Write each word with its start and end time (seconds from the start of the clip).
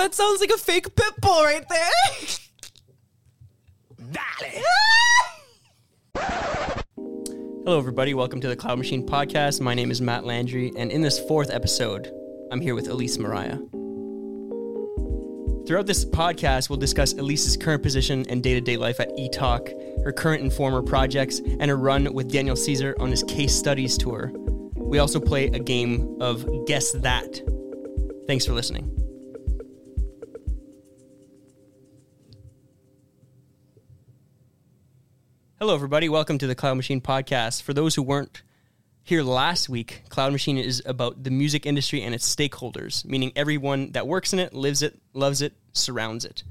That 0.00 0.14
sounds 0.14 0.40
like 0.40 0.48
a 0.48 0.56
fake 0.56 0.96
pit 0.96 1.12
bull 1.20 1.44
right 1.44 1.62
there. 1.68 1.90
Hello, 7.66 7.78
everybody. 7.78 8.14
Welcome 8.14 8.40
to 8.40 8.48
the 8.48 8.56
Cloud 8.56 8.78
Machine 8.78 9.06
Podcast. 9.06 9.60
My 9.60 9.74
name 9.74 9.90
is 9.90 10.00
Mat 10.00 10.24
Landry, 10.24 10.72
and 10.74 10.90
in 10.90 11.02
this 11.02 11.18
fourth 11.28 11.50
episode, 11.50 12.10
I'm 12.50 12.62
here 12.62 12.74
with 12.74 12.88
Elise 12.88 13.18
Mariah. 13.18 13.58
Throughout 15.66 15.84
this 15.84 16.06
podcast, 16.06 16.70
we'll 16.70 16.78
discuss 16.78 17.12
Elise's 17.12 17.58
current 17.58 17.82
position 17.82 18.24
and 18.30 18.42
day 18.42 18.54
to 18.54 18.62
day 18.62 18.78
life 18.78 19.00
at 19.00 19.14
eTalk, 19.18 19.68
her 20.02 20.12
current 20.12 20.42
and 20.42 20.50
former 20.50 20.80
projects, 20.80 21.40
and 21.40 21.68
her 21.68 21.76
run 21.76 22.10
with 22.14 22.32
Daniel 22.32 22.56
Caesar 22.56 22.96
on 23.00 23.10
his 23.10 23.22
case 23.24 23.54
studies 23.54 23.98
tour. 23.98 24.32
We 24.76 24.98
also 24.98 25.20
play 25.20 25.48
a 25.48 25.58
game 25.58 26.16
of 26.22 26.48
Guess 26.66 26.92
That. 26.92 27.42
Thanks 28.26 28.46
for 28.46 28.54
listening. 28.54 28.99
Hello, 35.62 35.74
everybody. 35.74 36.08
Welcome 36.08 36.38
to 36.38 36.46
the 36.46 36.54
Cloud 36.54 36.78
Machine 36.78 37.02
Podcast. 37.02 37.60
For 37.60 37.74
those 37.74 37.94
who 37.94 38.02
weren't 38.02 38.40
here 39.02 39.22
last 39.22 39.68
week, 39.68 40.04
Cloud 40.08 40.32
Machine 40.32 40.56
is 40.56 40.82
about 40.86 41.22
the 41.22 41.30
music 41.30 41.66
industry 41.66 42.00
and 42.00 42.14
its 42.14 42.34
stakeholders, 42.34 43.04
meaning 43.04 43.30
everyone 43.36 43.92
that 43.92 44.06
works 44.06 44.32
in 44.32 44.38
it, 44.38 44.54
lives 44.54 44.80
it, 44.80 44.98
loves 45.12 45.42
it, 45.42 45.52
surrounds 45.74 46.24
it. 46.24 46.44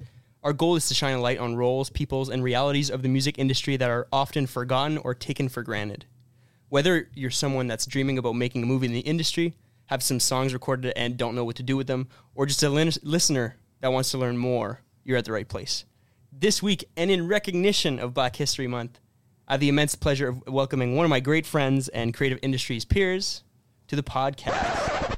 Our 0.43 0.53
goal 0.53 0.75
is 0.75 0.87
to 0.89 0.93
shine 0.93 1.15
a 1.15 1.21
light 1.21 1.39
on 1.39 1.55
roles, 1.55 1.89
peoples, 1.89 2.29
and 2.29 2.43
realities 2.43 2.91
of 2.91 3.01
the 3.01 3.09
music 3.09 3.39
industry 3.39 3.77
that 3.77 3.89
are 3.89 4.07
often 4.13 4.45
forgotten 4.45 4.99
or 4.99 5.15
taken 5.15 5.49
for 5.49 5.63
granted. 5.63 6.05
Whether 6.67 7.09
you're 7.15 7.31
someone 7.31 7.65
that's 7.65 7.87
dreaming 7.87 8.19
about 8.19 8.33
making 8.33 8.61
a 8.61 8.67
movie 8.67 8.85
in 8.85 8.93
the 8.93 8.99
industry, 8.99 9.55
have 9.87 10.03
some 10.03 10.19
songs 10.19 10.53
recorded 10.53 10.93
and 10.95 11.17
don't 11.17 11.33
know 11.33 11.45
what 11.45 11.55
to 11.55 11.63
do 11.63 11.75
with 11.75 11.87
them, 11.87 12.09
or 12.35 12.45
just 12.45 12.61
a 12.61 12.69
listener 12.69 13.55
that 13.81 13.91
wants 13.91 14.11
to 14.11 14.19
learn 14.19 14.37
more, 14.37 14.81
you're 15.03 15.17
at 15.17 15.25
the 15.25 15.31
right 15.31 15.47
place. 15.47 15.83
This 16.41 16.63
week, 16.63 16.85
and 16.95 17.11
in 17.11 17.27
recognition 17.27 17.99
of 17.99 18.13
Black 18.13 18.37
History 18.37 18.65
Month, 18.65 18.97
I 19.45 19.55
have 19.55 19.59
the 19.59 19.67
immense 19.67 19.95
pleasure 19.95 20.29
of 20.29 20.47
welcoming 20.47 20.95
one 20.95 21.03
of 21.03 21.09
my 21.09 21.19
great 21.19 21.45
friends 21.45 21.89
and 21.89 22.13
creative 22.13 22.39
industries 22.41 22.85
peers 22.85 23.43
to 23.89 23.97
the 23.97 24.03
podcast. 24.03 25.17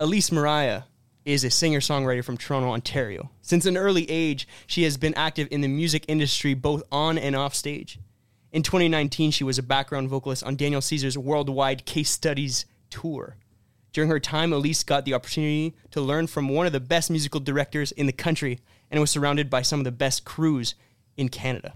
Elise 0.00 0.32
Mariah 0.32 0.82
is 1.24 1.44
a 1.44 1.50
singer 1.50 1.78
songwriter 1.78 2.24
from 2.24 2.36
Toronto, 2.36 2.70
Ontario. 2.70 3.30
Since 3.42 3.64
an 3.64 3.76
early 3.76 4.10
age, 4.10 4.48
she 4.66 4.82
has 4.82 4.96
been 4.96 5.14
active 5.14 5.46
in 5.52 5.60
the 5.60 5.68
music 5.68 6.04
industry 6.08 6.54
both 6.54 6.82
on 6.90 7.16
and 7.16 7.36
off 7.36 7.54
stage. 7.54 8.00
In 8.50 8.64
2019, 8.64 9.30
she 9.30 9.44
was 9.44 9.56
a 9.56 9.62
background 9.62 10.08
vocalist 10.08 10.42
on 10.42 10.56
Daniel 10.56 10.80
Caesar's 10.80 11.16
worldwide 11.16 11.86
case 11.86 12.10
studies 12.10 12.66
tour. 12.90 13.36
During 13.92 14.10
her 14.10 14.18
time, 14.18 14.52
Elise 14.52 14.82
got 14.82 15.04
the 15.04 15.14
opportunity 15.14 15.76
to 15.92 16.00
learn 16.00 16.26
from 16.26 16.48
one 16.48 16.66
of 16.66 16.72
the 16.72 16.80
best 16.80 17.08
musical 17.08 17.38
directors 17.38 17.92
in 17.92 18.06
the 18.06 18.12
country 18.12 18.58
and 18.90 19.00
was 19.00 19.10
surrounded 19.10 19.48
by 19.48 19.62
some 19.62 19.80
of 19.80 19.84
the 19.84 19.92
best 19.92 20.24
crews 20.24 20.74
in 21.16 21.28
Canada. 21.28 21.74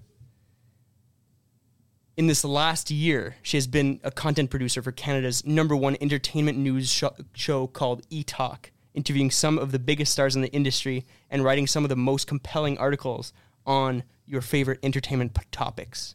In 2.16 2.28
this 2.28 2.44
last 2.44 2.90
year, 2.90 3.36
she 3.42 3.56
has 3.56 3.66
been 3.66 4.00
a 4.04 4.10
content 4.10 4.50
producer 4.50 4.82
for 4.82 4.92
Canada's 4.92 5.44
number 5.44 5.74
one 5.74 5.96
entertainment 6.00 6.56
news 6.56 6.90
sh- 6.90 7.04
show 7.34 7.66
called 7.66 8.02
E 8.08 8.22
Talk, 8.22 8.70
interviewing 8.94 9.30
some 9.30 9.58
of 9.58 9.72
the 9.72 9.80
biggest 9.80 10.12
stars 10.12 10.36
in 10.36 10.42
the 10.42 10.52
industry 10.52 11.04
and 11.28 11.42
writing 11.42 11.66
some 11.66 11.84
of 11.84 11.88
the 11.88 11.96
most 11.96 12.28
compelling 12.28 12.78
articles 12.78 13.32
on 13.66 14.04
your 14.26 14.40
favorite 14.40 14.78
entertainment 14.82 15.34
p- 15.34 15.42
topics. 15.50 16.14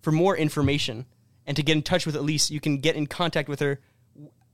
For 0.00 0.12
more 0.12 0.36
information 0.36 1.06
and 1.44 1.56
to 1.56 1.62
get 1.62 1.76
in 1.76 1.82
touch 1.82 2.06
with 2.06 2.14
Elise, 2.14 2.50
you 2.50 2.60
can 2.60 2.78
get 2.78 2.94
in 2.94 3.08
contact 3.08 3.48
with 3.48 3.58
her 3.58 3.80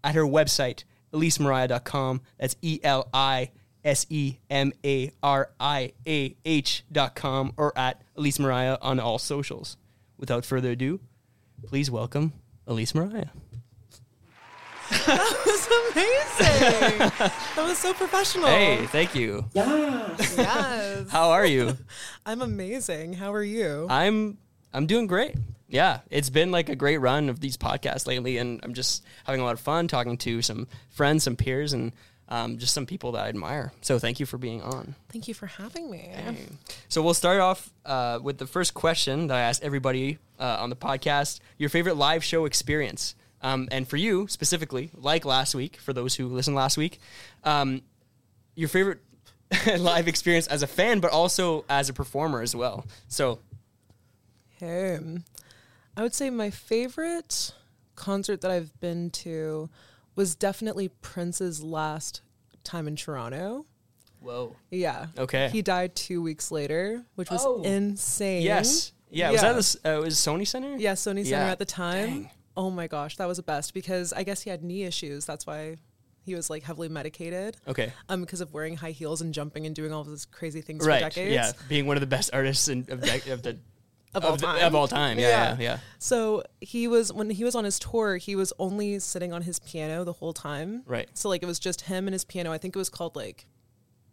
at 0.02 0.14
her 0.14 0.24
website, 0.24 0.84
elisemariah.com. 1.12 2.22
That's 2.38 2.56
E 2.62 2.80
L 2.82 3.08
I 3.12 3.50
S 3.84 4.06
E 4.10 4.38
M 4.50 4.72
A 4.84 5.12
R 5.22 5.50
I 5.58 5.92
A 6.06 6.36
com 7.14 7.52
or 7.56 7.76
at 7.76 8.02
Elise 8.16 8.38
Mariah 8.38 8.78
on 8.80 9.00
all 9.00 9.18
socials. 9.18 9.76
Without 10.18 10.44
further 10.44 10.70
ado, 10.70 11.00
please 11.66 11.90
welcome 11.90 12.32
Elise 12.66 12.94
Mariah. 12.94 13.26
That 15.06 15.42
was 15.46 15.66
amazing. 15.92 16.98
that 17.56 17.64
was 17.64 17.78
so 17.78 17.94
professional. 17.94 18.46
Hey, 18.46 18.86
thank 18.86 19.14
you. 19.14 19.46
Yes. 19.54 20.36
Yes. 20.36 21.10
How 21.10 21.30
are 21.30 21.46
you? 21.46 21.76
I'm 22.26 22.42
amazing. 22.42 23.14
How 23.14 23.32
are 23.32 23.42
you? 23.42 23.86
I'm 23.88 24.38
I'm 24.72 24.86
doing 24.86 25.06
great. 25.06 25.34
Yeah, 25.68 26.00
it's 26.10 26.28
been 26.28 26.50
like 26.50 26.68
a 26.68 26.76
great 26.76 26.98
run 26.98 27.30
of 27.30 27.40
these 27.40 27.56
podcasts 27.56 28.06
lately, 28.06 28.36
and 28.36 28.60
I'm 28.62 28.74
just 28.74 29.02
having 29.24 29.40
a 29.40 29.44
lot 29.44 29.54
of 29.54 29.60
fun 29.60 29.88
talking 29.88 30.18
to 30.18 30.42
some 30.42 30.68
friends, 30.90 31.24
some 31.24 31.34
peers, 31.34 31.72
and 31.72 31.92
um, 32.32 32.56
just 32.56 32.72
some 32.72 32.86
people 32.86 33.12
that 33.12 33.26
I 33.26 33.28
admire. 33.28 33.72
So 33.82 33.98
thank 33.98 34.18
you 34.18 34.24
for 34.24 34.38
being 34.38 34.62
on. 34.62 34.94
Thank 35.10 35.28
you 35.28 35.34
for 35.34 35.46
having 35.46 35.90
me. 35.90 36.10
So 36.88 37.02
we'll 37.02 37.12
start 37.14 37.40
off 37.40 37.70
uh, 37.84 38.20
with 38.22 38.38
the 38.38 38.46
first 38.46 38.72
question 38.72 39.26
that 39.26 39.36
I 39.36 39.42
ask 39.42 39.62
everybody 39.62 40.18
uh, 40.40 40.56
on 40.60 40.70
the 40.70 40.76
podcast: 40.76 41.40
your 41.58 41.68
favorite 41.68 41.96
live 41.96 42.24
show 42.24 42.46
experience. 42.46 43.14
Um, 43.42 43.68
and 43.70 43.86
for 43.86 43.96
you 43.98 44.28
specifically, 44.28 44.90
like 44.94 45.24
last 45.24 45.54
week, 45.54 45.76
for 45.76 45.92
those 45.92 46.14
who 46.14 46.28
listened 46.28 46.56
last 46.56 46.76
week, 46.78 47.00
um, 47.44 47.82
your 48.54 48.68
favorite 48.68 49.00
live 49.78 50.08
experience 50.08 50.46
as 50.46 50.62
a 50.62 50.66
fan, 50.66 51.00
but 51.00 51.10
also 51.10 51.64
as 51.68 51.88
a 51.88 51.92
performer 51.92 52.40
as 52.40 52.54
well. 52.56 52.86
So 53.08 53.40
Hey. 54.58 54.98
I 55.96 56.02
would 56.02 56.14
say 56.14 56.30
my 56.30 56.50
favorite 56.50 57.52
concert 57.96 58.40
that 58.40 58.50
I've 58.50 58.78
been 58.80 59.10
to 59.10 59.68
was 60.14 60.34
definitely 60.34 60.88
Prince's 60.88 61.62
last 61.62 62.22
time 62.64 62.86
in 62.88 62.96
Toronto. 62.96 63.66
Whoa. 64.20 64.54
Yeah. 64.70 65.06
Okay. 65.18 65.48
He 65.50 65.62
died 65.62 65.96
two 65.96 66.22
weeks 66.22 66.50
later, 66.50 67.04
which 67.16 67.30
was 67.30 67.44
Oh. 67.44 67.62
insane. 67.62 68.42
Yes. 68.42 68.92
Yeah. 69.10 69.30
Was 69.32 69.40
that 69.40 69.56
this? 69.56 69.76
Uh, 69.84 70.00
was 70.04 70.14
Sony 70.14 70.46
Center? 70.46 70.76
Yeah, 70.76 70.92
Sony 70.92 71.24
Center 71.24 71.44
Yeah. 71.46 71.50
at 71.50 71.58
the 71.58 71.64
time. 71.64 72.06
Dang. 72.08 72.30
Oh 72.56 72.70
my 72.70 72.86
gosh, 72.86 73.16
that 73.16 73.26
was 73.26 73.38
the 73.38 73.42
best 73.42 73.74
because 73.74 74.12
I 74.12 74.22
guess 74.24 74.42
he 74.42 74.50
had 74.50 74.62
knee 74.62 74.84
issues. 74.84 75.24
That's 75.24 75.46
why 75.46 75.76
he 76.24 76.34
was 76.34 76.48
like 76.50 76.62
heavily 76.62 76.88
medicated. 76.88 77.56
Okay. 77.66 77.92
Um, 78.08 78.20
because 78.20 78.40
of 78.40 78.52
wearing 78.52 78.76
high 78.76 78.90
heels 78.92 79.22
and 79.22 79.34
jumping 79.34 79.66
and 79.66 79.74
doing 79.74 79.92
all 79.92 80.02
of 80.02 80.06
those 80.06 80.24
crazy 80.26 80.60
things 80.60 80.86
Right. 80.86 81.02
for 81.02 81.08
decades. 81.08 81.36
Right. 81.36 81.46
Yeah. 81.46 81.52
Being 81.68 81.86
one 81.86 81.96
of 81.96 82.00
the 82.02 82.06
best 82.06 82.30
artists 82.34 82.68
in, 82.68 82.80
of, 82.90 83.00
dec- 83.00 83.32
of 83.32 83.42
the 83.42 83.58
Of 84.14 84.24
all 84.24 84.36
time. 84.36 84.62
of 84.64 84.74
all 84.74 84.88
time. 84.88 85.18
Yeah. 85.18 85.28
Yeah. 85.28 85.56
yeah. 85.58 85.78
So 85.98 86.42
he 86.60 86.86
was 86.86 87.12
when 87.12 87.30
he 87.30 87.44
was 87.44 87.54
on 87.54 87.64
his 87.64 87.78
tour, 87.78 88.16
he 88.18 88.36
was 88.36 88.52
only 88.58 88.98
sitting 88.98 89.32
on 89.32 89.42
his 89.42 89.58
piano 89.60 90.04
the 90.04 90.12
whole 90.12 90.32
time. 90.34 90.82
Right. 90.86 91.08
So 91.14 91.28
like 91.30 91.42
it 91.42 91.46
was 91.46 91.58
just 91.58 91.82
him 91.82 92.06
and 92.06 92.12
his 92.12 92.24
piano. 92.24 92.52
I 92.52 92.58
think 92.58 92.76
it 92.76 92.78
was 92.78 92.90
called 92.90 93.16
like 93.16 93.46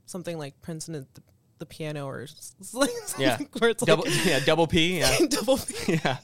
something 0.05 0.37
like 0.37 0.61
Prince 0.61 0.87
and 0.87 0.95
the, 0.95 1.21
the 1.59 1.65
piano 1.65 2.07
or 2.07 2.25
like 2.73 2.89
Yeah. 3.17 3.37
where 3.57 3.71
it's 3.71 3.83
Double. 3.83 4.05
like 4.05 4.25
yeah. 4.25 4.39
Double 4.39 4.67
P. 4.67 4.99
Yeah. 4.99 5.17
double 5.29 5.57
P, 5.57 5.93
yeah. 6.05 6.17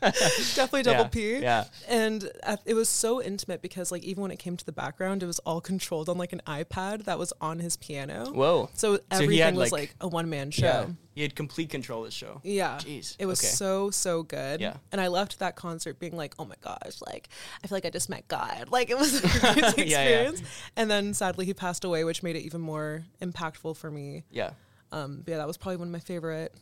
definitely 0.02 0.82
double 0.82 1.02
yeah. 1.02 1.08
P. 1.08 1.38
Yeah. 1.38 1.64
And 1.88 2.30
uh, 2.42 2.56
it 2.64 2.74
was 2.74 2.88
so 2.88 3.22
intimate 3.22 3.62
because 3.62 3.90
like 3.92 4.02
even 4.04 4.22
when 4.22 4.30
it 4.30 4.38
came 4.38 4.56
to 4.56 4.64
the 4.64 4.72
background, 4.72 5.22
it 5.22 5.26
was 5.26 5.38
all 5.40 5.60
controlled 5.60 6.08
on 6.08 6.18
like 6.18 6.32
an 6.32 6.42
iPad 6.46 7.04
that 7.04 7.18
was 7.18 7.32
on 7.40 7.58
his 7.58 7.76
piano. 7.76 8.30
Whoa. 8.32 8.70
So 8.74 8.98
everything 9.10 9.38
had, 9.38 9.56
was 9.56 9.72
like- 9.72 9.80
like, 9.80 9.94
a 10.00 10.08
one 10.08 10.28
man 10.30 10.50
show. 10.50 10.64
Yeah. 10.66 10.86
He 11.14 11.22
had 11.22 11.34
complete 11.34 11.68
control 11.70 12.02
of 12.04 12.06
the 12.08 12.12
show. 12.12 12.40
Yeah. 12.44 12.78
Jeez. 12.78 13.16
It 13.18 13.26
was 13.26 13.40
Okay. 13.40 13.48
so, 13.48 13.90
so 13.90 14.22
good. 14.22 14.60
Yeah. 14.60 14.76
And 14.92 15.00
I 15.00 15.08
left 15.08 15.40
that 15.40 15.56
concert 15.56 15.98
being 15.98 16.16
like, 16.16 16.32
oh 16.38 16.44
my 16.44 16.54
gosh, 16.60 17.00
like, 17.04 17.28
I 17.62 17.66
feel 17.66 17.74
like 17.74 17.84
I 17.86 17.90
just 17.90 18.08
met 18.08 18.28
God. 18.28 18.68
Like, 18.70 18.90
it 18.90 18.96
was 18.96 19.24
a 19.24 19.28
crazy 19.40 19.60
Yeah, 19.90 20.08
yeah. 20.08 20.20
experience. 20.20 20.42
And 20.76 20.88
then 20.88 21.12
sadly, 21.14 21.44
he 21.44 21.54
passed 21.54 21.82
away, 21.84 22.04
which 22.04 22.22
made 22.22 22.36
it 22.36 22.42
even 22.42 22.60
more 22.60 23.02
impactful 23.20 23.76
for 23.76 23.90
me. 23.90 24.22
Yeah. 24.30 24.50
Um, 24.92 25.22
but 25.24 25.32
yeah, 25.32 25.38
that 25.38 25.46
was 25.48 25.56
probably 25.56 25.78
one 25.78 25.88
of 25.88 25.92
my 25.92 25.98
favorite 25.98 26.54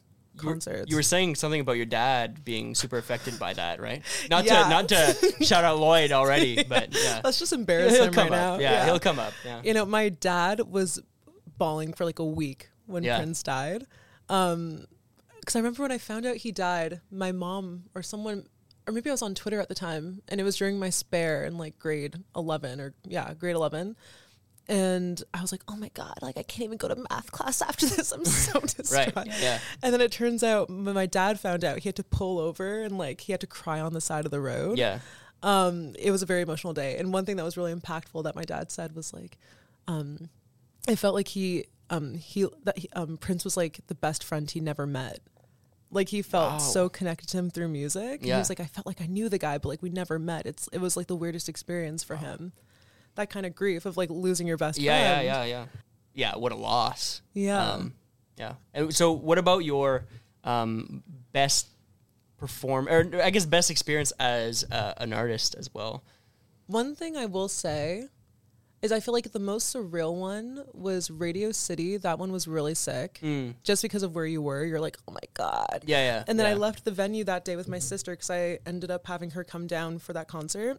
You 0.42 0.48
were- 0.50 0.84
You 0.86 0.96
were 0.96 1.02
saying 1.02 1.34
something 1.36 1.60
about 1.60 1.76
your 1.76 1.86
dad 1.86 2.44
being 2.44 2.74
super 2.74 2.98
affected 2.98 3.38
by 3.38 3.54
that, 3.54 3.80
right? 3.80 4.02
Not 4.30 4.44
Yeah. 4.44 4.64
to 4.64 4.68
not 4.68 4.88
to 4.90 5.34
shout 5.44 5.64
out 5.64 5.78
Lloyd 5.78 6.12
already, 6.12 6.62
but 6.64 6.94
yeah. 6.94 7.20
Let's 7.24 7.38
just 7.38 7.52
embarrass 7.52 7.94
he'll 7.94 8.04
him 8.04 8.14
right 8.14 8.26
up. 8.26 8.30
now. 8.30 8.58
Yeah, 8.58 8.84
he'll 8.84 8.98
come 9.00 9.18
up. 9.18 9.32
Yeah. 9.44 9.60
You 9.64 9.74
know, 9.74 9.84
my 9.86 10.08
dad 10.08 10.60
was 10.60 11.00
bawling 11.58 11.92
for 11.92 12.04
like 12.04 12.18
a 12.18 12.24
week 12.24 12.68
when 12.86 13.02
Yeah. 13.02 13.16
Prince 13.18 13.42
died. 13.42 13.86
Um, 14.28 14.86
because 15.40 15.54
I 15.56 15.60
remember 15.60 15.82
when 15.82 15.92
I 15.92 15.98
found 15.98 16.26
out 16.26 16.36
he 16.36 16.50
died, 16.52 17.00
my 17.10 17.30
mom 17.32 17.84
or 17.94 18.02
someone, 18.02 18.46
or 18.86 18.92
maybe 18.92 19.10
I 19.10 19.12
was 19.12 19.22
on 19.22 19.34
Twitter 19.34 19.60
at 19.60 19.68
the 19.68 19.74
time, 19.76 20.22
and 20.28 20.40
it 20.40 20.44
was 20.44 20.56
during 20.56 20.78
my 20.78 20.90
spare 20.90 21.44
in 21.44 21.56
like 21.56 21.78
grade 21.78 22.16
11 22.34 22.80
or 22.80 22.94
yeah, 23.04 23.32
grade 23.34 23.54
11. 23.54 23.96
And 24.68 25.22
I 25.32 25.40
was 25.42 25.52
like, 25.52 25.62
oh 25.68 25.76
my 25.76 25.90
God, 25.94 26.14
like 26.22 26.36
I 26.36 26.42
can't 26.42 26.64
even 26.64 26.76
go 26.78 26.88
to 26.88 26.96
math 27.10 27.30
class 27.30 27.62
after 27.62 27.86
this. 27.96 28.10
I'm 28.12 28.24
so 28.24 28.60
distraught. 28.60 29.14
Right. 29.14 29.26
Yeah. 29.40 29.58
And 29.82 29.92
then 29.94 30.00
it 30.00 30.10
turns 30.10 30.42
out 30.42 30.68
when 30.68 30.82
my 30.94 31.06
dad 31.06 31.38
found 31.38 31.64
out, 31.64 31.78
he 31.80 31.88
had 31.88 31.96
to 31.96 32.04
pull 32.04 32.38
over 32.40 32.82
and 32.82 32.98
like 32.98 33.20
he 33.22 33.32
had 33.32 33.40
to 33.42 33.46
cry 33.46 33.80
on 33.80 33.92
the 33.92 34.00
side 34.00 34.24
of 34.24 34.30
the 34.32 34.40
road 34.40 34.76
Yeah. 34.78 34.98
um, 35.42 35.94
it 35.98 36.10
was 36.10 36.22
a 36.22 36.26
very 36.26 36.42
emotional 36.42 36.72
day. 36.72 36.96
And 36.98 37.12
one 37.12 37.24
thing 37.24 37.36
that 37.36 37.44
was 37.44 37.56
really 37.56 37.72
impactful 37.74 38.24
that 38.24 38.34
my 38.34 38.42
dad 38.44 38.70
said 38.72 38.96
was 38.96 39.12
like, 39.12 39.38
um, 39.86 40.28
it 40.88 40.96
felt 40.96 41.14
like 41.14 41.28
he, 41.28 41.66
um, 41.90 42.14
he, 42.14 42.46
that 42.64 42.76
he, 42.78 42.88
um, 42.94 43.16
Prince 43.18 43.44
was 43.44 43.56
like 43.56 43.80
the 43.86 43.94
best 43.94 44.24
friend 44.24 44.50
he 44.50 44.58
never 44.60 44.84
met. 44.86 45.20
Like 45.92 46.08
he 46.08 46.22
felt 46.22 46.52
Wow. 46.54 46.58
so 46.58 46.88
connected 46.88 47.28
to 47.28 47.38
him 47.38 47.50
through 47.50 47.68
music. 47.68 48.18
And 48.20 48.26
Yeah. 48.26 48.34
He 48.34 48.38
was 48.40 48.48
like, 48.48 48.58
I 48.58 48.64
felt 48.66 48.86
like 48.88 49.00
I 49.00 49.06
knew 49.06 49.28
the 49.28 49.38
guy, 49.38 49.58
but 49.58 49.68
like 49.68 49.82
we 49.82 49.90
never 49.90 50.18
met. 50.18 50.44
It's, 50.46 50.68
it 50.72 50.80
was 50.80 50.96
like 50.96 51.06
the 51.06 51.14
weirdest 51.14 51.48
experience 51.48 52.02
for 52.02 52.16
him. 52.16 52.52
That 53.16 53.30
kind 53.30 53.44
of 53.46 53.54
grief 53.54 53.86
of 53.86 53.96
like 53.96 54.10
losing 54.10 54.46
your 54.46 54.56
best 54.56 54.78
friend. 54.78 54.86
Yeah, 54.86 55.20
yeah, 55.20 55.44
yeah, 55.44 55.44
yeah. 55.44 55.64
yeah, 56.14 56.36
what 56.36 56.52
a 56.52 56.56
loss. 56.56 57.22
Yeah. 57.34 57.72
Um, 57.72 57.94
yeah. 58.38 58.54
And 58.74 58.94
so, 58.94 59.12
what 59.12 59.38
about 59.38 59.64
your 59.64 60.04
um, 60.44 61.02
best 61.32 61.68
perform, 62.38 62.88
or 62.88 63.22
I 63.22 63.30
guess 63.30 63.46
best 63.46 63.70
experience 63.70 64.12
as 64.18 64.64
uh, 64.70 64.94
an 64.98 65.12
artist 65.12 65.54
as 65.58 65.72
well? 65.72 66.04
One 66.66 66.94
thing 66.94 67.16
I 67.16 67.26
will 67.26 67.48
say 67.48 68.08
is 68.82 68.92
I 68.92 69.00
feel 69.00 69.14
like 69.14 69.32
the 69.32 69.38
most 69.38 69.74
surreal 69.74 70.14
one 70.14 70.64
was 70.72 71.10
Radio 71.10 71.50
City. 71.52 71.96
That 71.96 72.18
one 72.18 72.30
was 72.32 72.46
really 72.46 72.74
sick. 72.74 73.20
Just 73.62 73.82
because 73.82 74.02
of 74.02 74.14
where 74.14 74.26
you 74.26 74.42
were, 74.42 74.64
you're 74.64 74.80
like, 74.80 74.98
oh 75.08 75.12
my 75.12 75.20
God. 75.34 75.84
Yeah, 75.86 76.04
yeah. 76.04 76.24
And 76.26 76.38
then 76.38 76.46
I 76.46 76.54
left 76.54 76.84
the 76.84 76.90
venue 76.90 77.24
that 77.24 77.44
day 77.44 77.56
with 77.56 77.68
my 77.68 77.78
sister 77.78 78.12
because 78.12 78.30
I 78.30 78.58
ended 78.66 78.90
up 78.90 79.06
having 79.06 79.30
her 79.30 79.44
come 79.44 79.66
down 79.66 79.98
for 79.98 80.12
that 80.12 80.28
concert. 80.28 80.78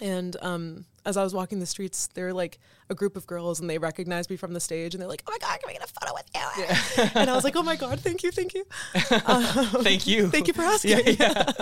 And 0.00 0.36
um, 0.42 0.84
as 1.04 1.16
I 1.16 1.22
was 1.22 1.32
walking 1.34 1.58
the 1.60 1.66
streets, 1.66 2.08
there 2.14 2.26
were 2.26 2.32
like 2.32 2.58
a 2.88 2.94
group 2.94 3.16
of 3.16 3.26
girls 3.26 3.60
and 3.60 3.68
they 3.70 3.78
recognized 3.78 4.28
me 4.30 4.36
from 4.36 4.52
the 4.52 4.60
stage 4.60 4.94
and 4.94 5.00
they're 5.00 5.08
like, 5.08 5.22
oh 5.26 5.32
my 5.32 5.38
God, 5.38 5.58
can 5.60 5.68
we 5.68 5.72
get 5.72 5.84
a 5.84 5.92
photo 5.92 6.12
with 6.14 6.28
you? 6.34 7.10
and 7.20 7.30
I 7.30 7.34
was 7.34 7.44
like, 7.44 7.56
oh 7.56 7.62
my 7.62 7.76
God, 7.76 8.00
thank 8.00 8.22
you, 8.22 8.30
thank 8.30 8.54
you. 8.54 8.64
Thank 8.94 10.06
you. 10.06 10.28
Thank 10.36 10.48
you 10.48 10.54
for 10.54 10.62
asking. 10.62 10.98
Yeah, 10.98 11.14
yeah. 11.18 11.52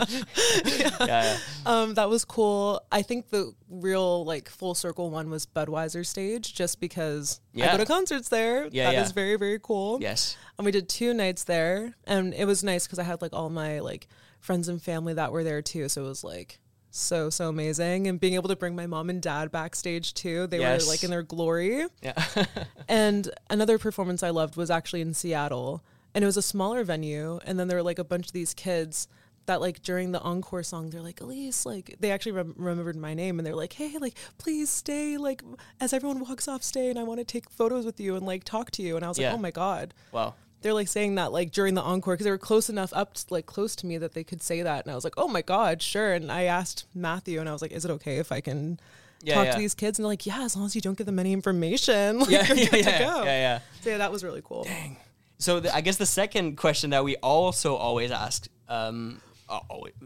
yeah, 0.64 1.06
yeah. 1.06 1.38
Um, 1.66 1.94
that 1.94 2.08
was 2.08 2.24
cool. 2.24 2.80
I 2.90 3.02
think 3.02 3.30
the 3.30 3.52
real 3.68 4.24
like 4.24 4.48
full 4.48 4.74
circle 4.74 5.10
one 5.10 5.30
was 5.30 5.46
Budweiser 5.46 6.04
stage, 6.04 6.54
just 6.54 6.80
because 6.80 7.40
I 7.54 7.66
go 7.66 7.78
to 7.78 7.86
concerts 7.86 8.28
there. 8.28 8.68
Yeah, 8.70 8.86
That 8.86 8.94
yeah. 8.94 9.02
is 9.02 9.12
very 9.12 9.36
very 9.36 9.58
cool. 9.62 9.98
Yes. 10.00 10.36
And 10.58 10.64
we 10.64 10.72
did 10.72 10.88
two 10.88 11.14
nights 11.14 11.44
there, 11.44 11.94
and 12.04 12.34
it 12.34 12.44
was 12.46 12.62
nice 12.64 12.86
because 12.86 12.98
I 12.98 13.04
had 13.04 13.22
like 13.22 13.32
all 13.32 13.50
my 13.50 13.80
like 13.80 14.06
friends 14.40 14.68
and 14.68 14.80
family 14.80 15.14
that 15.14 15.32
were 15.32 15.44
there 15.44 15.62
too. 15.62 15.88
So 15.88 16.04
it 16.04 16.08
was 16.08 16.24
like 16.24 16.60
so 16.96 17.28
so 17.30 17.48
amazing, 17.48 18.06
and 18.06 18.20
being 18.20 18.34
able 18.34 18.48
to 18.48 18.56
bring 18.56 18.76
my 18.76 18.86
mom 18.86 19.10
and 19.10 19.20
dad 19.20 19.50
backstage 19.50 20.14
too. 20.14 20.46
They 20.46 20.60
Yes. 20.60 20.84
were 20.86 20.92
like 20.92 21.02
in 21.02 21.10
their 21.10 21.22
glory. 21.22 21.86
Yeah. 22.02 22.14
And 22.88 23.30
another 23.50 23.78
performance 23.78 24.22
I 24.22 24.30
loved 24.30 24.56
was 24.56 24.70
actually 24.70 25.00
in 25.00 25.14
Seattle, 25.14 25.82
and 26.14 26.22
it 26.22 26.26
was 26.26 26.36
a 26.36 26.42
smaller 26.42 26.84
venue. 26.84 27.40
And 27.44 27.58
then 27.58 27.66
there 27.68 27.78
were 27.78 27.82
like 27.82 27.98
a 27.98 28.04
bunch 28.04 28.26
of 28.26 28.32
these 28.32 28.52
kids 28.54 29.08
that 29.46 29.60
like 29.60 29.82
during 29.82 30.12
the 30.12 30.20
encore 30.20 30.62
song, 30.62 30.90
they're 30.90 31.02
like 31.02 31.20
Elise, 31.20 31.66
like 31.66 31.96
they 32.00 32.10
actually 32.10 32.32
rem- 32.32 32.54
remembered 32.56 32.96
my 32.96 33.12
name, 33.14 33.38
and 33.38 33.46
they're 33.46 33.54
like, 33.56 33.72
hey, 33.74 33.96
like 33.98 34.14
please 34.38 34.70
stay, 34.70 35.16
like 35.16 35.42
as 35.80 35.92
everyone 35.92 36.20
walks 36.20 36.46
off, 36.46 36.62
stay, 36.62 36.90
and 36.90 36.98
I 36.98 37.02
want 37.02 37.20
to 37.20 37.24
take 37.24 37.50
photos 37.50 37.84
with 37.84 37.98
you 38.00 38.16
and 38.16 38.24
like 38.24 38.44
talk 38.44 38.70
to 38.72 38.82
you. 38.82 38.96
And 38.96 39.04
I 39.04 39.08
was 39.08 39.18
Yeah. 39.18 39.30
like, 39.30 39.38
oh 39.38 39.42
my 39.42 39.50
god. 39.50 39.94
wow. 40.12 40.34
They're 40.64 40.72
like 40.72 40.88
saying 40.88 41.16
that 41.16 41.30
like 41.30 41.50
during 41.52 41.74
the 41.74 41.82
encore 41.82 42.14
because 42.14 42.24
they 42.24 42.30
were 42.30 42.38
close 42.38 42.70
enough 42.70 42.90
up 42.94 43.12
to, 43.14 43.24
like 43.28 43.44
close 43.44 43.76
to 43.76 43.86
me 43.86 43.98
that 43.98 44.14
they 44.14 44.24
could 44.24 44.42
say 44.42 44.62
that, 44.62 44.84
and 44.86 44.90
I 44.90 44.94
was 44.94 45.04
like, 45.04 45.12
oh 45.18 45.28
my 45.28 45.42
god, 45.42 45.82
sure. 45.82 46.14
And 46.14 46.32
I 46.32 46.44
asked 46.44 46.86
Matthew, 46.94 47.38
and 47.38 47.48
I 47.48 47.52
was 47.52 47.60
like, 47.60 47.70
is 47.72 47.84
it 47.84 47.90
okay 47.90 48.16
if 48.16 48.32
I 48.32 48.40
can 48.40 48.80
Yeah, 49.22 49.34
talk 49.34 49.44
yeah. 49.44 49.52
to 49.52 49.58
these 49.58 49.74
kids? 49.74 49.98
And 49.98 50.04
they're 50.04 50.10
like, 50.10 50.24
yeah, 50.24 50.42
as 50.42 50.56
long 50.56 50.64
as 50.64 50.74
you 50.74 50.80
don't 50.80 50.96
give 50.96 51.04
them 51.04 51.18
any 51.18 51.34
information, 51.34 52.18
like, 52.20 52.30
Yeah, 52.30 52.46
you're 52.48 52.56
yeah, 52.56 52.64
good 52.70 52.84
yeah, 52.86 52.98
to 52.98 53.04
go. 53.04 53.24
yeah, 53.24 53.24
yeah. 53.24 53.58
So 53.82 53.90
yeah, 53.90 53.98
that 53.98 54.10
was 54.10 54.24
really 54.24 54.40
cool. 54.42 54.64
Dang. 54.64 54.96
so 55.38 55.60
the, 55.60 55.74
I 55.76 55.82
guess 55.82 55.98
the 55.98 56.06
second 56.06 56.56
question 56.56 56.90
that 56.90 57.04
we 57.04 57.16
also 57.16 57.76
always 57.76 58.10
ask, 58.10 58.48
um, 58.70 59.20
uh, 59.50 59.60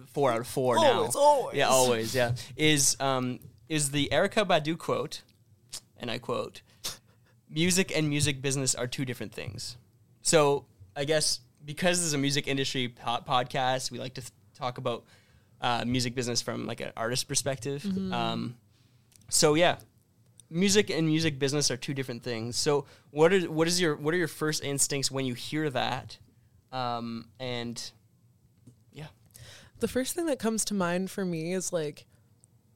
four 0.08 0.32
out 0.32 0.40
of 0.40 0.48
four 0.48 0.74
now, 0.74 0.92
Always, 1.02 1.14
always. 1.14 1.56
yeah, 1.56 1.68
always, 1.68 2.14
yeah, 2.16 2.32
is 2.56 2.96
um, 2.98 3.38
is 3.68 3.92
the 3.92 4.08
Erykah 4.10 4.44
Badu 4.44 4.76
quote, 4.76 5.22
and 5.98 6.10
I 6.10 6.18
quote, 6.18 6.62
"Music 7.48 7.92
and 7.96 8.08
music 8.08 8.42
business 8.42 8.74
are 8.74 8.88
two 8.88 9.04
different 9.04 9.32
things." 9.32 9.76
So 10.28 10.66
I 10.94 11.04
guess 11.04 11.40
because 11.64 11.98
this 11.98 12.06
is 12.06 12.12
a 12.12 12.18
music 12.18 12.48
industry 12.48 12.88
po- 12.88 13.22
podcast, 13.26 13.90
we 13.90 13.98
like 13.98 14.12
to 14.14 14.20
th- 14.20 14.30
talk 14.54 14.76
about 14.76 15.04
uh, 15.62 15.84
music 15.86 16.14
business 16.14 16.42
from 16.42 16.66
like 16.66 16.82
an 16.82 16.92
artist 16.98 17.28
perspective. 17.28 17.82
Um, 18.12 18.56
so 19.30 19.54
yeah, 19.54 19.76
music 20.50 20.90
and 20.90 21.06
music 21.06 21.38
business 21.38 21.70
are 21.70 21.78
two 21.78 21.94
different 21.94 22.22
things. 22.22 22.56
So 22.56 22.84
what 23.10 23.32
are 23.32 23.40
what 23.50 23.68
is 23.68 23.80
your 23.80 23.96
what 23.96 24.12
are 24.12 24.18
your 24.18 24.28
first 24.28 24.62
instincts 24.62 25.10
when 25.10 25.24
you 25.24 25.32
hear 25.32 25.70
that? 25.70 26.18
Um, 26.72 27.28
and 27.40 27.90
yeah, 28.92 29.06
The 29.80 29.88
first 29.88 30.14
thing 30.14 30.26
that 30.26 30.38
comes 30.38 30.62
to 30.66 30.74
mind 30.74 31.10
for 31.10 31.24
me 31.24 31.54
is 31.54 31.72
like 31.72 32.04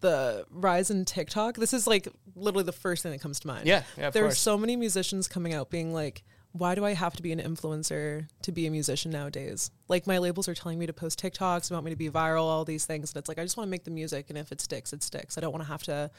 the 0.00 0.46
rise 0.50 0.90
in 0.90 1.05
TikTok. 1.05 1.56
This 1.56 1.75
is 1.75 1.87
like 1.87 2.08
literally 2.34 2.64
the 2.64 2.72
first 2.72 3.02
thing 3.02 3.12
that 3.12 3.20
comes 3.20 3.40
to 3.40 3.46
mind. 3.46 3.66
Yeah, 3.66 3.82
yeah, 3.98 4.10
are 4.14 4.31
so 4.31 4.56
many 4.56 4.75
musicians 4.75 5.28
coming 5.28 5.52
out 5.52 5.69
being 5.69 5.93
like, 5.93 6.22
why 6.52 6.75
do 6.75 6.84
I 6.84 6.93
have 6.93 7.16
to 7.16 7.22
be 7.22 7.32
an 7.32 7.40
influencer 7.40 8.28
to 8.43 8.52
be 8.52 8.66
a 8.66 8.70
musician 8.70 9.10
nowadays? 9.10 9.70
Like 9.88 10.06
my 10.06 10.19
labels 10.19 10.49
are 10.49 10.54
telling 10.54 10.78
me 10.78 10.87
to 10.87 10.93
post 10.93 11.20
TikToks, 11.20 11.69
they 11.69 11.75
want 11.75 11.84
me 11.84 11.90
to 11.90 11.96
be 11.96 12.10
viral, 12.10 12.44
all 12.44 12.64
these 12.64 12.84
things. 12.84 13.12
And 13.12 13.20
it's 13.20 13.28
like 13.28 13.38
I 13.38 13.43
just 13.43 13.56
want 13.56 13.66
to 13.66 13.70
make 13.70 13.84
the 13.84 13.90
music 13.90 14.26
and 14.28 14.38
if 14.38 14.52
it 14.52 14.60
sticks, 14.60 14.93
it 14.93 15.02
sticks. 15.02 15.38
I 15.38 15.40
don't 15.40 15.52
want 15.52 15.64
to 15.64 15.69
have 15.69 15.82
to, 15.84 16.10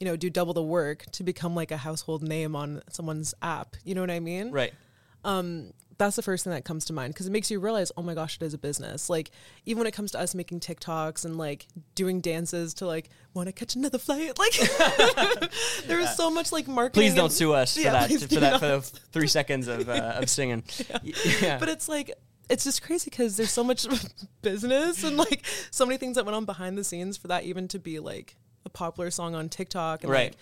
you 0.00 0.06
know, 0.06 0.16
do 0.16 0.30
double 0.30 0.54
the 0.54 0.62
work 0.62 1.04
to 1.12 1.24
become 1.24 1.54
like 1.54 1.70
a 1.70 1.76
household 1.76 2.22
name 2.22 2.56
on 2.56 2.82
someone's 2.90 3.34
app. 3.42 3.76
You 3.84 3.94
know 3.94 4.00
what 4.00 4.10
I 4.10 4.20
mean? 4.20 4.50
right. 4.50 4.72
That's 5.98 6.14
the 6.16 6.22
first 6.22 6.44
thing 6.44 6.52
that 6.52 6.64
comes 6.64 6.84
to 6.84 6.92
mind 6.92 7.14
because 7.14 7.26
it 7.26 7.30
makes 7.32 7.50
you 7.50 7.58
realize, 7.58 7.90
oh 7.96 8.02
my 8.02 8.12
gosh, 8.14 8.36
it 8.36 8.44
is 8.44 8.52
a 8.52 8.58
business. 8.58 9.08
Like 9.08 9.30
even 9.64 9.78
when 9.78 9.86
it 9.86 9.92
comes 9.94 10.12
to 10.12 10.20
us 10.20 10.34
making 10.34 10.60
TikToks 10.60 11.24
and 11.24 11.38
like 11.38 11.66
doing 11.94 12.20
dances 12.20 12.74
to 12.74 12.86
like 12.86 13.08
want 13.32 13.48
to 13.48 13.52
catch 13.52 13.74
another 13.76 13.96
flight, 13.98 14.38
like 14.38 14.52
there 15.86 15.98
is 16.00 16.14
so 16.14 16.30
much 16.30 16.52
like 16.52 16.68
marketing. 16.68 17.02
Please 17.02 17.14
don't 17.14 17.24
and- 17.26 17.32
sue 17.32 17.52
us 17.54 17.76
for 17.76 17.82
that 17.84 18.10
for 18.10 18.40
that 18.40 18.60
for 18.60 18.66
the 18.66 18.80
three 19.12 19.26
seconds 19.28 19.68
of 19.68 19.88
uh, 19.88 20.14
of 20.16 20.28
singing. 20.28 20.64
Yeah. 21.40 21.58
But 21.58 21.70
it's 21.70 21.88
like 21.88 22.12
it's 22.50 22.64
just 22.64 22.82
crazy 22.82 23.10
because 23.10 23.36
there's 23.38 23.50
so 23.50 23.64
much 23.64 23.86
business 24.42 25.02
and 25.02 25.16
like 25.16 25.44
so 25.70 25.86
many 25.86 25.96
things 25.98 26.16
that 26.16 26.24
went 26.24 26.36
on 26.36 26.44
behind 26.44 26.76
the 26.78 26.84
scenes 26.84 27.16
for 27.16 27.28
that 27.28 27.44
even 27.44 27.68
to 27.68 27.78
be 27.78 27.98
like 27.98 28.36
a 28.64 28.68
popular 28.68 29.10
song 29.10 29.34
on 29.34 29.48
TikTok 29.48 30.02
and 30.02 30.12
Right. 30.12 30.30
like 30.32 30.36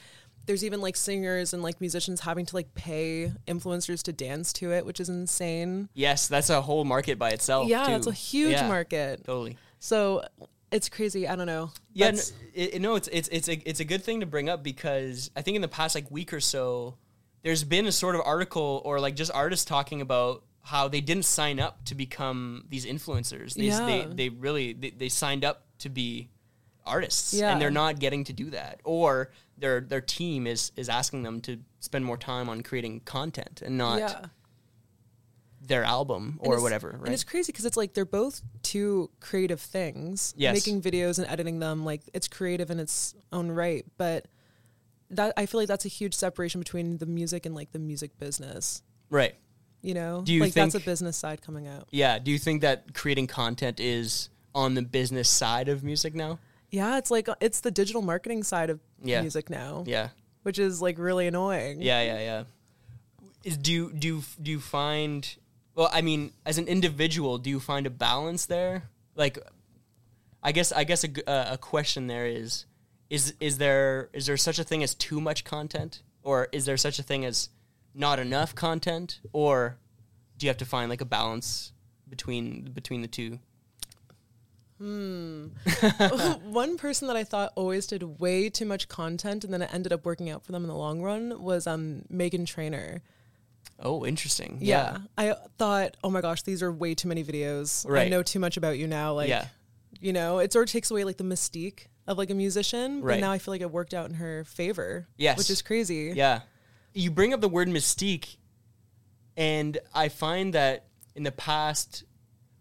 there's 0.47 0.65
even 0.65 0.81
like 0.81 0.97
singers 0.97 1.55
and 1.55 1.63
like 1.63 1.81
musicians 1.81 2.21
having 2.21 2.47
to 2.47 2.55
like 2.57 2.75
pay 2.75 3.33
influencers 3.47 4.03
to 4.05 4.13
dance 4.13 4.53
to 4.55 4.73
it, 4.73 4.85
which 4.87 5.01
is 5.01 5.09
insane. 5.09 5.89
yes, 5.95 6.29
that's 6.29 6.51
a 6.51 6.61
whole 6.61 6.85
market 6.85 7.19
by 7.19 7.31
itself. 7.31 7.69
yeah, 7.69 7.87
too. 7.87 7.93
it's 7.95 8.07
a 8.07 8.13
huge 8.13 8.53
Yeah, 8.53 8.69
market. 8.69 9.25
Totally. 9.25 9.57
So 9.79 10.23
it's 10.71 10.89
crazy. 10.89 11.29
I 11.29 11.37
don't 11.37 11.47
know. 11.47 11.71
Yeah, 11.93 12.11
no, 12.11 12.21
it, 12.55 12.81
no, 12.81 12.95
it's 12.97 13.09
it's 13.09 13.29
it's 13.29 13.49
a 13.49 13.69
it's 13.69 13.81
a 13.81 13.85
good 13.85 14.03
thing 14.03 14.21
to 14.21 14.27
bring 14.27 14.49
up 14.49 14.63
because 14.63 15.31
I 15.37 15.43
think 15.43 15.57
in 15.57 15.63
the 15.63 15.69
past 15.69 15.95
like 15.95 16.11
week 16.11 16.33
or 16.33 16.41
so, 16.41 16.97
there's 17.43 17.63
been 17.65 17.87
a 17.87 17.93
sort 17.93 18.15
of 18.15 18.23
article 18.25 18.83
or 18.85 18.99
like 19.01 19.15
just 19.17 19.31
artists 19.33 19.65
talking 19.65 20.01
about 20.01 20.43
how 20.63 20.89
they 20.89 21.01
didn't 21.03 21.27
sign 21.27 21.61
up 21.61 21.85
to 21.85 21.95
become 21.95 22.65
these 22.71 22.87
influencers. 22.87 23.55
They 23.55 23.65
Yeah. 23.65 23.87
they, 23.87 24.07
they 24.07 24.29
really 24.31 24.73
they, 24.73 24.91
they 24.91 25.09
signed 25.11 25.45
up 25.45 25.67
to 25.81 25.89
be 25.91 26.31
artists, 26.87 27.35
Yeah. 27.35 27.53
and 27.53 27.61
they're 27.61 27.71
not 27.71 27.99
getting 27.99 28.25
to 28.25 28.33
do 28.33 28.51
that, 28.51 28.81
or 28.85 29.31
their 29.59 29.81
their 29.81 30.01
team 30.01 30.47
is 30.47 30.73
is 30.77 30.89
asking 30.89 31.23
them 31.23 31.41
to 31.43 31.59
spend 31.81 32.05
more 32.05 32.17
time 32.17 32.49
on 32.49 32.63
creating 32.63 33.01
content 33.01 33.63
and 33.65 33.79
not 33.79 33.99
yeah. 33.99 34.25
their 35.61 35.85
album 35.85 36.39
or 36.41 36.61
whatever. 36.61 36.91
And 37.05 37.15
it's 37.15 37.25
crazy 37.25 37.53
because 37.53 37.65
it's 37.65 37.77
like 37.77 37.95
they're 37.95 38.05
both 38.05 38.43
two 38.63 39.11
creative 39.21 39.61
things. 39.61 40.35
Yes. 40.37 40.55
Making 40.55 40.83
videos 40.83 41.19
and 41.19 41.29
editing 41.29 41.59
them, 41.59 41.85
like 41.85 42.03
it's 42.13 42.29
creative 42.29 42.71
in 42.71 42.81
its 42.81 43.15
own 43.33 43.51
right. 43.51 43.85
But 43.97 44.27
that 45.11 45.33
I 45.37 45.47
feel 45.47 45.61
like 45.61 45.69
that's 45.69 45.85
a 45.85 45.89
huge 45.89 46.15
separation 46.15 46.61
between 46.61 46.99
the 46.99 47.07
music 47.07 47.47
and 47.47 47.55
like 47.55 47.73
the 47.73 47.79
music 47.79 48.19
business. 48.19 48.83
Right. 49.11 49.35
You 49.83 49.95
know? 49.95 50.23
Do 50.25 50.33
you 50.33 50.41
like 50.41 50.55
that's 50.55 50.75
a 50.75 50.81
business 50.81 51.17
side 51.17 51.43
coming 51.43 51.69
out. 51.69 51.89
Yeah. 51.91 52.19
Do 52.19 52.31
you 52.31 52.39
think 52.39 52.63
that 52.63 52.95
creating 52.95 53.27
content 53.27 53.81
is 53.81 54.31
on 54.55 54.75
the 54.75 54.83
business 54.83 55.29
side 55.29 55.69
of 55.69 55.85
music 55.85 56.15
now? 56.15 56.39
Yeah, 56.75 56.99
it's 56.99 57.11
like 57.11 57.29
it's 57.41 57.61
the 57.61 57.71
digital 57.71 58.03
marketing 58.03 58.43
side 58.43 58.69
of 58.69 58.81
Yeah. 59.03 59.21
music 59.21 59.49
now. 59.49 59.85
Yeah. 59.87 60.09
Which 60.43 60.59
is 60.59 60.83
like 60.83 60.99
really 60.99 61.29
annoying. 61.29 61.81
Yeah, 61.81 62.03
yeah, 62.03 62.19
yeah. 62.19 62.45
Is 63.45 63.57
do 63.57 63.73
you 63.73 63.93
do 63.93 64.09
you, 64.09 64.23
do 64.43 64.51
you 64.51 64.59
find 64.61 65.37
well, 65.77 65.89
I 65.93 66.03
mean, 66.03 66.33
as 66.45 66.59
an 66.59 66.67
individual, 66.67 67.39
do 67.39 67.49
you 67.51 67.61
find 67.61 67.87
a 67.87 67.91
balance 67.91 68.47
there? 68.47 68.85
Like 69.15 69.39
I 70.43 70.51
guess 70.53 70.73
I 70.73 70.83
guess 70.85 71.05
a, 71.05 71.31
uh, 71.31 71.55
a 71.55 71.59
question 71.59 72.09
there 72.09 72.27
is 72.27 72.67
is 73.09 73.35
is 73.39 73.59
there 73.59 74.11
is 74.13 74.27
there 74.27 74.37
such 74.37 74.59
a 74.59 74.65
thing 74.65 74.83
as 74.83 74.95
too 74.97 75.21
much 75.21 75.45
content 75.45 76.03
or 76.25 76.49
is 76.51 76.65
there 76.65 76.77
such 76.77 76.99
a 76.99 77.03
thing 77.05 77.25
as 77.25 77.51
not 77.95 78.19
enough 78.19 78.55
content 78.55 79.21
or 79.33 79.77
do 80.39 80.47
you 80.47 80.51
have 80.51 80.57
to 80.59 80.65
find 80.65 80.91
like 80.91 81.01
a 81.01 81.05
balance 81.07 81.73
between 82.09 82.63
between 82.73 83.03
the 83.03 83.09
two? 83.09 83.39
One 84.79 86.77
person 86.77 87.09
that 87.09 87.17
I 87.17 87.25
thought 87.25 87.53
always 87.55 87.87
did 87.87 88.21
way 88.21 88.51
too 88.51 88.65
much 88.65 88.89
content 88.89 89.45
and 89.45 89.53
then 89.53 89.63
it 89.63 89.73
ended 89.73 89.93
up 89.93 90.05
working 90.05 90.31
out 90.31 90.45
for 90.45 90.53
them 90.53 90.63
in 90.65 90.69
the 90.69 90.75
long 90.77 91.01
run 91.03 91.43
was 91.43 91.67
um 91.67 92.03
Meghan 92.13 92.47
Trainor. 92.47 93.03
Oh, 93.81 94.05
interesting. 94.07 94.59
Yeah. 94.61 94.99
I 95.19 95.35
thought, 95.59 95.97
oh 96.05 96.11
my 96.11 96.21
gosh, 96.21 96.43
these 96.43 96.63
are 96.63 96.73
way 96.73 96.95
too 96.95 97.09
many 97.09 97.25
videos. 97.25 97.89
Right. 97.89 98.07
I 98.07 98.09
know 98.09 98.23
too 98.23 98.39
much 98.39 98.57
about 98.57 98.79
you 98.79 98.87
now. 98.87 99.15
Like, 99.15 99.29
Yeah. 99.29 99.47
you 100.01 100.13
know, 100.13 100.39
it 100.39 100.53
sort 100.53 100.69
of 100.69 100.73
takes 100.73 100.91
away 100.91 101.03
like 101.05 101.17
the 101.17 101.25
mystique 101.25 101.87
of 102.07 102.17
like 102.19 102.31
a 102.31 102.35
musician. 102.35 103.01
But 103.01 103.07
Right. 103.07 103.21
now 103.21 103.33
I 103.33 103.39
feel 103.39 103.53
like 103.53 103.63
it 103.63 103.71
worked 103.71 103.93
out 103.95 104.09
in 104.09 104.15
her 104.15 104.45
favor. 104.45 105.09
Yes. 105.17 105.39
Which 105.39 105.51
is 105.51 105.61
crazy. 105.63 106.13
Yeah. 106.15 106.43
You 106.93 107.11
bring 107.11 107.33
up 107.35 107.41
the 107.41 107.49
word 107.49 107.67
mystique, 107.69 108.37
and 109.37 109.77
I 109.93 110.09
find 110.09 110.55
that 110.55 110.87
in 111.17 111.25
the 111.25 111.33
past, 111.33 112.05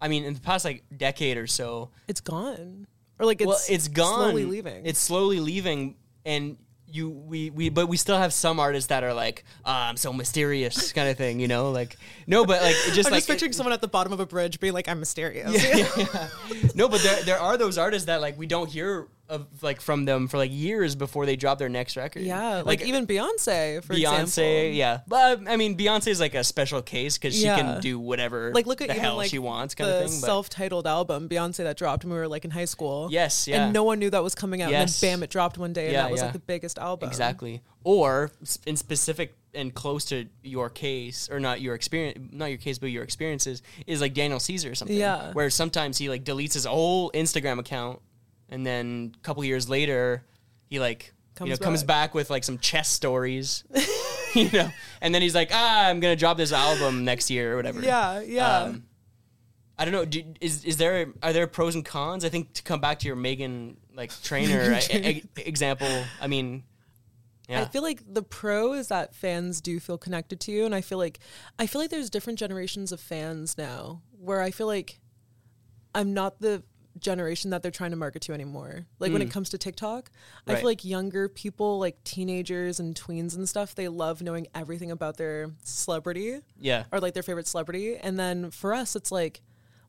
I 0.03 0.09
mean, 0.09 0.25
in 0.25 0.33
the 0.33 0.41
past 0.41 0.65
like 0.65 0.83
decade 0.95 1.37
or 1.37 1.47
so, 1.47 1.89
It's 2.09 2.19
gone. 2.19 2.87
Or 3.17 3.25
like 3.25 3.39
it's, 3.39 3.47
well, 3.47 3.59
it's 3.69 3.87
gone. 3.87 4.31
slowly 4.31 4.43
leaving. 4.43 4.85
It's 4.85 4.99
slowly 4.99 5.39
leaving, 5.39 5.95
and 6.25 6.57
you 6.87 7.09
we 7.09 7.49
we 7.49 7.69
but 7.69 7.87
we 7.87 7.95
still 7.95 8.17
have 8.17 8.33
some 8.33 8.59
artists 8.59 8.89
that 8.89 9.03
are 9.03 9.13
like 9.13 9.45
ah, 9.63 9.87
I'm 9.87 9.95
so 9.95 10.11
mysterious 10.11 10.91
kind 10.97 11.07
of 11.07 11.15
thing, 11.17 11.39
you 11.39 11.47
know, 11.47 11.71
like 11.71 11.95
no, 12.27 12.45
but 12.45 12.61
like 12.61 12.75
it 12.85 12.93
just 12.93 13.07
I'm 13.07 13.13
like 13.13 13.19
just 13.19 13.29
picturing 13.29 13.53
someone 13.53 13.71
at 13.71 13.79
the 13.79 13.87
bottom 13.87 14.11
of 14.11 14.19
a 14.19 14.25
bridge 14.25 14.59
being 14.59 14.73
like, 14.73 14.89
"I'm 14.89 14.99
mysterious." 14.99 15.53
yeah, 15.63 15.87
yeah. 15.95 16.27
no, 16.75 16.89
but 16.89 17.01
there 17.01 17.23
there 17.23 17.39
are 17.39 17.55
those 17.55 17.77
artists 17.77 18.07
that 18.07 18.19
like 18.19 18.37
we 18.37 18.45
don't 18.45 18.69
hear 18.69 19.07
of 19.33 19.63
like 19.63 19.81
from 19.81 20.05
them 20.05 20.27
for 20.27 20.37
like 20.37 20.51
years 20.53 20.95
before 20.95 21.25
they 21.25 21.35
drop 21.35 21.57
their 21.59 21.69
next 21.69 21.97
record. 21.97 22.21
Yeah, 22.23 22.61
like, 22.65 22.81
even 22.85 23.07
Beyonce, 23.07 23.83
for 23.83 23.93
Beyonce, 23.93 24.21
example. 24.21 24.75
yeah. 24.75 24.99
But 25.07 25.47
I 25.47 25.57
mean, 25.57 25.77
Beyonce 25.77 26.07
is 26.07 26.19
like 26.19 26.35
a 26.35 26.43
special 26.43 26.81
case 26.81 27.17
because 27.17 27.35
she 27.35 27.45
Yeah. 27.45 27.57
can 27.57 27.81
do 27.81 27.99
whatever 27.99 28.51
Like 28.53 28.65
look 28.67 28.81
at 28.81 28.87
the 28.87 28.93
hell 28.93 29.15
like 29.17 29.29
she 29.29 29.39
wants, 29.39 29.75
kind 29.75 29.89
of 29.89 30.09
thing. 30.09 30.21
But 30.21 30.25
self-titled 30.25 30.87
album 30.87 31.27
Beyonce 31.27 31.57
that 31.57 31.77
dropped 31.77 32.03
when 32.05 32.13
we 32.13 32.19
were 32.19 32.27
like 32.27 32.45
in 32.45 32.51
high 32.51 32.65
school. 32.65 33.09
Yes, 33.11 33.47
yeah. 33.47 33.65
And 33.65 33.73
no 33.73 33.83
one 33.83 33.99
knew 33.99 34.09
that 34.09 34.23
was 34.23 34.35
coming 34.35 34.61
out. 34.61 34.71
Yes. 34.71 35.01
And 35.01 35.09
then 35.09 35.17
bam, 35.19 35.23
it 35.23 35.29
dropped 35.29 35.57
one 35.57 35.73
day, 35.73 35.85
and 35.85 35.93
Yeah, 35.93 36.01
that 36.03 36.11
was 36.11 36.19
yeah. 36.19 36.25
like 36.25 36.33
the 36.33 36.39
biggest 36.39 36.77
album. 36.77 37.09
exactly, 37.09 37.61
or 37.83 38.31
in 38.65 38.75
specific 38.77 39.35
and 39.55 39.73
close 39.73 40.05
to 40.05 40.25
your 40.41 40.69
case, 40.69 41.29
or 41.31 41.39
not 41.39 41.61
your 41.61 41.75
experience, 41.75 42.19
not 42.31 42.47
your 42.47 42.57
case, 42.57 42.79
but 42.79 42.89
your 42.89 43.03
experiences, 43.03 43.61
is 43.85 44.01
like 44.01 44.13
Daniel 44.13 44.39
Caesar 44.39 44.71
or 44.71 44.75
something. 44.75 44.97
Yeah. 44.97 45.31
Where 45.33 45.49
sometimes 45.49 45.97
he 45.97 46.09
like 46.09 46.23
deletes 46.23 46.53
his 46.53 46.65
whole 46.65 47.11
Instagram 47.11 47.59
account, 47.59 47.99
and 48.53 48.65
then 48.65 49.13
a 49.15 49.19
couple 49.23 49.43
years 49.43 49.67
later, 49.67 50.23
he 50.69 50.79
like 50.79 51.13
you 51.39 51.47
know 51.47 51.49
Comes 51.55 51.59
comes 51.59 51.83
back. 51.83 52.09
back 52.09 52.13
with 52.15 52.29
like 52.29 52.43
some 52.43 52.59
chess 52.59 52.87
stories. 52.87 53.63
you 54.35 54.49
know, 54.51 54.69
and 55.01 55.13
then 55.13 55.21
he's 55.21 55.33
like, 55.35 55.49
ah, 55.51 55.87
I'm 55.87 55.99
gonna 55.99 56.15
drop 56.15 56.37
this 56.37 56.51
album 56.51 57.03
next 57.03 57.29
year 57.29 57.53
or 57.53 57.55
whatever. 57.55 57.81
Yeah, 57.81 58.21
yeah. 58.21 58.57
Um, 58.59 58.83
I 59.77 59.85
don't 59.85 59.93
know. 59.93 60.05
Do, 60.05 60.23
is 60.39 60.63
is 60.65 60.77
there 60.77 61.07
are 61.23 61.33
there 61.33 61.47
pros 61.47 61.73
and 61.73 61.83
cons? 61.83 62.23
I 62.23 62.29
think 62.29 62.53
to 62.53 62.63
come 62.63 62.79
back 62.79 62.99
to 62.99 63.07
your 63.07 63.15
Meghan 63.15 63.75
like 63.95 64.11
Trainor 64.21 64.79
e- 64.93 64.95
e- 64.97 65.23
example. 65.37 66.03
I 66.21 66.27
mean, 66.27 66.63
yeah, 67.49 67.61
I 67.61 67.65
feel 67.65 67.81
like 67.81 68.01
the 68.07 68.21
pro 68.21 68.73
is 68.73 68.89
that 68.89 69.15
fans 69.15 69.61
do 69.61 69.79
feel 69.79 69.97
connected 69.97 70.39
to 70.41 70.51
you, 70.51 70.65
and 70.65 70.75
I 70.75 70.81
feel 70.81 70.99
like 70.99 71.19
I 71.57 71.65
feel 71.65 71.81
like 71.81 71.89
there's 71.89 72.11
different 72.11 72.37
generations 72.37 72.91
of 72.91 72.99
fans 72.99 73.57
now. 73.57 74.03
Where 74.19 74.41
I 74.41 74.51
feel 74.51 74.67
like 74.67 74.99
I'm 75.95 76.13
not 76.13 76.39
the 76.39 76.63
generation 77.03 77.51
that 77.51 77.61
they're 77.61 77.71
trying 77.71 77.91
to 77.91 77.97
market 77.97 78.21
to 78.23 78.33
anymore. 78.33 78.87
Like 78.99 79.11
when 79.13 79.21
it 79.21 79.29
comes 79.29 79.49
to 79.51 79.57
TikTok, 79.57 80.09
I 80.47 80.53
Mm. 80.53 80.55
Feel 80.57 80.65
like 80.65 80.83
younger 80.85 81.29
people, 81.29 81.77
like 81.79 82.03
teenagers 82.03 82.79
and 82.79 82.95
tweens 82.95 83.35
and 83.35 83.47
stuff, 83.47 83.75
they 83.75 83.87
love 83.87 84.21
knowing 84.21 84.47
everything 84.55 84.89
about 84.91 85.17
their 85.17 85.51
celebrity 85.63 86.39
yeah, 86.59 86.85
or 86.91 86.99
like 86.99 87.13
their 87.13 87.23
favorite 87.23 87.47
celebrity. 87.47 87.97
And 87.97 88.17
then 88.17 88.49
for 88.51 88.73
us, 88.73 88.95
it's 88.95 89.11
like 89.11 89.41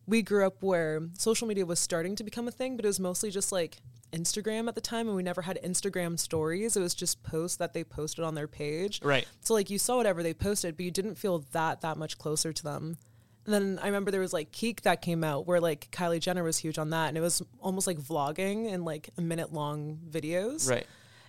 we 0.06 0.21
grew 0.21 0.47
up 0.47 0.62
where 0.62 1.00
social 1.16 1.49
media 1.49 1.64
was 1.64 1.80
starting 1.80 2.14
to 2.16 2.25
become 2.25 2.47
a 2.47 2.50
thing, 2.50 2.76
but 2.76 2.85
it 2.85 2.88
was 2.88 3.00
mostly 3.00 3.30
just 3.30 3.50
like 3.52 3.78
Instagram 4.12 4.68
at 4.68 4.75
the 4.75 4.80
time, 4.80 5.09
and 5.09 5.16
we 5.16 5.23
never 5.23 5.42
had 5.42 5.59
Instagram 5.64 6.18
stories. 6.18 6.76
It 6.76 6.80
was 6.80 6.94
just 6.94 7.23
posts 7.23 7.56
that 7.56 7.73
they 7.73 7.83
posted 7.85 8.25
on 8.25 8.35
their 8.35 8.47
page. 8.47 9.00
right. 9.02 9.26
So 9.40 9.54
like 9.54 9.71
you 9.71 9.78
saw 9.78 9.97
whatever 9.97 10.23
they 10.23 10.35
posted, 10.35 10.76
but 10.76 10.85
you 10.85 10.90
didn't 10.90 11.16
feel 11.16 11.38
that 11.52 11.80
that 11.80 11.97
much 11.97 12.18
closer 12.18 12.52
to 12.52 12.62
them. 12.62 12.99
Then 13.46 13.78
I 13.82 13.86
remember 13.86 14.10
there 14.10 14.20
was 14.20 14.32
like 14.32 14.52
Keek 14.52 14.82
that 14.82 15.02
came 15.02 15.22
out 15.22 15.46
where 15.46 15.60
like 15.60 15.90
Kylie 15.90 16.20
Jenner 16.20 16.42
was 16.42 16.56
huge 16.58 16.78
on 16.78 16.90
that, 16.90 17.08
and 17.08 17.18
it 17.18 17.20
was 17.20 17.42
almost 17.60 17.86
like 17.86 17.98
vlogging 17.98 18.72
and 18.72 18.84
like 18.84 19.10
a 19.18 19.20
minute 19.20 19.52
long 19.52 19.98
videos. 20.10 20.68
Right. 20.70 20.86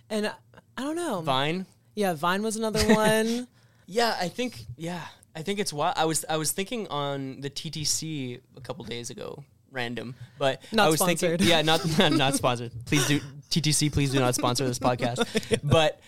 And 0.08 0.28
I, 0.28 0.32
I 0.78 0.82
don't 0.82 0.96
know. 0.96 1.20
Vine. 1.20 1.66
Yeah, 1.94 2.14
Vine 2.14 2.42
was 2.42 2.56
another 2.56 2.82
one. 2.94 3.48
Yeah, 3.88 4.16
I 4.20 4.26
think 4.26 4.66
yeah, 4.76 5.00
I 5.36 5.42
think 5.42 5.60
it's 5.60 5.72
wild. 5.72 5.94
I 5.96 6.06
was 6.06 6.24
I 6.28 6.38
was 6.38 6.50
thinking 6.50 6.88
on 6.88 7.40
the 7.40 7.48
TTC 7.48 8.40
a 8.56 8.60
couple 8.60 8.84
days 8.84 9.10
ago, 9.10 9.44
random, 9.70 10.16
but 10.40 10.60
Not 10.72 10.86
I 10.86 10.90
was 10.90 10.98
sponsored. 10.98 11.38
thinking 11.38 11.46
yeah, 11.46 11.62
not 11.62 11.86
not 12.10 12.34
sponsored. 12.34 12.72
Please 12.86 13.06
do 13.06 13.20
TTC. 13.50 13.92
Please 13.92 14.10
do 14.10 14.18
not 14.18 14.34
sponsor 14.34 14.66
this 14.66 14.80
podcast. 14.80 15.24
But 15.62 16.00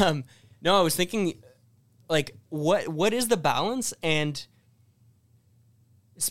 um, 0.00 0.22
no, 0.62 0.78
I 0.78 0.82
was 0.82 0.94
thinking 0.94 1.42
like 2.08 2.36
what 2.50 2.86
what 2.86 3.12
is 3.12 3.26
the 3.26 3.36
balance 3.36 3.92
and 4.00 4.46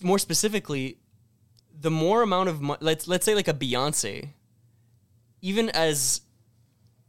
more 0.01 0.19
specifically 0.19 0.97
the 1.79 1.91
more 1.91 2.21
amount 2.21 2.49
of 2.49 2.61
mo- 2.61 2.77
let's 2.79 3.07
let's 3.07 3.25
say 3.25 3.35
like 3.35 3.47
a 3.47 3.53
Beyonce 3.53 4.29
even 5.43 5.69
as 5.71 6.21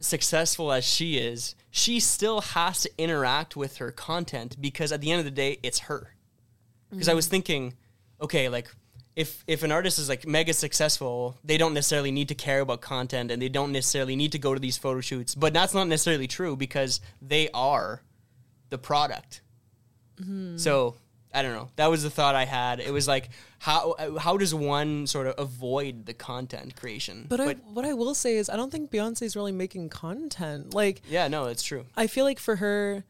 successful 0.01 0.71
as 0.71 0.83
she 0.83 1.17
is, 1.17 1.55
she 1.71 1.99
still 1.99 2.41
has 2.41 2.81
to 2.81 2.91
interact 2.97 3.55
with 3.55 3.77
her 3.77 3.91
content 3.91 4.57
because 4.59 4.91
at 4.91 5.01
the 5.01 5.11
end 5.11 5.19
of 5.19 5.25
the 5.25 5.31
day, 5.31 5.57
it's 5.63 5.79
her. 5.79 6.11
Because 6.89 7.09
I 7.09 7.13
was 7.13 7.25
mm-hmm. 7.25 7.31
thinking, 7.31 7.73
okay, 8.21 8.49
like 8.49 8.69
if 9.15 9.43
if 9.47 9.63
an 9.63 9.71
artist 9.71 9.99
is 9.99 10.09
like 10.09 10.27
mega 10.27 10.53
successful, 10.53 11.37
they 11.43 11.57
don't 11.57 11.73
necessarily 11.73 12.11
need 12.11 12.27
to 12.27 12.35
care 12.35 12.59
about 12.59 12.81
content 12.81 13.31
and 13.31 13.41
they 13.41 13.49
don't 13.49 13.71
necessarily 13.71 14.15
need 14.15 14.33
to 14.33 14.39
go 14.39 14.53
to 14.53 14.59
these 14.59 14.77
photo 14.77 15.01
shoots. 15.01 15.33
But 15.33 15.53
that's 15.53 15.73
not 15.73 15.87
necessarily 15.87 16.27
true 16.27 16.55
because 16.55 16.99
they 17.21 17.49
are 17.53 18.01
the 18.69 18.77
product. 18.77 19.41
Mm-hmm. 20.21 20.57
So 20.57 20.95
I 21.35 21.41
don't 21.41 21.53
know. 21.53 21.69
That 21.75 21.87
was 21.87 22.03
the 22.03 22.09
thought 22.09 22.33
I 22.33 22.45
had. 22.45 22.79
It 22.79 22.91
was 22.91 23.07
like 23.07 23.29
how 23.59 23.95
how 24.17 24.37
does 24.37 24.53
one 24.55 25.05
sort 25.07 25.27
of 25.27 25.35
avoid 25.37 26.05
the 26.05 26.13
content 26.13 26.75
creation? 26.75 27.25
But, 27.27 27.41
I, 27.41 27.53
what 27.73 27.83
I 27.83 27.93
will 27.93 28.15
say 28.15 28.37
is, 28.37 28.49
I 28.49 28.55
don't 28.55 28.71
think 28.71 28.91
Beyonce's 28.91 29.35
really 29.35 29.51
making 29.51 29.89
content. 29.89 30.73
Like, 30.73 31.01
yeah, 31.09 31.27
no, 31.27 31.45
it's 31.45 31.63
true. 31.63 31.85
I 31.97 32.07
feel 32.07 32.25
like 32.25 32.39
for 32.39 32.55
her, 32.57 33.03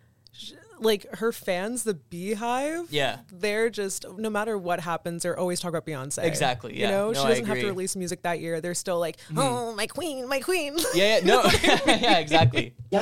like 0.80 1.06
her 1.18 1.32
fans, 1.32 1.84
the 1.84 1.94
BeyHive, 1.94 2.88
Yeah. 2.90 3.20
they're 3.32 3.70
just 3.70 4.06
no 4.18 4.30
matter 4.30 4.58
what 4.58 4.80
happens, 4.82 5.24
they're 5.24 5.38
always 5.38 5.60
talking 5.60 5.76
about 5.78 5.86
Beyonce. 5.86 6.24
Exactly, 6.24 6.80
You 6.80 6.88
know, 6.88 7.12
No, 7.12 7.22
she 7.22 7.28
doesn't 7.28 7.46
have 7.46 7.60
to 7.60 7.68
release 7.68 7.96
music 7.96 8.22
that 8.24 8.40
year. 8.40 8.62
They're 8.62 8.74
still 8.76 9.00
like, 9.00 9.18
mm-hmm. 9.18 9.40
oh, 9.40 9.76
my 9.76 9.88
queen, 9.88 10.28
my 10.28 10.40
queen. 10.40 10.76
Yeah, 10.94 11.18
yeah, 11.20 11.26
no, 11.26 11.44
yeah, 11.88 12.18
exactly. 12.20 12.74
you 12.92 13.00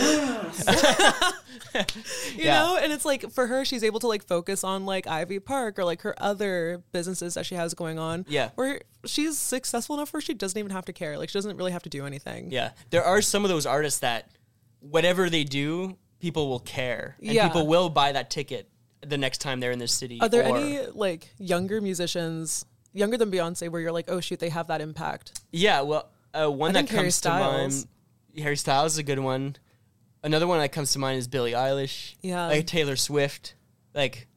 Yeah. 2.44 2.60
know 2.60 2.78
and 2.82 2.92
it's 2.92 3.06
like 3.06 3.32
for 3.32 3.48
her 3.48 3.64
she's 3.66 3.84
able 3.84 4.00
to 4.02 4.08
like 4.08 4.24
focus 4.26 4.64
on 4.64 4.86
like 4.86 5.08
ivy 5.08 5.40
park 5.40 5.80
or 5.80 5.86
like 5.86 6.02
her 6.02 6.14
other 6.22 6.84
businesses 6.92 7.34
that 7.36 7.46
she 7.46 7.56
has 7.56 7.74
going 7.74 7.98
on 8.00 8.26
Yeah. 8.28 8.50
where 8.56 8.82
she's 9.06 9.38
successful 9.38 9.96
enough 9.96 10.14
where 10.14 10.22
she 10.22 10.34
doesn't 10.34 10.58
even 10.58 10.72
have 10.72 10.86
to 10.86 10.94
care 10.94 11.18
like 11.18 11.30
she 11.30 11.38
doesn't 11.38 11.58
really 11.58 11.72
have 11.72 11.84
to 11.84 11.90
do 11.90 12.06
anything 12.06 12.52
Yeah, 12.52 12.72
there 12.92 13.04
are 13.04 13.22
some 13.22 13.44
of 13.44 13.50
those 13.50 13.66
artists 13.66 14.00
that 14.02 14.30
whatever 14.80 15.30
they 15.30 15.44
do, 15.46 15.98
people 16.24 16.48
will 16.48 16.62
care, 16.62 17.18
and 17.22 17.34
Yeah. 17.34 17.46
people 17.50 17.68
will 17.68 17.90
buy 17.90 18.14
that 18.14 18.30
ticket 18.30 18.70
the 19.06 19.18
next 19.18 19.40
time 19.40 19.60
they're 19.60 19.74
in 19.74 19.80
this 19.80 19.92
city. 19.92 20.22
are 20.22 20.30
there 20.30 20.42
any 20.44 20.80
like 20.88 21.28
younger 21.38 21.82
musicians 21.82 22.64
younger 22.94 23.18
than 23.18 23.30
beyonce 23.30 23.68
where 23.70 23.82
you're 23.82 23.92
like 23.92 24.06
oh 24.08 24.22
shoot 24.22 24.40
they 24.40 24.48
have 24.48 24.68
that 24.68 24.80
impact 24.80 25.42
Yeah, 25.52 25.82
well, 25.82 26.10
uh, 26.34 26.50
one 26.50 26.70
I 26.70 26.82
that 26.82 26.90
Harry 26.90 27.04
comes 27.04 27.20
to 27.22 27.30
mind. 27.30 27.88
Harry 28.38 28.56
Styles 28.56 28.94
is 28.94 28.98
a 29.00 29.04
good 29.04 29.20
one. 29.20 29.58
Another 30.24 30.48
one 30.48 30.60
that 30.60 30.72
comes 30.72 30.94
to 30.94 31.00
mind 31.00 31.18
is 31.18 31.28
Billie 31.28 31.52
Eilish. 31.52 32.16
Yeah. 32.22 32.48
like 32.48 32.68
Taylor 32.68 32.96
Swift. 32.96 33.56
Like 33.94 34.28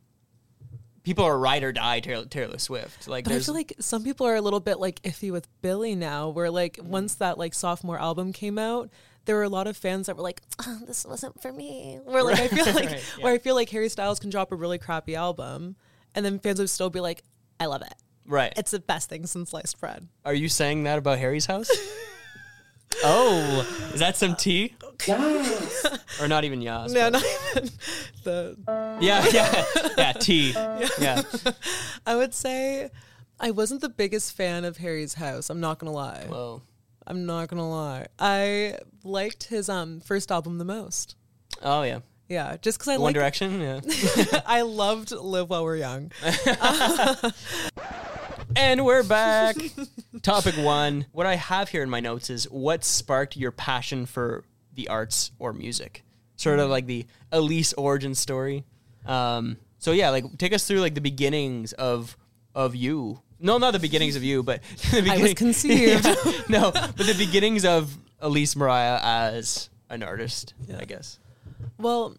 people 1.05 1.25
are 1.25 1.39
ride 1.39 1.63
or 1.63 1.71
die 1.73 2.01
Taylor, 2.01 2.25
Taylor 2.27 2.59
Swift. 2.59 3.07
Like 3.07 3.23
but 3.25 3.33
i 3.33 3.39
feel 3.39 3.55
like 3.55 3.75
some 3.79 4.03
people 4.03 4.27
are 4.27 4.35
a 4.35 4.41
little 4.41 4.59
bit 4.59 4.81
like 4.81 5.01
iffy 5.03 5.31
with 5.31 5.47
billy 5.63 5.95
now 5.95 6.31
where 6.31 6.51
like 6.51 6.81
once 6.83 7.15
that 7.15 7.39
like 7.39 7.55
sophomore 7.55 8.01
album 8.01 8.33
came 8.33 8.59
out 8.59 8.91
there 9.27 9.37
were 9.37 9.43
a 9.43 9.49
lot 9.49 9.67
of 9.67 9.77
fans 9.77 10.07
that 10.07 10.17
were 10.17 10.23
like, 10.23 10.41
oh, 10.67 10.81
"This 10.87 11.05
wasn't 11.05 11.41
for 11.43 11.53
me." 11.53 12.01
Where 12.05 12.23
like 12.23 12.39
I 12.41 12.49
feel 12.49 12.65
like, 12.75 12.91
Right, 12.91 13.01
where 13.21 13.33
I 13.35 13.39
feel 13.39 13.55
like 13.55 13.69
Harry 13.71 13.89
Styles 13.89 14.19
can 14.19 14.31
drop 14.31 14.51
a 14.53 14.57
really 14.57 14.79
crappy 14.79 15.15
album, 15.15 15.77
and 16.15 16.25
then 16.25 16.39
fans 16.39 16.59
would 16.59 16.71
still 16.71 16.91
be 16.91 17.01
like, 17.01 17.23
"I 17.61 17.67
love 17.67 17.83
it. 17.83 17.95
right. 18.25 18.53
It's 18.57 18.71
the 18.71 18.81
best 18.81 19.09
thing 19.09 19.27
since 19.27 19.51
sliced 19.51 19.79
bread." 19.81 20.09
Are 20.25 20.35
you 20.35 20.49
saying 20.49 20.85
that 20.85 20.99
about 20.99 21.19
Harry's 21.19 21.47
house? 21.47 21.71
oh, 23.05 23.91
is 23.93 24.01
that 24.01 24.17
some 24.17 24.35
tea? 24.37 24.75
or 26.21 26.29
not 26.29 26.45
even 26.45 26.63
yas? 26.63 26.93
No, 26.93 27.09
not 27.11 27.23
even 27.57 27.71
the. 28.25 28.57
Yeah, 29.01 29.25
yeah, 29.31 29.65
yeah, 29.99 30.13
tea. 30.13 30.53
Yeah. 30.99 31.23
I 32.07 32.17
would 32.17 32.33
say 32.35 32.91
I 33.39 33.51
wasn't 33.51 33.81
the 33.83 33.89
biggest 33.91 34.35
fan 34.37 34.65
of 34.65 34.79
Harry's 34.79 35.15
house. 35.15 35.51
I'm 35.51 35.61
not 35.61 35.79
gonna 35.79 35.93
lie. 35.93 36.25
Whoa. 36.29 36.63
I'm 37.07 37.27
not 37.27 37.49
gonna 37.49 37.69
lie. 37.69 38.07
I 38.19 38.79
liked 39.05 39.45
his 39.45 39.69
um 39.69 40.01
first 40.01 40.33
album 40.33 40.59
the 40.59 40.65
most. 40.65 41.17
Oh 41.63 41.83
yeah. 41.83 42.01
Yeah, 42.29 42.57
just 42.61 42.79
because 42.79 42.95
I 42.95 42.99
One 42.99 43.13
Direction. 43.13 43.61
Yeah. 43.61 43.81
I 44.47 44.63
loved 44.63 45.13
Live 45.13 45.49
While 45.49 45.63
We're 45.63 45.77
Young. 45.77 46.11
and 48.57 48.85
we're 48.85 49.05
back. 49.05 49.55
Topic 50.23 50.57
one. 50.57 51.07
What 51.13 51.27
I 51.27 51.37
have 51.37 51.69
here 51.69 51.85
in 51.85 51.91
my 51.91 52.01
notes 52.01 52.29
is 52.29 52.51
what 52.51 52.83
sparked 52.83 53.37
your 53.37 53.53
passion 53.53 54.07
for 54.07 54.43
the 54.75 54.89
arts 54.89 55.31
or 55.39 55.53
music. 55.53 56.03
Sort 56.35 56.59
of 56.59 56.69
like 56.69 56.87
the 56.87 57.07
Elise 57.31 57.73
origin 57.75 58.17
story. 58.17 58.65
Um, 59.07 59.59
so 59.79 59.93
yeah, 59.93 60.11
like 60.11 60.25
take 60.37 60.53
us 60.53 60.67
through 60.67 60.81
like 60.81 60.97
the 60.97 61.01
beginnings 61.01 61.75
of 61.75 62.17
of 62.57 62.75
you. 62.75 63.21
No, 63.39 63.59
not 63.59 63.73
the 63.73 63.79
beginnings 63.79 64.17
of 64.17 64.23
you, 64.25 64.43
but 64.43 64.63
the 64.91 64.99
I 64.99 65.01
was 65.01 65.03
beginning- 65.11 65.35
conceived. 65.35 66.05
no, 66.49 66.71
but 66.73 66.97
the 66.97 67.15
beginnings 67.19 67.65
of 67.65 67.97
Elise 68.21 68.57
Mariah 68.57 68.99
as 69.03 69.69
an 69.91 70.03
artist, 70.03 70.55
Yeah. 70.67 70.79
I 70.81 70.85
guess. 70.85 71.19
Well, 71.79 72.17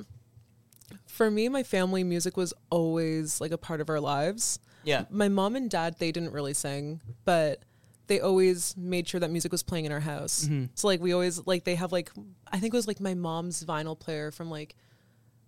for 1.07 1.31
me, 1.31 1.49
my 1.49 1.63
family 1.63 2.03
music 2.03 2.37
was 2.37 2.53
always 2.69 3.41
like 3.41 3.51
a 3.51 3.57
part 3.57 3.81
of 3.81 3.89
our 3.89 3.99
lives. 3.99 4.59
Yeah. 4.83 5.05
My 5.09 5.27
mom 5.27 5.55
and 5.55 5.69
dad, 5.69 5.95
they 5.99 6.11
didn't 6.11 6.31
really 6.31 6.53
sing, 6.53 7.01
but 7.25 7.61
they 8.05 8.19
always 8.19 8.77
made 8.77 9.07
sure 9.07 9.19
that 9.19 9.31
music 9.31 9.51
was 9.51 9.63
playing 9.63 9.85
in 9.85 9.91
our 9.91 9.99
house. 9.99 10.45
Mm-hmm. 10.45 10.65
So 10.75 10.87
like 10.87 11.01
we 11.01 11.11
always 11.13 11.45
like 11.45 11.63
they 11.65 11.75
have 11.75 11.91
like 11.91 12.09
I 12.51 12.59
think 12.59 12.73
it 12.73 12.77
was 12.77 12.87
like 12.87 12.99
my 13.01 13.15
mom's 13.15 13.63
vinyl 13.65 13.99
player 13.99 14.31
from 14.31 14.49
like 14.49 14.75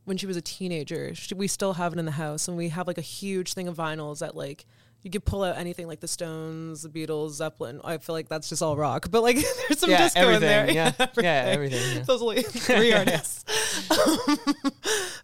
when 0.05 0.17
she 0.17 0.25
was 0.25 0.35
a 0.35 0.41
teenager. 0.41 1.13
She, 1.15 1.35
we 1.35 1.47
still 1.47 1.73
have 1.73 1.93
it 1.93 1.99
in 1.99 2.05
the 2.05 2.11
house, 2.11 2.47
and 2.49 2.57
we 2.57 2.69
have 2.69 2.87
like 2.87 2.97
a 2.97 3.01
huge 3.01 3.53
thing 3.53 3.67
of 3.69 3.77
vinyls 3.77 4.19
that 4.19 4.35
like 4.35 4.65
you 5.01 5.09
could 5.09 5.23
pull 5.23 5.43
out 5.43 5.57
anything 5.57 5.87
like 5.87 6.01
the 6.01 6.07
Stones, 6.07 6.81
the 6.83 6.89
Beatles, 6.89 7.31
Zeppelin. 7.31 7.79
I 7.83 7.97
feel 7.97 8.13
like 8.13 8.27
that's 8.27 8.49
just 8.49 8.61
all 8.61 8.75
rock, 8.75 9.07
but 9.09 9.23
like 9.23 9.35
there's 9.67 9.79
some 9.79 9.89
yeah, 9.89 10.03
disco 10.03 10.19
everything. 10.21 10.43
in 10.43 10.67
there. 10.67 10.67
Yeah, 10.73 11.07
yeah, 11.17 11.43
everything. 11.47 11.97
Yeah. 11.97 12.03
Those 12.03 12.21
are 12.21 12.25
like 12.25 12.45
three 12.49 12.93
artists. 12.93 13.45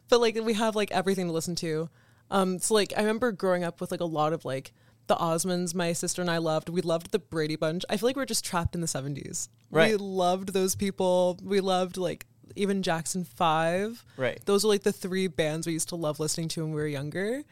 but 0.09 0.19
like 0.21 0.37
we 0.41 0.53
have 0.53 0.75
like 0.75 0.91
everything 0.91 1.27
to 1.27 1.33
listen 1.33 1.55
to. 1.55 1.89
Um, 2.31 2.59
so 2.59 2.73
like 2.73 2.93
I 2.95 3.01
remember 3.01 3.31
growing 3.31 3.63
up 3.63 3.81
with 3.81 3.91
like 3.91 3.99
a 3.99 4.05
lot 4.05 4.33
of 4.33 4.45
like 4.45 4.71
the 5.07 5.15
Osmonds, 5.15 5.75
my 5.75 5.93
sister 5.93 6.21
and 6.21 6.31
I 6.31 6.37
loved. 6.37 6.69
We 6.69 6.81
loved 6.81 7.11
the 7.11 7.19
Brady 7.19 7.55
Bunch. 7.55 7.83
I 7.89 7.97
feel 7.97 8.07
like 8.09 8.15
we 8.15 8.23
are 8.23 8.27
just 8.27 8.45
trapped 8.45 8.75
in 8.75 8.81
the 8.81 8.87
seventies. 8.87 9.49
Right. 9.69 9.91
We 9.91 9.97
loved 9.97 10.53
those 10.53 10.75
people. 10.75 11.37
We 11.43 11.59
loved 11.59 11.97
like 11.97 12.25
even 12.55 12.81
Jackson 12.81 13.25
Five. 13.25 14.05
Right. 14.17 14.39
Those 14.45 14.63
are 14.63 14.69
like 14.69 14.83
the 14.83 14.93
three 14.93 15.27
bands 15.27 15.67
we 15.67 15.73
used 15.73 15.89
to 15.89 15.95
love 15.95 16.19
listening 16.19 16.47
to 16.49 16.63
when 16.63 16.73
we 16.73 16.81
were 16.81 16.87
younger. 16.87 17.43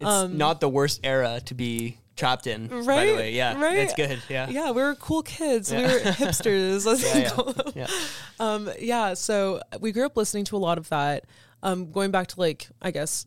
It's 0.00 0.32
not 0.32 0.60
the 0.60 0.68
worst 0.68 1.00
era 1.04 1.40
to 1.46 1.54
be 1.54 1.98
trapped 2.16 2.46
in. 2.46 2.68
Right. 2.68 2.86
By 2.86 3.04
the 3.06 3.10
Um, 3.12 3.16
way, 3.18 3.32
yeah, 3.32 3.60
right. 3.60 3.76
that's 3.76 3.94
good. 3.94 4.20
Yeah, 4.28 4.48
Yeah, 4.48 4.70
we 4.72 4.82
were 4.82 4.94
cool 4.96 5.22
kids. 5.22 5.70
We 5.72 5.82
were 5.82 5.88
hipsters. 5.88 6.84
Let's 6.86 7.02
yeah, 7.14 7.30
call 7.30 7.52
them. 7.52 7.72
yeah. 7.76 7.86
Um, 8.40 8.70
yeah, 8.80 9.14
so 9.14 9.60
we 9.80 9.92
grew 9.92 10.06
up 10.06 10.16
listening 10.16 10.44
to 10.46 10.56
a 10.56 10.58
lot 10.58 10.78
of 10.78 10.88
that. 10.90 11.24
Um, 11.62 11.90
going 11.90 12.10
back 12.10 12.28
to 12.28 12.40
like, 12.40 12.68
I 12.82 12.90
guess, 12.90 13.26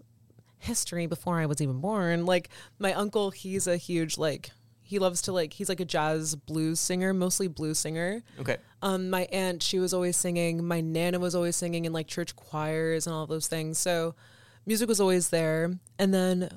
history 0.59 1.07
before 1.07 1.39
I 1.39 1.45
was 1.45 1.61
even 1.61 1.79
born. 1.81 2.25
Like 2.25 2.49
my 2.79 2.93
uncle, 2.93 3.31
he's 3.31 3.67
a 3.67 3.77
huge 3.77 4.17
like 4.17 4.51
he 4.83 4.99
loves 4.99 5.21
to 5.23 5.31
like 5.31 5.53
he's 5.53 5.69
like 5.69 5.79
a 5.79 5.85
jazz 5.85 6.35
blues 6.35 6.79
singer, 6.79 7.13
mostly 7.13 7.47
blues 7.47 7.79
singer. 7.79 8.23
Okay. 8.39 8.57
Um, 8.81 9.09
my 9.09 9.23
aunt, 9.31 9.63
she 9.63 9.79
was 9.79 9.93
always 9.93 10.17
singing. 10.17 10.65
My 10.65 10.81
nana 10.81 11.17
was 11.19 11.33
always 11.35 11.55
singing 11.55 11.85
in 11.85 11.93
like 11.93 12.07
church 12.07 12.35
choirs 12.35 13.07
and 13.07 13.13
all 13.13 13.25
those 13.27 13.47
things. 13.47 13.77
So 13.79 14.15
music 14.65 14.87
was 14.87 14.99
always 15.01 15.29
there. 15.29 15.71
And 15.99 16.13
then 16.13 16.49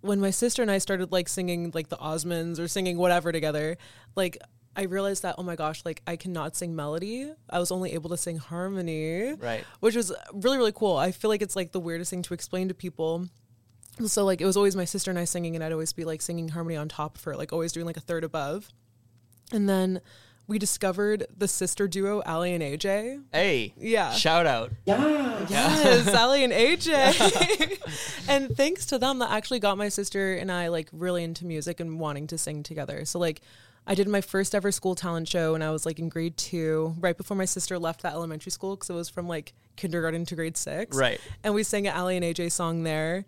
when 0.00 0.20
my 0.20 0.30
sister 0.30 0.62
and 0.62 0.70
I 0.70 0.78
started 0.78 1.12
like 1.12 1.28
singing 1.28 1.70
like 1.74 1.88
the 1.88 1.96
Osmonds 1.96 2.58
or 2.58 2.68
singing 2.68 2.96
whatever 2.98 3.32
together, 3.32 3.76
like 4.16 4.38
I 4.76 4.82
realized 4.84 5.22
that 5.24 5.34
oh 5.38 5.42
my 5.42 5.56
gosh, 5.56 5.84
like 5.84 6.02
I 6.06 6.16
cannot 6.16 6.56
sing 6.56 6.74
melody. 6.76 7.30
I 7.48 7.58
was 7.58 7.70
only 7.70 7.92
able 7.92 8.10
to 8.10 8.16
sing 8.16 8.36
harmony, 8.38 9.34
Right. 9.34 9.64
which 9.80 9.96
was 9.96 10.12
really 10.32 10.56
really 10.58 10.72
cool. 10.72 10.96
I 10.96 11.10
feel 11.12 11.28
like 11.30 11.42
it's 11.42 11.56
like 11.56 11.72
the 11.72 11.80
weirdest 11.80 12.10
thing 12.10 12.22
to 12.22 12.34
explain 12.34 12.68
to 12.68 12.74
people. 12.74 13.26
So 14.06 14.24
like 14.24 14.40
it 14.40 14.46
was 14.46 14.56
always 14.56 14.76
my 14.76 14.84
sister 14.86 15.10
and 15.10 15.18
I 15.18 15.24
singing, 15.24 15.54
and 15.54 15.62
I'd 15.62 15.72
always 15.72 15.92
be 15.92 16.04
like 16.04 16.22
singing 16.22 16.48
harmony 16.48 16.76
on 16.76 16.88
top 16.88 17.16
of 17.18 17.24
her, 17.24 17.36
like 17.36 17.52
always 17.52 17.72
doing 17.72 17.84
like 17.86 17.96
a 17.98 18.00
third 18.00 18.24
above. 18.24 18.68
And 19.52 19.68
then 19.68 20.00
we 20.50 20.58
discovered 20.58 21.28
the 21.38 21.46
sister 21.46 21.86
duo, 21.86 22.22
Aly 22.26 22.52
and 22.54 22.62
AJ. 22.62 23.22
Hey. 23.32 23.72
Yeah. 23.78 24.10
Shout 24.10 24.46
out. 24.46 24.72
Yeah. 24.84 25.46
Yes, 25.48 26.08
Aly 26.08 26.42
and 26.42 26.52
AJ. 26.52 27.78
and 28.28 28.56
thanks 28.56 28.84
to 28.86 28.98
them, 28.98 29.20
that 29.20 29.30
actually 29.30 29.60
got 29.60 29.78
my 29.78 29.88
sister 29.88 30.34
and 30.34 30.50
I 30.50 30.66
like 30.66 30.88
really 30.92 31.22
into 31.22 31.46
music 31.46 31.78
and 31.78 32.00
wanting 32.00 32.26
to 32.26 32.36
sing 32.36 32.64
together. 32.64 33.04
So 33.04 33.20
like 33.20 33.42
I 33.86 33.94
did 33.94 34.08
my 34.08 34.20
first 34.20 34.52
ever 34.56 34.72
school 34.72 34.96
talent 34.96 35.28
show 35.28 35.52
when 35.52 35.62
I 35.62 35.70
was 35.70 35.86
like 35.86 36.00
in 36.00 36.08
grade 36.08 36.36
two, 36.36 36.96
right 36.98 37.16
before 37.16 37.36
my 37.36 37.44
sister 37.44 37.78
left 37.78 38.02
that 38.02 38.14
elementary 38.14 38.50
school 38.50 38.74
because 38.74 38.90
it 38.90 38.94
was 38.94 39.08
from 39.08 39.28
like 39.28 39.52
kindergarten 39.76 40.24
to 40.26 40.34
grade 40.34 40.56
six. 40.56 40.96
Right. 40.96 41.20
And 41.44 41.54
we 41.54 41.62
sang 41.62 41.86
an 41.86 41.96
Aly 41.96 42.16
and 42.16 42.24
AJ 42.24 42.50
song 42.50 42.82
there. 42.82 43.24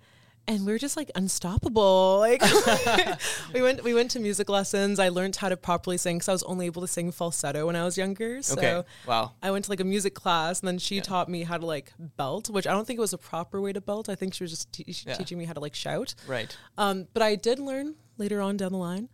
And 0.49 0.67
we 0.67 0.73
were 0.73 0.79
just 0.79 0.97
like 0.97 1.11
unstoppable. 1.15 2.19
Like 2.19 2.43
we 3.55 3.63
went 3.63 3.85
we 3.85 3.95
went 3.95 4.11
to 4.13 4.19
music 4.21 4.49
lessons. 4.49 4.99
I 4.99 5.09
learned 5.09 5.37
how 5.37 5.49
to 5.49 5.57
properly 5.57 5.97
sing 5.97 6.17
because 6.17 6.29
I 6.29 6.33
was 6.33 6.43
only 6.43 6.67
able 6.67 6.83
to 6.83 6.89
sing 6.89 7.13
falsetto 7.13 7.67
when 7.67 7.77
I 7.77 7.85
was 7.85 7.97
younger. 7.97 8.43
So 8.43 8.57
Okay. 8.59 8.83
Wow. 9.07 9.33
I 9.43 9.51
went 9.53 9.67
to 9.67 9.71
like 9.71 9.81
a 9.81 9.85
music 9.85 10.15
class 10.15 10.61
and 10.61 10.67
then 10.69 10.79
she 10.79 11.01
taught 11.01 11.29
me 11.29 11.45
how 11.45 11.59
to 11.59 11.65
like 11.67 11.93
belt, 12.17 12.51
which 12.51 12.67
I 12.67 12.73
don't 12.73 12.87
think 12.87 12.99
it 12.99 13.01
was 13.01 13.13
a 13.13 13.19
proper 13.19 13.61
way 13.61 13.73
to 13.73 13.81
belt. 13.81 14.09
I 14.09 14.15
think 14.17 14.35
she 14.35 14.43
was 14.43 14.51
just 14.51 14.73
te- 14.73 14.85
Yeah. 15.07 15.15
teaching 15.15 15.39
me 15.39 15.45
how 15.45 15.53
to 15.53 15.61
like 15.61 15.75
shout. 15.77 16.15
Right. 16.27 16.57
Um, 16.77 17.07
but 17.15 17.23
I 17.23 17.37
did 17.37 17.59
learn 17.61 17.95
later 18.19 18.41
on 18.41 18.57
down 18.57 18.73
the 18.73 18.79
line. 18.79 19.09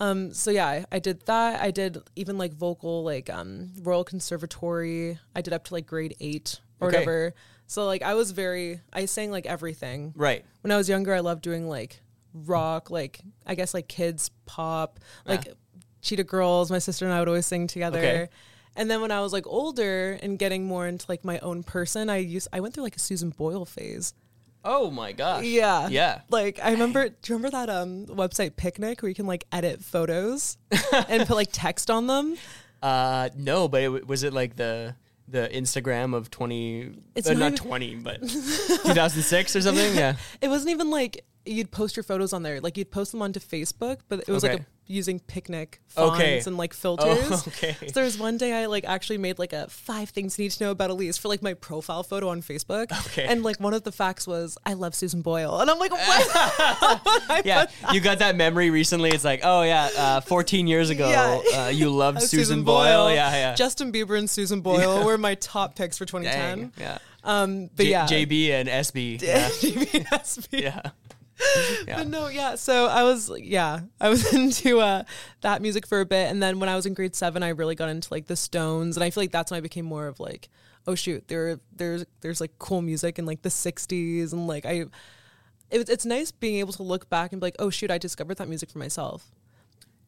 Um, 0.00 0.34
so 0.34 0.50
yeah, 0.50 0.66
I, 0.66 0.84
I 0.90 0.98
did 0.98 1.26
that. 1.26 1.60
I 1.62 1.70
did 1.70 1.98
even 2.16 2.38
like 2.38 2.54
vocal, 2.54 3.04
like 3.04 3.30
um, 3.30 3.70
Royal 3.82 4.02
Conservatory. 4.02 5.18
I 5.36 5.42
did 5.42 5.52
up 5.52 5.64
to 5.64 5.74
like 5.74 5.86
grade 5.86 6.16
eight 6.18 6.60
or 6.80 6.88
Okay. 6.88 6.96
whatever. 6.98 7.34
So 7.72 7.86
like 7.86 8.02
I 8.02 8.12
was 8.12 8.32
very, 8.32 8.82
I 8.92 9.06
sang 9.06 9.30
like 9.30 9.46
everything. 9.46 10.12
Right. 10.14 10.44
When 10.60 10.70
I 10.70 10.76
was 10.76 10.90
younger, 10.90 11.14
I 11.14 11.20
loved 11.20 11.40
doing 11.40 11.70
like 11.70 12.02
rock, 12.34 12.90
like 12.90 13.22
I 13.46 13.54
guess 13.54 13.72
like 13.72 13.88
kids 13.88 14.30
pop, 14.44 15.00
like 15.24 15.48
Cheetah 16.02 16.24
Girls. 16.24 16.70
My 16.70 16.80
sister 16.80 17.06
and 17.06 17.14
I 17.14 17.18
would 17.20 17.28
always 17.28 17.46
sing 17.46 17.66
together. 17.66 17.98
Okay. 17.98 18.28
And 18.76 18.90
then 18.90 19.00
when 19.00 19.10
I 19.10 19.22
was 19.22 19.32
like 19.32 19.46
older 19.46 20.18
and 20.22 20.38
getting 20.38 20.66
more 20.66 20.86
into 20.86 21.06
like 21.08 21.24
my 21.24 21.38
own 21.38 21.62
person, 21.62 22.10
I 22.10 22.18
used 22.18 22.46
I 22.52 22.60
went 22.60 22.74
through 22.74 22.84
like 22.84 22.96
a 22.96 23.00
Susan 23.00 23.30
Boyle 23.30 23.64
phase. 23.64 24.12
Oh 24.62 24.90
my 24.90 25.12
gosh. 25.12 25.44
Yeah. 25.44 25.88
Yeah. 25.88 26.20
Like 26.28 26.60
I 26.62 26.72
remember 26.72 27.08
do 27.08 27.14
you 27.24 27.36
remember 27.36 27.56
that 27.56 27.70
um 27.70 28.04
website 28.04 28.50
Picnik 28.50 29.00
where 29.00 29.08
you 29.08 29.14
can 29.14 29.26
like 29.26 29.46
edit 29.50 29.82
photos 29.82 30.58
and 31.08 31.26
put 31.26 31.36
like 31.36 31.48
text 31.52 31.90
on 31.90 32.06
them? 32.06 32.36
Uh, 32.82 33.30
no, 33.34 33.66
but 33.66 33.82
it, 33.82 34.06
was 34.06 34.24
it 34.24 34.34
like 34.34 34.56
the 34.56 34.94
the 35.32 35.48
Instagram 35.52 36.14
of 36.14 36.30
twenty? 36.30 36.92
It's 37.16 37.28
uh, 37.28 37.32
not 37.32 37.38
not 37.40 37.52
even- 37.52 37.58
twenty, 37.66 37.94
but 37.96 38.20
two 38.28 38.94
thousand 38.94 39.22
six 39.22 39.56
or 39.56 39.60
something. 39.62 39.94
Yeah. 39.96 40.14
It 40.40 40.48
wasn't 40.48 40.70
even 40.70 40.90
like 40.90 41.24
you'd 41.44 41.70
post 41.72 41.96
your 41.96 42.04
photos 42.04 42.32
on 42.32 42.42
there. 42.44 42.60
Like 42.60 42.76
you'd 42.76 42.90
post 42.92 43.10
them 43.12 43.22
onto 43.22 43.40
Facebook, 43.40 43.98
but 44.08 44.20
it 44.20 44.28
was 44.28 44.44
like 44.44 44.60
a, 44.60 44.66
using 44.86 45.20
Picnik 45.20 45.74
fonts 45.86 46.14
Okay. 46.20 46.42
and 46.44 46.56
like 46.58 46.74
filters. 46.82 47.06
Oh, 47.30 47.44
okay. 47.48 47.74
So 47.86 47.92
there 47.94 48.04
was 48.04 48.18
one 48.18 48.36
day 48.36 48.52
I 48.52 48.66
like 48.66 48.84
actually 48.84 49.18
made 49.18 49.38
like 49.38 49.52
a 49.52 49.68
five 49.68 50.10
things 50.10 50.38
you 50.38 50.44
need 50.44 50.50
to 50.52 50.64
know 50.64 50.70
about 50.70 50.90
Elise 50.90 51.16
for 51.18 51.28
like 51.28 51.42
my 51.42 51.54
profile 51.54 52.02
photo 52.02 52.28
on 52.28 52.42
Facebook. 52.42 52.90
Okay. 53.06 53.24
And 53.24 53.42
like 53.42 53.58
one 53.60 53.74
of 53.74 53.84
the 53.84 53.92
facts 53.92 54.26
was 54.26 54.58
I 54.66 54.74
love 54.74 54.94
Susan 54.94 55.22
Boyle. 55.22 55.60
And 55.60 55.70
I'm 55.70 55.78
like, 55.78 55.92
what? 55.92 57.42
Yeah, 57.44 57.66
you 57.92 58.00
got 58.00 58.18
that 58.18 58.36
memory 58.36 58.70
recently. 58.70 59.10
It's 59.10 59.24
like, 59.24 59.40
oh 59.42 59.62
yeah, 59.62 59.88
uh, 59.96 60.20
14 60.20 60.66
years 60.66 60.90
ago, 60.90 61.08
Yeah. 61.08 61.64
uh, 61.64 61.68
you 61.68 61.88
loved 62.02 62.18
Uh, 62.18 62.20
Susan, 62.20 62.64
Boyle. 62.64 63.10
Yeah, 63.10 63.30
yeah. 63.32 63.54
Justin 63.54 63.92
Bieber 63.92 64.18
and 64.18 64.28
Susan 64.28 64.60
Boyle 64.60 65.04
were 65.04 65.18
my 65.18 65.34
top 65.36 65.74
picks 65.76 65.96
for 65.98 66.04
2010. 66.04 66.58
Dang. 66.58 66.72
Yeah. 66.78 66.98
Um, 67.24 67.70
but 67.76 67.84
J- 67.84 67.90
yeah, 67.90 68.06
JB 68.06 68.50
and 68.50 68.68
SB. 68.68 69.22
Yeah. 69.22 69.48
JBSB. 69.48 70.46
yeah. 70.60 70.80
Yeah. 71.86 71.96
But 71.98 72.08
no, 72.08 72.28
yeah. 72.28 72.54
So 72.54 72.86
I 72.86 73.02
was, 73.02 73.30
yeah, 73.38 73.80
I 74.00 74.08
was 74.08 74.32
into 74.34 74.78
uh, 74.80 75.04
that 75.40 75.60
music 75.60 75.86
for 75.86 76.00
a 76.00 76.06
bit, 76.06 76.30
and 76.30 76.42
then 76.42 76.60
when 76.60 76.68
I 76.68 76.76
was 76.76 76.86
in 76.86 76.94
grade 76.94 77.14
seven, 77.14 77.42
I 77.42 77.48
really 77.48 77.74
got 77.74 77.88
into 77.88 78.08
like 78.12 78.26
the 78.26 78.36
Stones, 78.36 78.96
and 78.96 79.02
I 79.02 79.10
feel 79.10 79.22
like 79.22 79.32
that's 79.32 79.50
when 79.50 79.58
I 79.58 79.60
became 79.60 79.84
more 79.84 80.06
of 80.06 80.20
like, 80.20 80.48
oh 80.86 80.94
shoot, 80.94 81.26
there, 81.28 81.58
there's, 81.74 82.04
there's 82.20 82.40
like 82.40 82.52
cool 82.58 82.82
music 82.82 83.18
in 83.18 83.26
like 83.26 83.42
the 83.42 83.48
'60s, 83.48 84.32
and 84.32 84.46
like 84.46 84.64
I, 84.64 84.84
it, 85.70 85.88
it's 85.88 86.06
nice 86.06 86.30
being 86.30 86.56
able 86.60 86.72
to 86.74 86.82
look 86.82 87.10
back 87.10 87.32
and 87.32 87.40
be 87.40 87.46
like, 87.46 87.56
oh 87.58 87.70
shoot, 87.70 87.90
I 87.90 87.98
discovered 87.98 88.38
that 88.38 88.48
music 88.48 88.70
for 88.70 88.78
myself. 88.78 89.32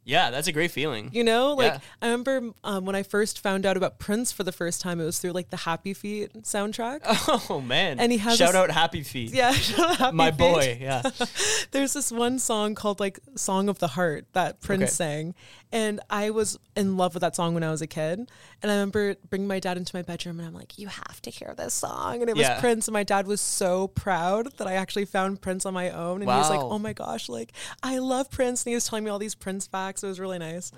Yeah, 0.07 0.31
that's 0.31 0.47
a 0.49 0.53
great 0.53 0.71
feeling. 0.71 1.09
You 1.13 1.25
know, 1.25 1.55
like 1.55 1.73
Yeah. 1.73 1.79
I 2.03 2.07
remember 2.07 2.51
um, 2.63 2.85
when 2.85 2.95
I 2.95 3.03
first 3.03 3.39
found 3.41 3.65
out 3.65 3.77
about 3.77 3.99
Prince 3.99 4.33
for 4.33 4.43
the 4.45 4.53
first 4.53 4.81
time, 4.83 5.01
it 5.01 5.05
was 5.05 5.19
through 5.19 5.33
like 5.33 5.51
the 5.51 5.57
Happy 5.57 5.95
Feet 5.95 6.33
soundtrack. 6.43 7.01
Oh 7.51 7.61
man. 7.61 7.99
And 7.99 8.13
he 8.13 8.19
has 8.19 8.37
shout 8.37 8.49
this- 8.49 8.57
out 8.57 8.71
Happy 8.71 9.03
Feet. 9.03 9.33
Yeah, 9.33 9.53
Happy 9.53 10.15
My 10.17 10.31
Feet. 10.31 10.39
boy. 10.39 10.79
Yeah. 10.81 11.03
There's 11.71 11.93
this 11.95 12.13
one 12.13 12.39
song 12.39 12.75
called 12.75 13.01
like 13.01 13.19
Song 13.37 13.69
of 13.69 13.79
the 13.79 13.89
Heart 13.89 14.27
that 14.35 14.61
Prince 14.61 14.83
Okay. 14.85 14.91
sang. 14.91 15.35
And 15.75 15.99
I 16.09 16.31
was 16.31 16.57
in 16.77 16.97
love 16.97 17.15
with 17.15 17.23
that 17.23 17.35
song 17.35 17.53
when 17.53 17.65
I 17.65 17.71
was 17.73 17.83
a 17.83 17.89
kid. 17.89 18.21
And 18.63 18.71
I 18.71 18.75
remember 18.77 19.17
bringing 19.29 19.49
my 19.49 19.59
dad 19.59 19.77
into 19.77 19.95
my 19.95 20.03
bedroom 20.03 20.39
and 20.39 20.47
I'm 20.47 20.55
like, 20.55 20.79
you 20.79 20.87
have 20.87 21.21
to 21.23 21.31
hear 21.31 21.53
this 21.57 21.75
song. 21.75 22.21
And 22.21 22.31
it 22.31 22.37
was 22.37 22.47
Yeah. 22.47 22.61
Prince. 22.61 22.87
And 22.87 22.93
my 22.93 23.03
dad 23.03 23.27
was 23.27 23.41
so 23.41 23.89
proud 23.89 24.57
that 24.59 24.69
I 24.69 24.75
actually 24.75 25.05
found 25.05 25.41
Prince 25.43 25.67
on 25.67 25.75
my 25.75 25.91
own. 25.91 26.23
And 26.23 26.31
he 26.31 26.37
was 26.37 26.49
like, 26.49 26.61
oh 26.61 26.79
my 26.79 26.93
gosh, 26.93 27.29
like 27.29 27.53
I 27.83 27.99
love 27.99 28.31
Prince. 28.31 28.63
And 28.63 28.71
he 28.71 28.77
was 28.77 28.87
telling 28.87 29.03
me 29.03 29.11
all 29.11 29.19
these 29.19 29.35
Prince 29.35 29.67
facts. 29.67 30.05
It 30.05 30.07
was 30.07 30.21
really 30.21 30.39
nice. 30.39 30.71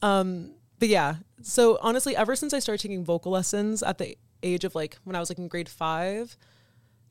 Um, 0.00 0.52
but 0.78 0.88
yeah, 0.88 1.16
so 1.42 1.78
honestly, 1.82 2.14
ever 2.16 2.36
since 2.36 2.54
I 2.54 2.60
started 2.60 2.80
taking 2.80 3.04
vocal 3.04 3.32
lessons 3.32 3.82
at 3.82 3.98
the 3.98 4.16
age 4.44 4.64
of 4.64 4.76
like 4.76 4.96
when 5.02 5.16
I 5.16 5.20
was 5.20 5.28
like 5.28 5.38
in 5.38 5.48
grade 5.48 5.68
five, 5.68 6.36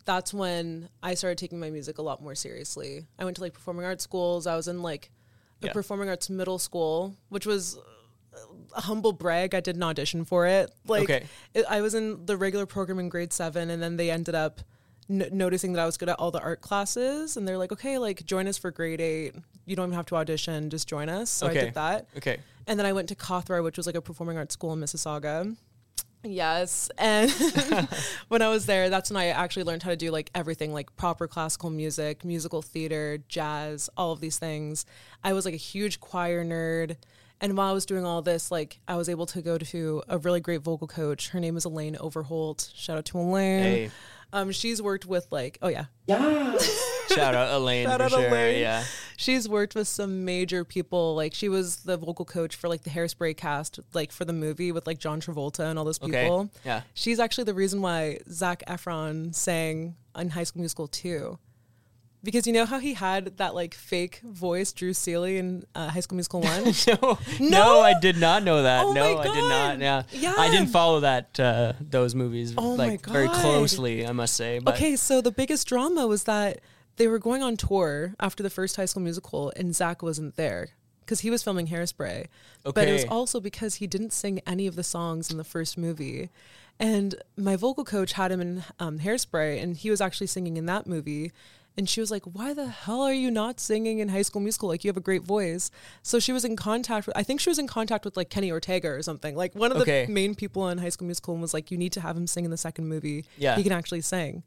that's 0.06 0.34
when 0.34 0.88
I 1.04 1.16
started 1.16 1.38
taking 1.38 1.60
my 1.60 1.70
music 1.70 1.98
a 1.98 2.02
lot 2.02 2.22
more 2.24 2.34
seriously. 2.34 3.06
I 3.20 3.26
went 3.26 3.36
to 3.36 3.42
like 3.44 3.54
performing 3.54 3.86
arts 3.86 4.06
schools. 4.06 4.48
I 4.48 4.56
was 4.56 4.70
in 4.70 4.82
like 4.82 5.12
a 5.62 5.68
Yeah. 5.68 5.74
performing 5.74 6.10
arts 6.10 6.30
middle 6.30 6.60
school, 6.60 7.16
which 7.30 7.46
was 7.46 7.78
a 8.76 8.82
humble 8.82 9.12
brag. 9.14 9.54
I 9.56 9.60
did 9.60 9.76
an 9.76 9.84
audition 9.84 10.24
for 10.26 10.46
it. 10.48 10.72
Like 10.88 11.04
Okay. 11.04 11.26
it, 11.54 11.66
I 11.70 11.82
was 11.82 11.94
in 11.96 12.26
the 12.26 12.38
regular 12.38 12.66
program 12.66 13.00
in 13.00 13.10
grade 13.10 13.34
seven, 13.34 13.70
and 13.70 13.82
then 13.82 13.98
they 13.98 14.10
ended 14.12 14.36
up 14.36 14.62
n- 15.10 15.28
noticing 15.32 15.74
that 15.74 15.82
I 15.82 15.86
was 15.86 15.98
good 15.98 16.10
at 16.10 16.18
all 16.20 16.32
the 16.32 16.40
art 16.42 16.62
classes, 16.62 17.36
and 17.36 17.48
they're 17.48 17.58
like, 17.58 17.72
"Okay, 17.72 17.98
like 17.98 18.26
join 18.26 18.48
us 18.48 18.58
for 18.58 18.72
grade 18.72 19.02
eight. 19.02 19.36
You 19.66 19.76
don't 19.76 19.88
even 19.88 19.96
have 19.96 20.06
to 20.08 20.16
audition; 20.16 20.70
just 20.70 20.88
join 20.88 21.10
us." 21.10 21.30
So 21.30 21.48
I 21.48 21.54
did 21.54 21.74
that. 21.74 22.08
Okay. 22.18 22.38
And 22.68 22.80
then 22.80 22.86
I 22.86 22.94
went 22.94 23.10
to 23.10 23.16
Cawthra, 23.16 23.64
which 23.64 23.78
was 23.78 23.88
like 23.88 23.96
a 23.96 24.02
performing 24.02 24.38
arts 24.38 24.54
school 24.54 24.72
in 24.74 24.80
Mississauga. 24.80 25.58
Yes. 26.24 26.90
And 26.98 27.32
when 28.28 28.42
I 28.42 28.50
was 28.50 28.66
there, 28.66 28.90
that's 28.90 29.10
when 29.10 29.18
I 29.18 29.28
actually 29.28 29.64
learned 29.64 29.84
how 29.84 29.90
to 29.92 29.96
do 29.96 30.12
like 30.12 30.30
everything 30.36 30.74
like 30.74 30.96
proper 30.96 31.28
classical 31.28 31.70
music, 31.70 32.26
musical 32.26 32.62
theater, 32.62 33.20
jazz, 33.28 33.90
all 33.96 34.12
of 34.12 34.20
these 34.20 34.38
things. 34.38 34.86
I 35.24 35.34
was 35.34 35.46
like 35.46 35.54
a 35.54 35.58
huge 35.58 36.00
choir 36.00 36.44
nerd. 36.44 36.98
And 37.42 37.56
while 37.56 37.70
I 37.70 37.74
was 37.74 37.86
doing 37.86 38.06
all 38.06 38.22
this, 38.22 38.52
like 38.52 38.80
I 38.88 38.98
was 38.98 39.08
able 39.08 39.26
to 39.28 39.42
go 39.42 39.58
to 39.58 40.04
a 40.10 40.18
really 40.18 40.42
great 40.42 40.62
vocal 40.62 40.88
coach. 40.88 41.30
Her 41.30 41.40
name 41.40 41.56
is 41.56 41.64
Elaine 41.64 41.96
Overholt. 41.98 42.72
Shout 42.76 42.98
out 42.98 43.06
to 43.06 43.18
Elaine. 43.20 43.64
Hey, 43.64 43.92
Um, 44.34 44.52
she's 44.52 44.82
worked 44.82 45.06
with 45.06 45.26
like, 45.32 45.58
oh 45.62 45.70
yeah. 45.70 45.86
yeah, 46.06 46.58
shout 47.16 47.36
out 47.36 47.54
Elaine 47.54 47.86
Shout 47.88 48.00
for 48.00 48.04
out 48.06 48.12
sure. 48.12 48.28
Elaine. 48.28 48.60
Yeah. 48.62 48.84
she's 49.18 49.48
worked 49.50 49.76
with 49.76 49.88
some 49.88 50.26
major 50.26 50.64
people. 50.64 51.16
Like 51.16 51.34
she 51.34 51.50
was 51.50 51.78
the 51.78 51.98
vocal 51.98 52.26
coach 52.26 52.56
for 52.56 52.68
like 52.70 52.84
the 52.84 52.90
Hairspray 52.90 53.36
cast, 53.38 53.80
like 53.94 54.12
for 54.12 54.26
the 54.26 54.34
movie 54.34 54.72
with 54.72 54.88
like 54.88 55.00
John 55.00 55.20
Travolta 55.22 55.70
and 55.70 55.78
all 55.80 55.86
those 55.86 56.02
Okay. 56.02 56.24
people. 56.24 56.50
Yeah. 56.66 56.82
She's 56.94 57.20
actually 57.20 57.46
the 57.46 57.54
reason 57.54 57.82
why 57.82 58.20
Zac 58.32 58.64
Efron 58.68 59.34
sang 59.36 59.96
in 60.18 60.30
High 60.30 60.44
School 60.44 60.62
Musical 60.62 60.88
too 60.88 61.38
Because 62.24 62.46
you 62.46 62.52
know 62.52 62.66
how 62.66 62.80
he 62.80 62.94
had 62.96 63.38
that 63.38 63.56
like 63.56 63.74
fake 63.74 64.20
voice, 64.24 64.74
Drew 64.74 64.94
Seeley 64.94 65.38
in 65.38 65.64
uh, 65.74 65.88
High 65.90 66.02
School 66.02 66.18
Musical 66.18 66.42
1? 66.42 66.64
No, 67.02 67.18
no, 67.40 67.50
No? 67.50 67.80
I 67.82 67.94
did 68.00 68.18
not 68.18 68.44
know 68.44 68.64
that. 68.64 68.84
Oh 68.86 68.92
no, 68.92 69.16
my 69.16 69.22
I 69.22 69.24
did 69.24 69.36
not. 69.48 69.80
Yeah. 69.80 70.04
Yeah. 70.12 70.36
I 70.38 70.50
didn't 70.50 70.68
follow 70.68 71.00
that 71.02 71.40
uh, 71.40 71.74
those 71.80 72.16
movies 72.16 72.54
Oh 72.58 72.76
my 72.76 72.88
like 72.90 73.06
very 73.06 73.30
closely. 73.30 74.06
I 74.06 74.12
must 74.12 74.36
say. 74.36 74.60
But 74.60 74.76
Okay, 74.76 74.96
so 74.98 75.22
the 75.22 75.32
biggest 75.32 75.68
drama 75.68 76.06
was 76.08 76.24
that 76.26 76.60
they 77.00 77.08
were 77.08 77.18
going 77.18 77.42
on 77.42 77.56
tour 77.56 78.14
after 78.20 78.44
the 78.44 78.50
first 78.50 78.76
High 78.76 78.86
School 78.86 79.02
Musical, 79.02 79.52
and 79.56 79.74
Zac 79.74 80.04
wasn't 80.04 80.36
there 80.36 80.72
because 81.00 81.22
he 81.22 81.32
was 81.32 81.42
filming 81.42 81.68
Hairspray. 81.68 82.28
But 82.64 82.88
it 82.88 82.92
was 82.92 83.06
also 83.06 83.40
because 83.40 83.76
he 83.76 83.88
didn't 83.88 84.12
sing 84.12 84.42
any 84.46 84.68
of 84.68 84.76
the 84.76 84.84
songs 84.84 85.32
in 85.32 85.38
the 85.38 85.44
first 85.46 85.78
movie. 85.78 86.30
And 86.78 87.16
my 87.38 87.56
vocal 87.56 87.86
coach 87.86 88.14
had 88.14 88.32
him 88.32 88.42
in 88.42 88.64
um, 88.80 89.00
Hairspray, 89.00 89.64
and 89.64 89.76
he 89.78 89.90
was 89.90 90.02
actually 90.02 90.28
singing 90.28 90.58
in 90.58 90.66
that 90.68 90.88
movie. 90.88 91.32
And 91.78 91.88
she 91.88 92.02
was 92.02 92.12
like, 92.12 92.24
Why 92.24 92.54
the 92.54 92.68
hell 92.68 93.02
are 93.02 93.14
you 93.14 93.32
not 93.32 93.62
singing 93.62 94.00
in 94.00 94.10
High 94.10 94.24
School 94.24 94.42
Musical? 94.42 94.68
Like, 94.68 94.84
you 94.84 94.90
have 94.90 94.98
a 94.98 95.02
great 95.02 95.24
voice. 95.24 95.72
So 96.04 96.20
she 96.20 96.34
was 96.34 96.44
in 96.44 96.58
contact 96.58 97.08
with, 97.08 97.16
I 97.16 97.24
think 97.24 97.40
she 97.40 97.50
was 97.50 97.60
in 97.60 97.68
contact 97.68 98.04
with 98.04 98.18
like 98.18 98.30
Kenny 98.30 98.52
Ortega 98.52 98.90
or 98.90 99.02
something. 99.02 99.38
Like, 99.38 99.56
one 99.56 99.72
of 99.72 99.78
the 99.78 99.86
main 100.10 100.36
people 100.36 100.68
in 100.68 100.78
High 100.80 100.90
School 100.90 101.06
Musical 101.06 101.34
and 101.34 101.42
was 101.42 101.54
like, 101.54 101.72
You 101.72 101.78
need 101.78 101.94
to 101.94 102.02
have 102.02 102.18
him 102.18 102.28
sing 102.28 102.44
in 102.44 102.52
the 102.52 102.58
second 102.58 102.90
movie. 102.90 103.24
Yeah. 103.38 103.56
He 103.56 103.64
can 103.64 103.72
actually 103.72 104.02
sing. 104.02 104.44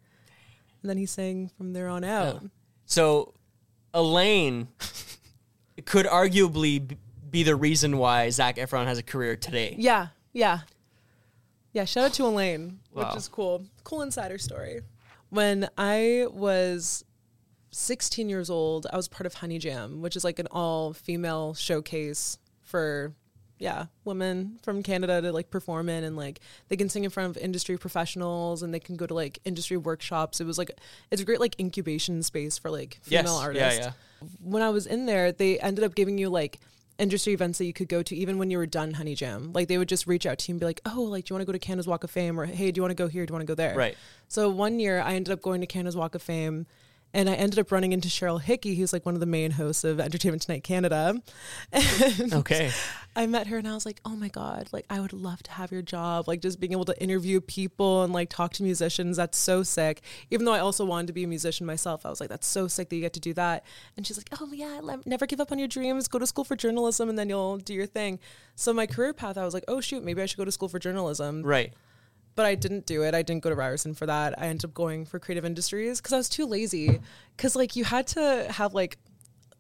And 0.83 0.91
then 0.91 0.97
he 0.99 1.07
sang 1.07 1.49
from 1.57 1.73
there 1.73 1.89
on 1.89 2.03
out. 2.05 2.43
so 2.87 3.35
Elaine 3.95 4.69
could 5.85 6.07
arguably 6.07 6.97
be 7.31 7.43
the 7.43 7.57
reason 7.57 7.99
why 7.99 8.29
Zac 8.31 8.57
Efron 8.57 8.87
has 8.87 8.99
a 8.99 9.03
career 9.03 9.37
today. 9.37 9.75
Yeah, 9.79 10.09
yeah. 10.33 10.61
Yeah, 11.73 11.85
shout 11.87 12.05
out 12.05 12.13
to 12.15 12.25
Elaine, 12.27 12.81
Wow. 12.93 13.09
which 13.09 13.17
is 13.17 13.29
cool. 13.29 13.65
Cool 13.85 14.03
insider 14.03 14.37
story. 14.39 14.81
When 15.31 15.69
I 15.79 16.27
was 16.31 17.05
16 17.71 18.29
years 18.29 18.51
old, 18.51 18.87
I 18.93 18.97
was 18.97 19.09
part 19.09 19.27
of 19.27 19.35
Honey 19.35 19.59
Jam, 19.59 20.03
which 20.03 20.15
is 20.17 20.25
like 20.25 20.39
an 20.39 20.49
all 20.51 20.93
female 20.93 21.55
showcase 21.55 22.39
for 22.61 23.15
yeah, 23.63 23.87
women 24.05 24.59
from 24.65 24.83
Canada 24.83 25.23
to 25.23 25.31
like 25.33 25.49
perform 25.49 25.89
in 25.89 26.03
and 26.03 26.17
like 26.17 26.41
they 26.69 26.77
can 26.77 26.89
sing 26.89 27.05
in 27.05 27.11
front 27.11 27.31
of 27.37 27.41
industry 27.41 27.79
professionals 27.79 28.63
and 28.65 28.75
they 28.75 28.81
can 28.81 28.97
go 28.97 29.07
to 29.07 29.15
like 29.15 29.39
industry 29.45 29.77
workshops. 29.77 30.41
It 30.41 30.47
was 30.47 30.59
like 30.59 30.73
it's 31.13 31.23
a 31.23 31.25
great 31.25 31.39
like 31.39 31.55
incubation 31.61 32.23
space 32.25 32.59
for 32.59 32.71
like 32.71 32.99
Yes. 33.07 33.23
female 33.23 33.39
Yeah, 33.39 33.45
artists 33.47 33.81
yeah. 33.87 33.93
when 34.43 34.63
I 34.63 34.71
was 34.71 34.87
in 34.87 35.07
there, 35.07 35.31
they 35.31 35.61
ended 35.61 35.85
up 35.85 35.95
giving 35.95 36.19
you 36.19 36.29
like 36.29 36.59
industry 36.99 37.33
events 37.33 37.59
that 37.59 37.65
you 37.67 37.73
could 37.73 37.89
go 37.89 38.03
to 38.03 38.15
even 38.17 38.37
when 38.39 38.51
you 38.51 38.59
were 38.59 38.67
done 38.67 38.95
Honey 38.95 39.15
Jam. 39.15 39.53
Like 39.53 39.69
they 39.69 39.79
would 39.79 39.89
just 39.89 40.09
reach 40.09 40.27
out 40.27 40.39
to 40.39 40.49
you 40.49 40.55
and 40.55 40.61
be 40.61 40.67
like, 40.67 40.81
"Oh, 40.85 41.03
like 41.03 41.25
do 41.27 41.33
you 41.33 41.37
want 41.37 41.43
to 41.43 41.47
go 41.47 41.53
to 41.53 41.59
Canada's 41.59 41.87
Walk 41.87 42.03
of 42.05 42.11
Fame?" 42.11 42.39
or 42.41 42.47
"Hey, 42.47 42.73
do 42.73 42.79
you 42.79 42.83
want 42.83 42.91
to 42.91 43.03
go 43.05 43.07
here? 43.07 43.25
Do 43.25 43.31
you 43.31 43.35
want 43.35 43.47
to 43.47 43.51
go 43.51 43.55
there?" 43.55 43.77
Right. 43.77 43.97
So 44.27 44.49
one 44.51 44.81
year, 44.81 45.01
I 45.01 45.15
ended 45.15 45.33
up 45.33 45.41
going 45.41 45.61
to 45.61 45.67
Canada's 45.69 45.97
Walk 45.97 46.15
of 46.17 46.23
Fame. 46.23 46.67
And 47.15 47.29
I 47.29 47.35
ended 47.35 47.59
up 47.59 47.71
running 47.71 47.93
into 47.93 48.09
Cheryl 48.09 48.41
Hickey, 48.41 48.75
who's 48.75 48.93
like 48.93 49.05
one 49.05 49.15
of 49.15 49.21
the 49.21 49.27
main 49.27 49.51
hosts 49.53 49.85
of 49.85 50.01
Entertainment 50.01 50.43
Tonight 50.43 50.65
Canada. 50.65 51.21
And 51.73 52.33
Okay. 52.35 52.71
I 53.15 53.27
met 53.27 53.49
her 53.49 53.59
and 53.59 53.69
I 53.69 53.75
was 53.75 53.85
like, 53.85 54.01
oh 54.07 54.17
my 54.17 54.29
God, 54.29 54.69
like 54.73 54.87
I 54.89 54.99
would 54.99 55.13
love 55.13 55.43
to 55.43 55.51
have 55.53 55.71
your 55.71 55.83
job. 55.83 56.27
Like 56.27 56.41
just 56.41 56.59
being 56.59 56.73
able 56.73 56.87
to 56.87 57.03
interview 57.03 57.41
people 57.43 58.03
and 58.05 58.13
like 58.13 58.31
talk 58.31 58.55
to 58.55 58.63
musicians. 58.63 59.19
That's 59.19 59.37
so 59.37 59.63
sick. 59.63 60.01
Even 60.31 60.47
though 60.47 60.53
I 60.55 60.61
also 60.61 60.87
wanted 60.87 61.09
to 61.09 61.13
be 61.13 61.25
a 61.25 61.29
musician 61.29 61.67
myself, 61.67 62.07
I 62.07 62.09
was 62.11 62.21
like, 62.21 62.31
that's 62.31 62.47
so 62.47 62.67
sick 62.69 62.89
that 62.89 62.97
you 62.97 63.03
get 63.03 63.13
to 63.13 63.21
do 63.21 63.35
that. 63.35 63.65
And 63.97 64.07
she's 64.07 64.17
like, 64.17 64.31
oh 64.41 64.49
yeah, 64.53 64.81
never 65.05 65.27
give 65.27 65.41
up 65.41 65.53
on 65.53 65.59
your 65.59 65.69
dreams. 65.69 66.09
Go 66.09 66.19
to 66.19 66.27
school 66.27 66.45
for 66.45 66.57
journalism 66.57 67.11
and 67.11 67.19
then 67.19 67.29
you'll 67.29 67.59
do 67.59 67.75
your 67.75 67.87
thing. 67.87 68.19
So 68.55 68.73
my 68.73 68.87
career 68.87 69.13
path, 69.13 69.37
I 69.37 69.45
was 69.45 69.53
like, 69.53 69.65
oh 69.69 69.81
shoot, 69.83 70.03
maybe 70.03 70.23
I 70.23 70.27
should 70.27 70.39
go 70.39 70.47
to 70.47 70.53
school 70.53 70.69
for 70.71 70.79
journalism 70.79 71.43
Right. 71.43 71.75
But 72.35 72.47
I 72.47 72.55
didn't 72.55 72.87
do 72.87 73.03
it. 73.03 73.15
I 73.15 73.23
didn't 73.23 73.43
go 73.43 73.51
to 73.51 73.57
Ryerson 73.57 73.95
for 73.95 74.07
that. 74.07 74.39
I 74.41 74.47
ended 74.47 74.65
up 74.65 74.75
going 74.75 75.05
for 75.05 75.19
creative 75.19 75.45
industries 75.45 76.01
because 76.01 76.13
I 76.13 76.17
was 76.17 76.29
too 76.29 76.47
lazy. 76.47 77.01
Because 77.37 77.55
like 77.57 77.77
you 77.77 77.85
had 77.85 78.07
to 78.09 78.47
have 78.51 78.75
like 78.75 78.99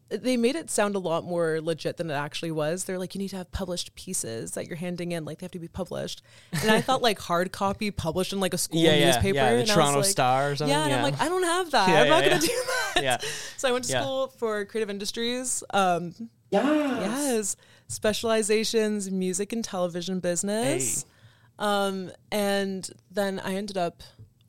they 0.08 0.36
made 0.36 0.56
it 0.56 0.68
sound 0.68 0.94
a 0.94 0.98
lot 0.98 1.24
more 1.24 1.58
legit 1.62 1.96
than 1.96 2.10
it 2.10 2.14
actually 2.14 2.50
was. 2.50 2.84
They're 2.84 2.98
like 2.98 3.14
you 3.14 3.18
need 3.18 3.28
to 3.30 3.36
have 3.38 3.50
published 3.50 3.94
pieces 3.94 4.50
that 4.52 4.66
you're 4.66 4.76
handing 4.76 5.12
in, 5.12 5.24
like 5.24 5.38
they 5.38 5.44
have 5.44 5.52
to 5.52 5.58
be 5.58 5.68
published. 5.68 6.20
And 6.60 6.70
I 6.70 6.82
thought 6.82 7.00
like 7.00 7.18
hard 7.18 7.50
copy 7.50 7.90
published 7.90 8.32
in 8.34 8.38
like 8.40 8.52
a 8.52 8.58
school 8.58 8.80
Yeah, 8.82 8.94
yeah, 8.94 9.06
newspaper. 9.06 9.36
yeah, 9.36 9.44
the 9.44 9.50
and 9.50 9.56
I 9.58 9.60
was 9.62 9.70
Toronto 9.70 9.98
like- 10.00 10.08
Star 10.10 10.50
or 10.50 10.56
something, 10.56 10.70
Yeah, 10.76 10.82
and 10.82 10.90
yeah. 10.90 10.96
I'm 10.98 11.02
like 11.02 11.18
I 11.20 11.28
don't 11.28 11.42
have 11.44 11.70
that. 11.70 11.88
Yeah, 11.88 12.00
I'm 12.00 12.06
yeah, 12.06 12.10
not 12.10 12.22
gonna 12.24 12.34
yeah. 12.34 12.40
do 12.40 12.62
that. 12.94 13.02
Yeah. 13.02 13.18
So 13.56 13.68
I 13.68 13.72
went 13.72 13.84
to 13.86 13.92
Yeah. 13.92 14.02
school 14.02 14.28
for 14.36 14.64
creative 14.66 14.90
industries. 14.90 15.62
Um, 15.72 16.14
yes, 16.50 17.56
specializations, 17.88 19.10
music 19.10 19.52
and 19.52 19.64
television 19.64 20.20
business. 20.20 21.06
Um, 21.58 22.10
and 22.30 22.88
then 23.10 23.40
I 23.40 23.54
ended 23.54 23.76
up 23.76 24.02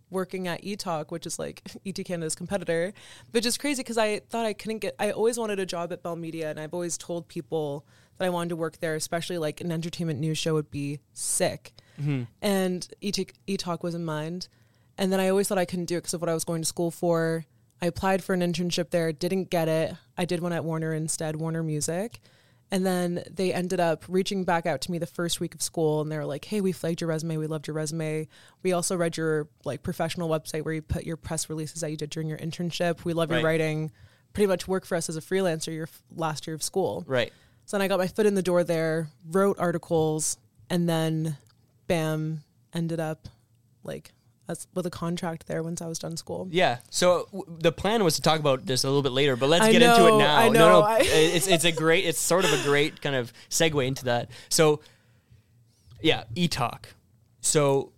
working 0.09 0.47
at 0.47 0.63
eTalk, 0.63 1.11
which 1.11 1.25
is 1.25 1.37
like 1.39 1.61
ET 1.85 1.99
Canada's 2.05 2.35
competitor, 2.35 2.93
which 3.31 3.45
is 3.45 3.57
crazy 3.57 3.81
because 3.81 3.97
I 3.97 4.19
thought 4.19 4.45
I 4.45 4.53
couldn't 4.53 4.79
get. 4.79 4.95
I 4.99 5.11
always 5.11 5.37
wanted 5.37 5.59
a 5.59 5.65
job 5.65 5.91
at 5.91 6.03
Bell 6.03 6.15
Media, 6.15 6.49
and 6.49 6.59
I've 6.59 6.73
always 6.73 6.97
told 6.97 7.27
people 7.27 7.85
that 8.17 8.25
I 8.25 8.29
wanted 8.29 8.49
to 8.49 8.55
work 8.55 8.79
there, 8.79 8.95
especially 8.95 9.37
like 9.37 9.59
an 9.59 9.71
entertainment 9.71 10.19
news 10.19 10.37
show 10.37 10.53
would 10.53 10.71
be 10.71 10.99
sick. 11.13 11.73
And 12.41 12.87
ET 13.01 13.15
eTalk 13.47 13.83
was 13.83 13.95
in 13.95 14.05
mind, 14.05 14.47
and 14.97 15.11
then 15.11 15.19
I 15.19 15.29
always 15.29 15.47
thought 15.47 15.57
I 15.57 15.65
couldn't 15.65 15.85
do 15.85 15.97
it 15.97 16.01
because 16.01 16.13
of 16.13 16.21
what 16.21 16.29
I 16.29 16.33
was 16.33 16.43
going 16.43 16.61
to 16.61 16.67
school 16.67 16.91
for. 16.91 17.45
I 17.81 17.87
applied 17.87 18.23
for 18.23 18.33
an 18.33 18.39
internship 18.41 18.91
there, 18.91 19.11
didn't 19.11 19.49
get 19.49 19.67
it. 19.67 19.95
I 20.17 20.23
did 20.25 20.39
one 20.39 20.53
at 20.53 20.63
Warner 20.63 20.93
instead, 20.93 21.35
Warner 21.35 21.63
Music. 21.63 22.21
And 22.73 22.83
then 22.83 23.23
they 23.29 23.53
ended 23.53 23.79
up 23.79 24.03
reaching 24.07 24.45
back 24.45 24.65
out 24.65 24.81
to 24.81 24.91
me 24.91 24.97
the 24.97 25.05
first 25.05 25.39
week 25.39 25.53
of 25.53 25.61
school 25.61 26.01
and 26.01 26.11
they 26.11 26.17
were 26.17 26.25
like, 26.25 26.43
Hey, 26.45 26.59
we 26.59 26.71
flagged 26.71 27.01
your 27.01 27.07
resume. 27.07 27.37
We 27.37 27.45
loved 27.45 27.67
your 27.67 27.75
resume. 27.75 28.27
We 28.63 28.73
also 28.73 28.95
read 28.97 29.15
your 29.15 29.47
like 29.63 29.83
professional 29.83 30.27
website 30.27 30.63
where 30.65 30.73
you 30.73 30.81
put 30.81 31.03
your 31.03 31.15
press 31.15 31.49
releases 31.51 31.81
that 31.81 31.91
you 31.91 31.97
did 31.97 32.09
during 32.09 32.27
your 32.27 32.39
internship. 32.39 33.05
We 33.05 33.13
love 33.13 33.29
your 33.29 33.37
Right. 33.37 33.45
writing. 33.45 33.91
Pretty 34.33 34.47
much 34.47 34.67
work 34.67 34.85
for 34.87 34.95
us 34.95 35.07
as 35.07 35.15
a 35.15 35.21
freelancer 35.21 35.71
your 35.71 35.83
f- 35.83 36.01
last 36.15 36.47
year 36.47 36.55
of 36.55 36.63
school. 36.63 37.03
Right. 37.05 37.31
So 37.65 37.77
then 37.77 37.83
I 37.83 37.87
got 37.87 37.99
my 37.99 38.07
foot 38.07 38.25
in 38.25 38.33
the 38.33 38.41
door 38.41 38.63
there, 38.63 39.09
wrote 39.29 39.59
articles, 39.59 40.39
and 40.67 40.89
then 40.89 41.37
bam, 41.85 42.43
ended 42.73 42.99
up 42.99 43.27
like 43.83 44.12
as, 44.47 44.67
with 44.73 44.85
a 44.85 44.89
contract 44.89 45.47
there 45.47 45.63
once 45.63 45.81
I 45.81 45.87
was 45.87 45.99
done 45.99 46.17
school. 46.17 46.47
Yeah. 46.51 46.79
So 46.89 47.27
w- 47.31 47.45
the 47.59 47.71
plan 47.71 48.03
was 48.03 48.15
to 48.15 48.21
talk 48.21 48.39
about 48.39 48.65
this 48.65 48.83
a 48.83 48.87
little 48.87 49.01
bit 49.01 49.11
later, 49.11 49.35
but 49.35 49.49
let's 49.49 49.65
I 49.65 49.71
get 49.71 49.81
into 49.81 50.07
it 50.07 50.17
now. 50.17 50.35
I 50.37 50.49
no, 50.49 50.53
know, 50.59 50.69
no, 50.81 50.81
I- 50.81 50.99
it's 51.01 51.47
it's 51.47 51.65
a 51.65 51.71
great, 51.71 52.05
it's 52.05 52.19
sort 52.19 52.45
of 52.45 52.53
a 52.53 52.61
great 52.63 53.01
kind 53.01 53.15
of 53.15 53.31
segue 53.49 53.85
into 53.85 54.05
that. 54.05 54.29
So, 54.49 54.81
yeah, 56.01 56.25
e-talk. 56.35 56.89
So, 57.41 57.91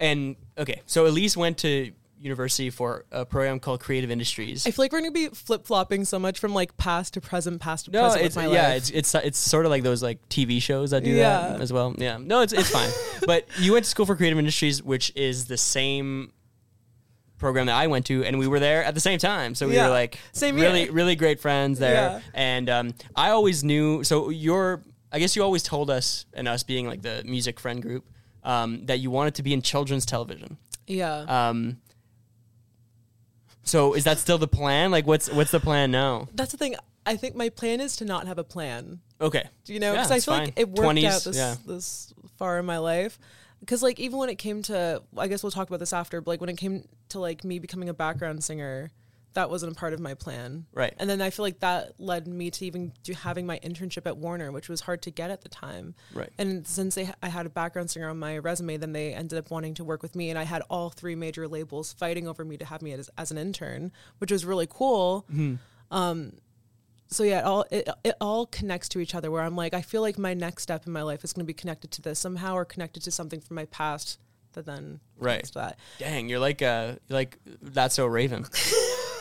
and 0.00 0.36
okay, 0.56 0.82
so 0.86 1.06
Elise 1.06 1.36
went 1.36 1.58
to 1.58 1.92
university 2.26 2.68
for 2.70 3.04
a 3.10 3.24
program 3.24 3.60
called 3.60 3.80
Creative 3.80 4.10
Industries. 4.10 4.66
I 4.66 4.70
feel 4.72 4.82
like 4.84 4.92
we're 4.92 4.98
gonna 5.00 5.10
be 5.12 5.28
flip 5.28 5.66
flopping 5.66 6.04
so 6.04 6.18
much 6.18 6.38
from 6.38 6.52
like 6.52 6.76
past 6.76 7.14
to 7.14 7.20
present, 7.20 7.60
past 7.60 7.86
to 7.86 7.90
no, 7.92 8.02
present 8.02 8.24
it's 8.26 8.36
yeah, 8.36 8.42
life. 8.42 8.76
it's 8.76 8.90
it's 8.90 9.14
it's 9.14 9.38
sort 9.38 9.64
of 9.66 9.70
like 9.70 9.82
those 9.82 10.02
like 10.02 10.18
TV 10.28 10.60
shows 10.60 10.90
that 10.90 11.04
do 11.04 11.10
Yeah. 11.10 11.48
that 11.48 11.60
as 11.60 11.72
well. 11.72 11.94
Yeah, 11.96 12.18
no, 12.20 12.40
it's 12.40 12.52
it's 12.52 12.70
fine. 12.70 12.90
but 13.26 13.46
you 13.58 13.72
went 13.72 13.84
to 13.84 13.90
school 13.90 14.06
for 14.06 14.16
Creative 14.16 14.38
Industries, 14.38 14.82
which 14.82 15.12
is 15.16 15.46
the 15.46 15.56
same 15.56 16.32
program 17.38 17.66
that 17.66 17.76
I 17.76 17.86
went 17.86 18.06
to, 18.06 18.24
and 18.24 18.38
we 18.38 18.46
were 18.46 18.60
there 18.60 18.82
at 18.84 18.94
the 18.94 19.00
same 19.00 19.18
time. 19.18 19.54
So 19.54 19.68
we 19.68 19.74
Yeah. 19.74 19.84
were 19.86 19.90
like 19.92 20.18
Same 20.32 20.56
really 20.56 20.84
year. 20.84 20.92
really 20.92 21.16
great 21.16 21.38
friends 21.40 21.78
there. 21.78 21.94
Yeah. 21.94 22.20
And 22.34 22.70
um, 22.70 22.94
I 23.14 23.30
always 23.30 23.62
knew. 23.62 24.02
So 24.04 24.30
you're, 24.30 24.82
I 25.12 25.18
guess 25.18 25.36
you 25.36 25.42
always 25.42 25.62
told 25.62 25.90
us, 25.90 26.24
and 26.32 26.48
us 26.48 26.62
being 26.62 26.86
like 26.86 27.02
the 27.02 27.22
music 27.26 27.60
friend 27.60 27.82
group, 27.82 28.06
um, 28.42 28.86
that 28.86 29.00
you 29.00 29.10
wanted 29.10 29.34
to 29.34 29.42
be 29.42 29.52
in 29.52 29.60
children's 29.60 30.06
television. 30.06 30.56
yeah. 30.86 31.48
Um, 31.48 31.78
so 33.66 33.94
is 33.94 34.04
that 34.04 34.18
still 34.18 34.38
the 34.38 34.48
plan? 34.48 34.90
Like, 34.90 35.06
what's 35.06 35.28
what's 35.30 35.50
the 35.50 35.60
plan 35.60 35.90
now? 35.90 36.28
That's 36.34 36.52
the 36.52 36.56
thing. 36.56 36.76
I 37.04 37.16
think 37.16 37.36
my 37.36 37.50
plan 37.50 37.80
is 37.80 37.96
to 37.96 38.04
not 38.04 38.26
have 38.26 38.38
a 38.38 38.44
plan. 38.44 39.00
Okay. 39.20 39.44
Do 39.64 39.72
you 39.72 39.80
know? 39.80 39.92
Yeah, 39.92 40.02
Because 40.02 40.10
I 40.10 40.20
feel 40.20 40.34
fine. 40.34 40.44
like 40.46 40.58
it 40.58 40.68
worked 40.68 40.98
20s, 40.98 41.04
out 41.04 41.22
this 41.22 41.36
yeah. 41.36 41.56
this 41.66 42.14
far 42.38 42.58
in 42.58 42.66
my 42.66 42.78
life. 42.78 43.18
Because 43.60 43.82
like 43.82 43.98
even 44.00 44.18
when 44.18 44.28
it 44.28 44.36
came 44.36 44.62
to, 44.62 45.02
I 45.16 45.28
guess 45.28 45.42
we'll 45.42 45.52
talk 45.52 45.68
about 45.68 45.80
this 45.80 45.92
after. 45.92 46.20
But 46.20 46.32
like 46.32 46.40
when 46.40 46.50
it 46.50 46.56
came 46.56 46.88
to 47.10 47.18
like 47.20 47.44
me 47.44 47.58
becoming 47.58 47.88
a 47.88 47.94
background 47.94 48.42
singer, 48.44 48.90
that 49.36 49.50
wasn't 49.50 49.70
a 49.70 49.74
part 49.74 49.92
of 49.92 50.00
my 50.00 50.14
plan. 50.14 50.64
Right. 50.72 50.94
And 50.98 51.08
then 51.08 51.20
I 51.20 51.28
feel 51.28 51.44
like 51.44 51.60
that 51.60 51.92
led 52.00 52.26
me 52.26 52.50
to 52.50 52.64
even 52.64 52.92
having 53.20 53.46
my 53.46 53.58
internship 53.58 54.06
at 54.06 54.16
Warner, 54.16 54.50
which 54.50 54.70
was 54.70 54.80
hard 54.80 55.02
to 55.02 55.10
get 55.10 55.30
at 55.30 55.42
the 55.42 55.50
time. 55.50 55.94
Right. 56.14 56.30
And 56.38 56.66
since 56.66 56.94
they, 56.94 57.10
I 57.22 57.28
had 57.28 57.44
a 57.44 57.50
background 57.50 57.90
singer 57.90 58.08
on 58.08 58.18
my 58.18 58.38
resume, 58.38 58.78
then 58.78 58.92
they 58.92 59.12
ended 59.12 59.38
up 59.38 59.50
wanting 59.50 59.74
to 59.74 59.84
work 59.84 60.02
with 60.02 60.16
me, 60.16 60.30
and 60.30 60.38
I 60.38 60.44
had 60.44 60.62
all 60.70 60.88
three 60.88 61.14
major 61.14 61.46
labels 61.46 61.92
fighting 61.92 62.26
over 62.26 62.46
me 62.46 62.56
to 62.56 62.64
have 62.64 62.80
me 62.80 62.92
as, 62.92 63.10
as 63.18 63.30
an 63.30 63.36
intern, 63.36 63.92
which 64.18 64.32
was 64.32 64.46
really 64.46 64.66
cool. 64.68 65.26
Mm-hmm. 65.30 65.56
Um, 65.94 66.32
so 67.08 67.22
yeah, 67.22 67.40
it 67.40 67.44
all 67.44 67.64
it, 67.70 67.88
it 68.04 68.14
all 68.20 68.46
connects 68.46 68.88
to 68.90 69.00
each 69.00 69.14
other. 69.14 69.30
Where 69.30 69.42
I'm 69.42 69.54
like, 69.54 69.74
I 69.74 69.82
feel 69.82 70.00
like 70.00 70.18
my 70.18 70.32
next 70.32 70.62
step 70.62 70.86
in 70.86 70.92
my 70.92 71.02
life 71.02 71.22
is 71.24 71.34
going 71.34 71.44
to 71.44 71.46
be 71.46 71.54
connected 71.54 71.90
to 71.92 72.02
this 72.02 72.18
somehow, 72.18 72.54
or 72.54 72.64
connected 72.64 73.02
to 73.04 73.10
something 73.10 73.40
from 73.40 73.54
my 73.56 73.66
past 73.66 74.18
that 74.54 74.66
then 74.66 75.00
Right. 75.18 75.48
that. 75.54 75.78
Dang, 75.98 76.28
you're 76.28 76.40
like 76.40 76.62
uh 76.62 76.94
you're 77.06 77.18
like 77.18 77.38
that's 77.62 77.94
so 77.94 78.06
Raven. 78.06 78.46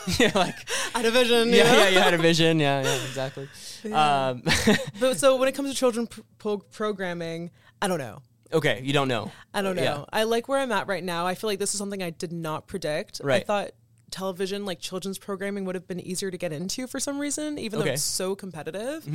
yeah, 0.19 0.31
like 0.35 0.55
I 0.93 0.99
had 0.99 1.05
a 1.05 1.11
vision. 1.11 1.49
you 1.49 1.55
yeah, 1.57 1.73
yeah, 1.73 1.89
you 1.89 1.99
had 1.99 2.13
a 2.13 2.17
vision. 2.17 2.59
Yeah, 2.59 2.81
yeah, 2.83 2.95
exactly. 3.07 3.47
Um, 3.91 4.43
But 4.99 5.17
so 5.17 5.35
when 5.37 5.47
it 5.47 5.53
comes 5.53 5.69
to 5.71 5.75
children 5.75 6.07
pro- 6.37 6.57
programming, 6.57 7.51
I 7.81 7.87
don't 7.87 7.99
know. 7.99 8.21
okay, 8.53 8.81
you 8.83 8.93
don't 8.93 9.07
know. 9.07 9.31
I 9.53 9.61
don't 9.61 9.75
know. 9.75 9.83
Yeah. 9.83 10.05
I 10.11 10.23
like 10.23 10.47
where 10.47 10.59
I'm 10.59 10.71
at 10.71 10.87
right 10.87 11.03
now. 11.03 11.25
I 11.27 11.35
feel 11.35 11.49
like 11.49 11.59
this 11.59 11.73
is 11.73 11.77
something 11.79 12.01
I 12.01 12.09
did 12.11 12.31
not 12.31 12.67
predict. 12.67 13.21
Right. 13.23 13.41
I 13.41 13.45
thought 13.45 13.71
television, 14.11 14.65
like 14.65 14.79
children's 14.79 15.17
programming, 15.17 15.65
would 15.65 15.75
have 15.75 15.87
been 15.87 15.99
easier 15.99 16.31
to 16.31 16.37
get 16.37 16.53
into 16.53 16.87
for 16.87 16.99
some 16.99 17.19
reason, 17.19 17.57
even 17.59 17.79
though 17.79 17.85
it's 17.85 18.01
so 18.03 18.35
competitive. 18.35 19.07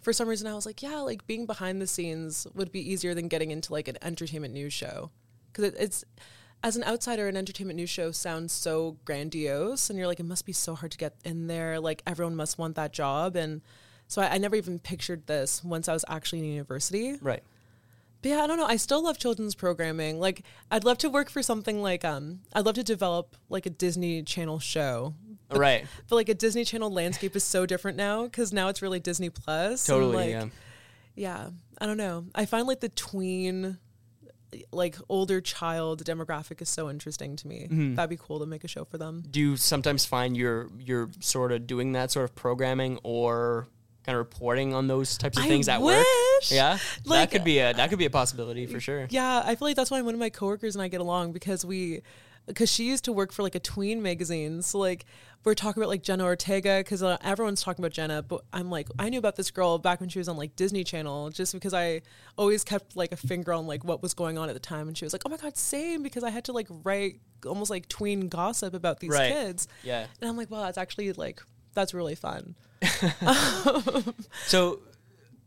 For 0.00 0.12
some 0.12 0.28
reason, 0.28 0.48
I 0.48 0.54
was 0.54 0.66
like, 0.66 0.82
yeah, 0.82 0.96
like 0.96 1.26
being 1.28 1.46
behind 1.46 1.80
the 1.80 1.86
scenes 1.86 2.46
would 2.54 2.72
be 2.72 2.80
easier 2.92 3.14
than 3.14 3.28
getting 3.28 3.52
into 3.52 3.72
like 3.72 3.86
an 3.86 3.96
entertainment 4.02 4.52
news 4.52 4.72
show. 4.72 5.10
Because 5.46 5.64
it, 5.66 5.74
it's, 5.78 6.04
as 6.62 6.76
an 6.76 6.84
outsider, 6.84 7.28
an 7.28 7.36
entertainment 7.36 7.76
news 7.76 7.90
show 7.90 8.10
sounds 8.12 8.52
so 8.52 8.96
grandiose, 9.04 9.90
and 9.90 9.98
you're 9.98 10.06
like, 10.06 10.20
it 10.20 10.26
must 10.26 10.46
be 10.46 10.52
so 10.52 10.74
hard 10.74 10.92
to 10.92 10.98
get 10.98 11.14
in 11.24 11.46
there. 11.46 11.80
Like 11.80 12.02
everyone 12.06 12.36
must 12.36 12.58
want 12.58 12.76
that 12.76 12.92
job, 12.92 13.36
and 13.36 13.62
so 14.08 14.22
I, 14.22 14.34
I 14.34 14.38
never 14.38 14.56
even 14.56 14.78
pictured 14.78 15.26
this 15.26 15.64
once 15.64 15.88
I 15.88 15.92
was 15.92 16.04
actually 16.08 16.40
in 16.40 16.44
university. 16.46 17.16
Right. 17.20 17.42
But 18.22 18.28
yeah, 18.28 18.40
I 18.42 18.46
don't 18.46 18.56
know. 18.56 18.66
I 18.66 18.76
still 18.76 19.02
love 19.02 19.18
children's 19.18 19.56
programming. 19.56 20.20
Like, 20.20 20.44
I'd 20.70 20.84
love 20.84 20.98
to 20.98 21.10
work 21.10 21.28
for 21.28 21.42
something 21.42 21.82
like 21.82 22.04
um, 22.04 22.40
I'd 22.52 22.64
love 22.64 22.76
to 22.76 22.84
develop 22.84 23.34
like 23.48 23.66
a 23.66 23.70
Disney 23.70 24.22
Channel 24.22 24.60
show. 24.60 25.14
right. 25.50 25.86
But 26.08 26.14
like 26.14 26.28
a 26.28 26.34
Disney 26.34 26.64
Channel 26.64 26.90
landscape 26.90 27.34
is 27.34 27.42
so 27.42 27.66
different 27.66 27.96
now 27.96 28.24
because 28.24 28.52
now 28.52 28.68
it's 28.68 28.80
really 28.80 29.00
Disney 29.00 29.28
Plus. 29.28 29.84
Totally. 29.84 30.16
like, 30.16 30.30
yeah. 30.30 30.46
yeah. 31.16 31.50
I 31.78 31.86
don't 31.86 31.96
know. 31.96 32.26
I 32.32 32.46
find 32.46 32.68
like 32.68 32.78
the 32.78 32.90
tween, 32.90 33.78
like 34.72 34.96
older 35.08 35.40
child 35.40 36.04
demographic 36.04 36.60
is 36.60 36.68
so 36.68 36.90
interesting 36.90 37.36
to 37.36 37.48
me. 37.48 37.68
Mm-hmm. 37.70 37.94
That'd 37.94 38.10
be 38.10 38.16
cool 38.20 38.38
to 38.40 38.46
make 38.46 38.64
a 38.64 38.68
show 38.68 38.84
for 38.84 38.98
them. 38.98 39.22
Do 39.30 39.40
you 39.40 39.56
sometimes 39.56 40.04
find 40.04 40.36
you're 40.36 40.68
you're 40.78 41.10
sort 41.20 41.52
of 41.52 41.66
doing 41.66 41.92
that 41.92 42.10
sort 42.10 42.24
of 42.24 42.34
programming 42.34 42.98
or 43.02 43.66
kind 44.04 44.14
of 44.16 44.18
reporting 44.18 44.74
on 44.74 44.88
those 44.88 45.16
types 45.16 45.38
of 45.38 45.44
I 45.44 45.48
things 45.48 45.68
at 45.68 45.80
work? 45.80 46.04
Yeah, 46.48 46.78
Like- 47.04 47.30
that 47.30 47.36
could 47.36 47.44
be 47.44 47.58
a 47.60 47.72
that 47.72 47.88
could 47.88 47.98
be 47.98 48.06
a 48.06 48.10
possibility 48.10 48.66
for 48.66 48.80
sure. 48.80 49.06
Yeah, 49.10 49.42
I 49.44 49.54
feel 49.54 49.68
like 49.68 49.76
that's 49.76 49.90
why 49.90 50.02
one 50.02 50.14
of 50.14 50.20
my 50.20 50.30
coworkers 50.30 50.74
and 50.74 50.82
I 50.82 50.88
get 50.88 51.00
along 51.00 51.32
because 51.32 51.64
we, 51.64 52.02
because 52.46 52.70
she 52.70 52.84
used 52.84 53.04
to 53.04 53.12
work 53.12 53.32
for 53.32 53.42
like 53.42 53.54
a 53.54 53.60
tween 53.60 54.02
magazine. 54.02 54.62
So 54.62 54.78
like 54.78 55.04
we're 55.44 55.54
talking 55.54 55.82
about 55.82 55.88
like 55.88 56.02
Jenna 56.02 56.24
Ortega 56.24 56.78
because 56.78 57.02
uh, 57.02 57.16
everyone's 57.22 57.62
talking 57.62 57.84
about 57.84 57.92
Jenna, 57.92 58.22
but 58.22 58.42
I'm 58.52 58.70
like 58.70 58.88
I 58.98 59.08
knew 59.08 59.18
about 59.18 59.36
this 59.36 59.50
girl 59.50 59.78
back 59.78 60.00
when 60.00 60.08
she 60.08 60.18
was 60.18 60.28
on 60.28 60.36
like 60.36 60.54
Disney 60.56 60.84
Channel 60.84 61.30
just 61.30 61.52
because 61.52 61.74
I 61.74 62.02
always 62.36 62.62
kept 62.64 62.94
like 62.96 63.12
a 63.12 63.16
finger 63.16 63.52
on 63.52 63.66
like 63.66 63.84
what 63.84 64.02
was 64.02 64.14
going 64.14 64.38
on 64.38 64.48
at 64.48 64.54
the 64.54 64.60
time, 64.60 64.88
and 64.88 64.96
she 64.96 65.04
was 65.04 65.12
like, 65.12 65.22
oh 65.26 65.30
my 65.30 65.36
god, 65.36 65.56
same 65.56 66.02
because 66.02 66.22
I 66.24 66.30
had 66.30 66.44
to 66.44 66.52
like 66.52 66.68
write 66.70 67.20
almost 67.46 67.70
like 67.70 67.88
tween 67.88 68.28
gossip 68.28 68.72
about 68.74 69.00
these 69.00 69.10
Right. 69.10 69.32
kids, 69.32 69.66
Yeah. 69.82 70.06
and 70.20 70.30
I'm 70.30 70.36
like, 70.36 70.50
wow, 70.50 70.62
that's 70.62 70.78
actually 70.78 71.12
like 71.12 71.42
that's 71.74 71.92
really 71.94 72.14
fun. 72.14 72.54
So, 74.46 74.80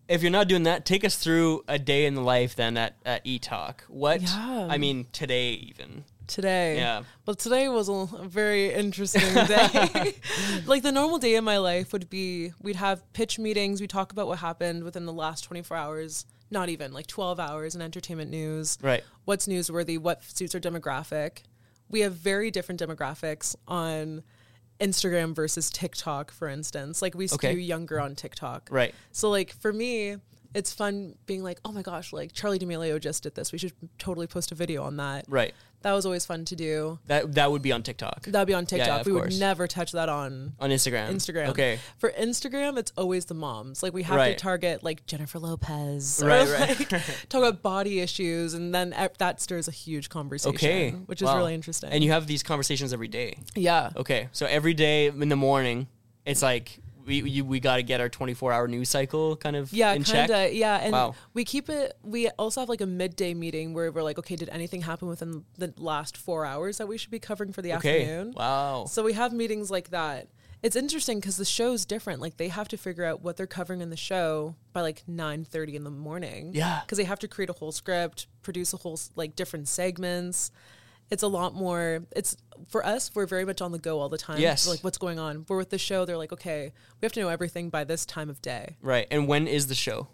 if 0.07 0.21
you're 0.21 0.31
not 0.31 0.47
doing 0.47 0.63
that, 0.63 0.85
take 0.85 1.03
us 1.03 1.17
through 1.17 1.63
a 1.67 1.79
day 1.79 2.05
in 2.05 2.15
the 2.15 2.21
life 2.21 2.55
then 2.55 2.77
at 2.77 2.95
at 3.05 3.23
eTalk. 3.25 3.81
What? 3.87 4.21
Yeah. 4.21 4.67
I 4.69 4.77
mean, 4.77 5.07
today 5.11 5.51
even. 5.51 6.03
Today. 6.27 6.77
Yeah. 6.77 7.03
Well, 7.25 7.35
today 7.35 7.69
was 7.69 7.89
a 7.89 8.07
very 8.23 8.73
interesting 8.73 9.21
day. 9.33 10.15
like 10.65 10.83
the 10.83 10.91
normal 10.91 11.17
day 11.17 11.35
in 11.35 11.43
my 11.43 11.57
life 11.57 11.93
would 11.93 12.09
be 12.09 12.51
we'd 12.61 12.75
have 12.77 13.01
pitch 13.13 13.37
meetings, 13.39 13.81
we 13.81 13.87
talk 13.87 14.11
about 14.11 14.27
what 14.27 14.39
happened 14.39 14.83
within 14.83 15.05
the 15.05 15.13
last 15.13 15.43
24 15.43 15.77
hours, 15.77 16.25
not 16.51 16.69
even 16.69 16.93
like 16.93 17.07
12 17.07 17.39
hours 17.39 17.75
in 17.75 17.81
entertainment 17.81 18.31
news. 18.31 18.77
Right. 18.81 19.03
What's 19.25 19.47
newsworthy, 19.47 19.97
what 19.97 20.23
suits 20.23 20.55
our 20.55 20.61
demographic. 20.61 21.43
We 21.89 21.99
have 22.01 22.13
very 22.13 22.49
different 22.51 22.81
demographics 22.81 23.55
on 23.67 24.23
Instagram 24.79 25.35
versus 25.35 25.69
TikTok, 25.69 26.31
for 26.31 26.47
instance. 26.47 27.01
Like 27.01 27.15
we 27.15 27.27
skew 27.27 27.49
Okay. 27.49 27.59
younger 27.59 27.99
on 27.99 28.15
TikTok. 28.15 28.69
Right. 28.71 28.93
So 29.11 29.29
like 29.29 29.53
for 29.53 29.71
me, 29.71 30.17
it's 30.53 30.71
fun 30.73 31.15
being 31.25 31.43
like, 31.43 31.59
oh 31.65 31.71
my 31.71 31.81
gosh, 31.81 32.13
like 32.13 32.31
Charli 32.33 32.57
D'Amelio 32.57 32.99
just 32.99 33.23
did 33.23 33.35
this. 33.35 33.51
We 33.51 33.57
should 33.57 33.73
totally 33.97 34.25
post 34.25 34.51
a 34.51 34.55
video 34.55 34.83
on 34.83 34.97
that. 34.97 35.25
Right. 35.27 35.53
That 35.85 35.93
was 35.93 36.03
always 36.07 36.25
fun 36.25 36.45
to 36.45 36.55
do. 36.55 36.97
That 37.05 37.35
that 37.35 37.51
would 37.51 37.61
be 37.61 37.71
on 37.71 37.83
TikTok. 37.83 38.23
That'd 38.23 38.47
be 38.47 38.55
on 38.55 38.65
TikTok. 38.65 38.87
yeah, 38.87 39.03
we 39.05 39.11
course. 39.11 39.33
would 39.35 39.39
never 39.39 39.67
touch 39.67 39.91
that 39.91 40.09
on 40.09 40.53
on 40.59 40.71
Instagram. 40.71 41.11
Instagram. 41.11 41.49
Okay. 41.49 41.77
For 41.99 42.09
Instagram, 42.19 42.79
it's 42.79 42.91
always 42.97 43.25
the 43.25 43.35
moms. 43.35 43.83
Like 43.83 43.93
we 43.93 44.01
have 44.01 44.17
Right. 44.17 44.35
to 44.35 44.41
target 44.41 44.83
like 44.83 45.05
Jennifer 45.05 45.37
Lopez, 45.37 46.23
Right, 46.25 46.49
right. 46.49 46.69
like 46.79 46.89
talk 47.29 47.39
about 47.39 47.61
body 47.61 47.99
issues, 47.99 48.55
and 48.55 48.73
then 48.73 48.95
that 49.19 49.39
stirs 49.39 49.67
a 49.67 49.71
huge 49.71 50.09
conversation. 50.09 50.55
Okay. 50.55 50.89
which 51.05 51.21
is 51.21 51.27
Wow. 51.27 51.37
really 51.37 51.53
interesting. 51.53 51.91
And 51.91 52.03
you 52.03 52.09
have 52.11 52.25
these 52.25 52.41
conversations 52.41 52.91
every 52.91 53.07
day. 53.07 53.37
yeah, 53.53 53.91
Okay. 53.95 54.29
So 54.31 54.47
every 54.47 54.73
day 54.73 55.05
in 55.09 55.29
the 55.29 55.35
morning, 55.35 55.85
it's 56.25 56.41
like 56.41 56.79
we 57.05 57.21
we, 57.21 57.41
we 57.41 57.59
got 57.59 57.77
to 57.77 57.83
get 57.83 58.01
our 58.01 58.09
24 58.09 58.51
hour 58.51 58.67
news 58.67 58.89
cycle 58.89 59.35
kind 59.35 59.55
of 59.55 59.71
yeah, 59.71 59.93
in 59.93 60.03
kind 60.03 60.27
check. 60.29 60.51
yeah. 60.53 60.77
And 60.77 60.91
Wow. 60.93 61.15
we 61.33 61.45
keep 61.45 61.69
it. 61.69 61.93
We 62.03 62.29
also 62.31 62.61
have 62.61 62.69
like 62.69 62.81
a 62.81 62.85
midday 62.85 63.33
meeting 63.33 63.73
where 63.73 63.91
we're 63.91 64.03
like, 64.03 64.17
okay, 64.19 64.35
did 64.35 64.49
anything 64.49 64.81
happen 64.81 65.07
within 65.07 65.45
the 65.57 65.73
last 65.77 66.17
four 66.17 66.45
hours 66.45 66.77
that 66.79 66.87
we 66.87 66.97
should 66.97 67.11
be 67.11 67.19
covering 67.19 67.51
for 67.53 67.61
the 67.61 67.73
Okay. 67.75 68.01
afternoon? 68.01 68.33
Wow. 68.35 68.85
So 68.89 69.03
we 69.03 69.13
have 69.13 69.33
meetings 69.33 69.69
like 69.71 69.89
that. 69.89 70.27
It's 70.63 70.75
interesting 70.75 71.19
because 71.19 71.37
the 71.37 71.45
show's 71.45 71.85
different. 71.85 72.21
Like 72.21 72.37
they 72.37 72.47
have 72.47 72.67
to 72.69 72.77
figure 72.77 73.05
out 73.05 73.21
what 73.21 73.37
they're 73.37 73.45
covering 73.45 73.81
in 73.81 73.91
the 73.91 73.97
show 73.97 74.55
by 74.73 74.81
like 74.81 75.03
nine 75.07 75.43
thirty 75.45 75.75
in 75.75 75.83
the 75.83 75.91
morning. 75.91 76.51
Yeah. 76.55 76.79
because 76.81 76.97
they 76.97 77.03
have 77.03 77.19
to 77.19 77.27
create 77.27 77.49
a 77.49 77.53
whole 77.53 77.71
script, 77.71 78.27
produce 78.41 78.73
a 78.73 78.77
whole 78.77 78.99
like 79.15 79.35
different 79.35 79.67
segments. 79.67 80.51
It's 81.11 81.23
a 81.23 81.27
lot 81.27 81.53
more. 81.53 82.03
It's 82.15 82.35
for 82.67 82.85
us. 82.85 83.11
We're 83.13 83.27
very 83.27 83.45
much 83.45 83.61
on 83.61 83.71
the 83.71 83.79
go 83.79 83.99
all 83.99 84.09
the 84.09 84.17
time. 84.17 84.39
Yes. 84.39 84.67
Like 84.67 84.83
what's 84.83 84.97
going 84.97 85.19
on. 85.19 85.45
we're 85.47 85.57
with 85.57 85.69
the 85.69 85.77
show, 85.77 86.05
they're 86.05 86.17
like, 86.17 86.33
okay, 86.33 86.71
we 86.99 87.05
have 87.05 87.11
to 87.13 87.19
know 87.19 87.29
everything 87.29 87.69
by 87.69 87.83
this 87.83 88.05
time 88.05 88.29
of 88.29 88.41
day. 88.41 88.77
Right. 88.81 89.07
And 89.11 89.27
when 89.27 89.47
is 89.47 89.67
the 89.67 89.75
show? 89.75 90.07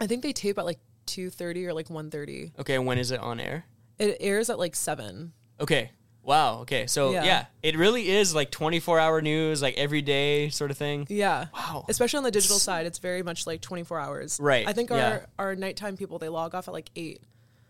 I 0.00 0.06
think 0.06 0.22
they 0.22 0.32
tape 0.32 0.58
at 0.58 0.64
like 0.64 0.80
two 1.06 1.30
thirty 1.30 1.66
or 1.66 1.72
like 1.72 1.90
one 1.90 2.10
thirty. 2.10 2.52
Okay. 2.58 2.74
And 2.74 2.86
when 2.86 2.98
is 2.98 3.10
it 3.10 3.20
on 3.20 3.40
air? 3.40 3.66
It 3.98 4.16
airs 4.20 4.50
at 4.50 4.58
like 4.58 4.74
seven. 4.74 5.32
Okay. 5.60 5.90
Wow. 6.22 6.60
Okay. 6.60 6.86
So 6.86 7.12
yeah. 7.12 7.24
Yeah. 7.24 7.46
it 7.62 7.76
really 7.76 8.08
is 8.08 8.34
like 8.34 8.50
24 8.50 8.98
hour 9.00 9.20
news, 9.20 9.60
like 9.60 9.76
every 9.76 10.02
day 10.02 10.48
sort 10.50 10.70
of 10.70 10.78
thing. 10.78 11.06
Yeah. 11.10 11.46
Wow. 11.52 11.84
Especially 11.88 12.18
on 12.18 12.24
the 12.24 12.30
digital 12.30 12.58
side, 12.58 12.86
it's 12.86 12.98
very 12.98 13.22
much 13.22 13.46
like 13.46 13.60
24 13.60 13.98
hours. 13.98 14.38
Right, 14.40 14.66
I 14.66 14.72
think 14.72 14.90
yeah. 14.90 15.20
our, 15.38 15.46
our 15.46 15.56
nighttime 15.56 15.96
people, 15.96 16.18
they 16.18 16.28
log 16.28 16.54
off 16.54 16.68
at 16.68 16.74
like 16.74 16.90
8 16.94 17.20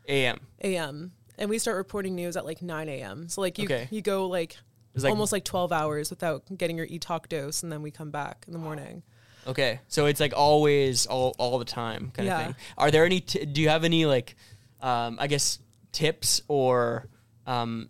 A.M. 0.09 0.40
a.m. 0.62 1.12
And 1.38 1.48
we 1.50 1.58
start 1.58 1.76
reporting 1.76 2.14
news 2.14 2.36
at 2.36 2.44
like 2.44 2.62
9 2.62 2.88
a.m. 2.88 3.28
So 3.28 3.40
like 3.40 3.58
you, 3.58 3.64
Okay. 3.64 3.88
you 3.90 4.02
go 4.02 4.26
like, 4.26 4.56
like- 4.94 5.10
almost 5.10 5.32
like 5.32 5.44
12 5.44 5.72
hours 5.72 6.10
without 6.10 6.42
getting 6.56 6.76
your 6.76 6.86
e-talk 6.86 7.28
dose. 7.28 7.62
And 7.62 7.72
then 7.72 7.82
we 7.82 7.90
come 7.90 8.10
back 8.10 8.44
in 8.46 8.52
the 8.52 8.58
morning. 8.58 9.02
Okay. 9.46 9.80
So 9.88 10.06
it's 10.06 10.20
like 10.20 10.32
always, 10.36 11.06
all 11.06 11.34
all 11.38 11.58
the 11.58 11.64
time 11.64 12.12
kind 12.14 12.26
Yeah. 12.26 12.38
of 12.40 12.46
thing. 12.46 12.54
Are 12.78 12.90
there 12.90 13.04
any? 13.04 13.20
T- 13.20 13.44
do 13.44 13.60
you 13.60 13.68
have 13.70 13.82
any 13.84 14.06
like, 14.06 14.36
um, 14.80 15.16
I 15.20 15.26
guess 15.26 15.58
tips 15.90 16.42
or, 16.48 17.08
um, 17.46 17.88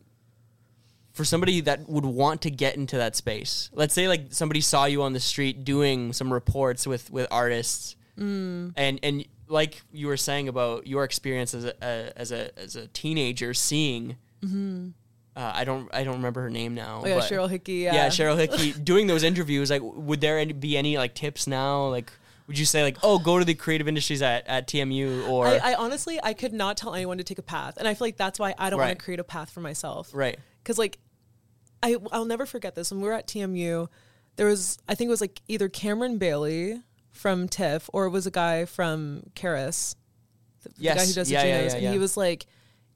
for 1.12 1.24
somebody 1.26 1.60
that 1.60 1.86
would 1.90 2.06
want 2.06 2.40
to 2.42 2.50
get 2.50 2.76
into 2.76 2.96
that 2.96 3.16
space? 3.16 3.68
Let's 3.74 3.92
say 3.92 4.08
like 4.08 4.28
somebody 4.30 4.62
saw 4.62 4.86
you 4.86 5.02
on 5.02 5.12
the 5.12 5.20
street 5.20 5.62
doing 5.64 6.12
some 6.14 6.32
reports 6.32 6.86
with 6.86 7.10
with 7.10 7.28
artists, 7.30 7.96
Mm. 8.18 8.72
and 8.76 8.98
and 9.02 9.24
like 9.52 9.82
you 9.92 10.06
were 10.08 10.16
saying 10.16 10.48
about 10.48 10.86
your 10.86 11.04
experience 11.04 11.54
as 11.54 11.64
a, 11.66 12.12
as 12.16 12.32
a 12.32 12.58
as 12.58 12.74
a 12.76 12.86
teenager 12.88 13.54
seeing. 13.54 14.16
Uh, 14.44 15.50
I 15.54 15.64
don't. 15.64 15.88
I 15.94 16.04
don't 16.04 16.16
remember 16.16 16.42
her 16.42 16.50
name 16.50 16.74
now. 16.74 16.98
Mm-hmm. 16.98 17.06
Oh 17.06 17.16
yeah, 17.16 17.20
Cheryl 17.20 17.48
Hickey. 17.48 17.72
yeah, 17.74 17.94
Yeah. 17.94 18.06
Cheryl 18.08 18.36
Hickey 18.36 18.72
doing 18.84 19.06
those 19.06 19.22
interviews. 19.22 19.70
Like, 19.70 19.80
would 19.82 20.20
there 20.20 20.38
any, 20.38 20.52
be 20.52 20.76
any 20.76 20.98
like 20.98 21.14
tips 21.14 21.46
now? 21.46 21.86
Like, 21.86 22.12
would 22.48 22.58
you 22.58 22.66
say 22.66 22.82
like, 22.82 22.98
oh, 23.02 23.18
go 23.18 23.38
to 23.38 23.44
the 23.44 23.54
creative 23.54 23.88
industries 23.88 24.20
at, 24.20 24.46
at 24.46 24.66
TMU 24.68 25.26
or 25.28 25.46
I, 25.46 25.56
I 25.72 25.74
honestly, 25.74 26.20
I 26.22 26.34
could 26.34 26.52
not 26.52 26.76
tell 26.76 26.94
anyone 26.94 27.16
to 27.18 27.24
take 27.24 27.38
a 27.38 27.42
path. 27.42 27.76
And 27.78 27.88
I 27.88 27.94
feel 27.94 28.08
like 28.08 28.18
that's 28.18 28.38
why 28.38 28.54
I 28.58 28.68
don't 28.68 28.78
Right. 28.78 28.88
want 28.88 28.98
to 28.98 29.04
create 29.04 29.20
a 29.20 29.24
path 29.24 29.50
for 29.50 29.60
myself. 29.60 30.10
right? 30.12 30.38
because 30.62 30.76
like 30.78 30.98
I 31.82 31.96
I'll 32.12 32.24
never 32.26 32.44
forget 32.46 32.74
this 32.74 32.90
when 32.90 33.00
we 33.00 33.06
were 33.08 33.14
at 33.14 33.26
TMU. 33.26 33.88
There 34.36 34.46
was 34.48 34.76
I 34.86 34.94
think 34.94 35.08
it 35.08 35.12
was 35.12 35.20
like 35.22 35.40
either 35.48 35.68
Cameron 35.70 36.18
Bailey 36.18 36.80
from 37.12 37.46
TIFF 37.48 37.88
or 37.92 38.06
it 38.06 38.10
was 38.10 38.26
a 38.26 38.30
guy 38.30 38.64
from 38.64 39.22
CARAS, 39.34 39.94
the, 40.62 40.68
the 40.70 40.84
guy 40.84 41.06
who 41.06 41.12
does 41.12 41.30
Yeah, 41.30 41.42
the 41.42 41.48
yeah, 41.48 41.56
Junos, 41.58 41.72
yeah, 41.72 41.76
and 41.76 41.82
yeah. 41.84 41.92
he 41.92 41.98
was 41.98 42.16
like, 42.16 42.46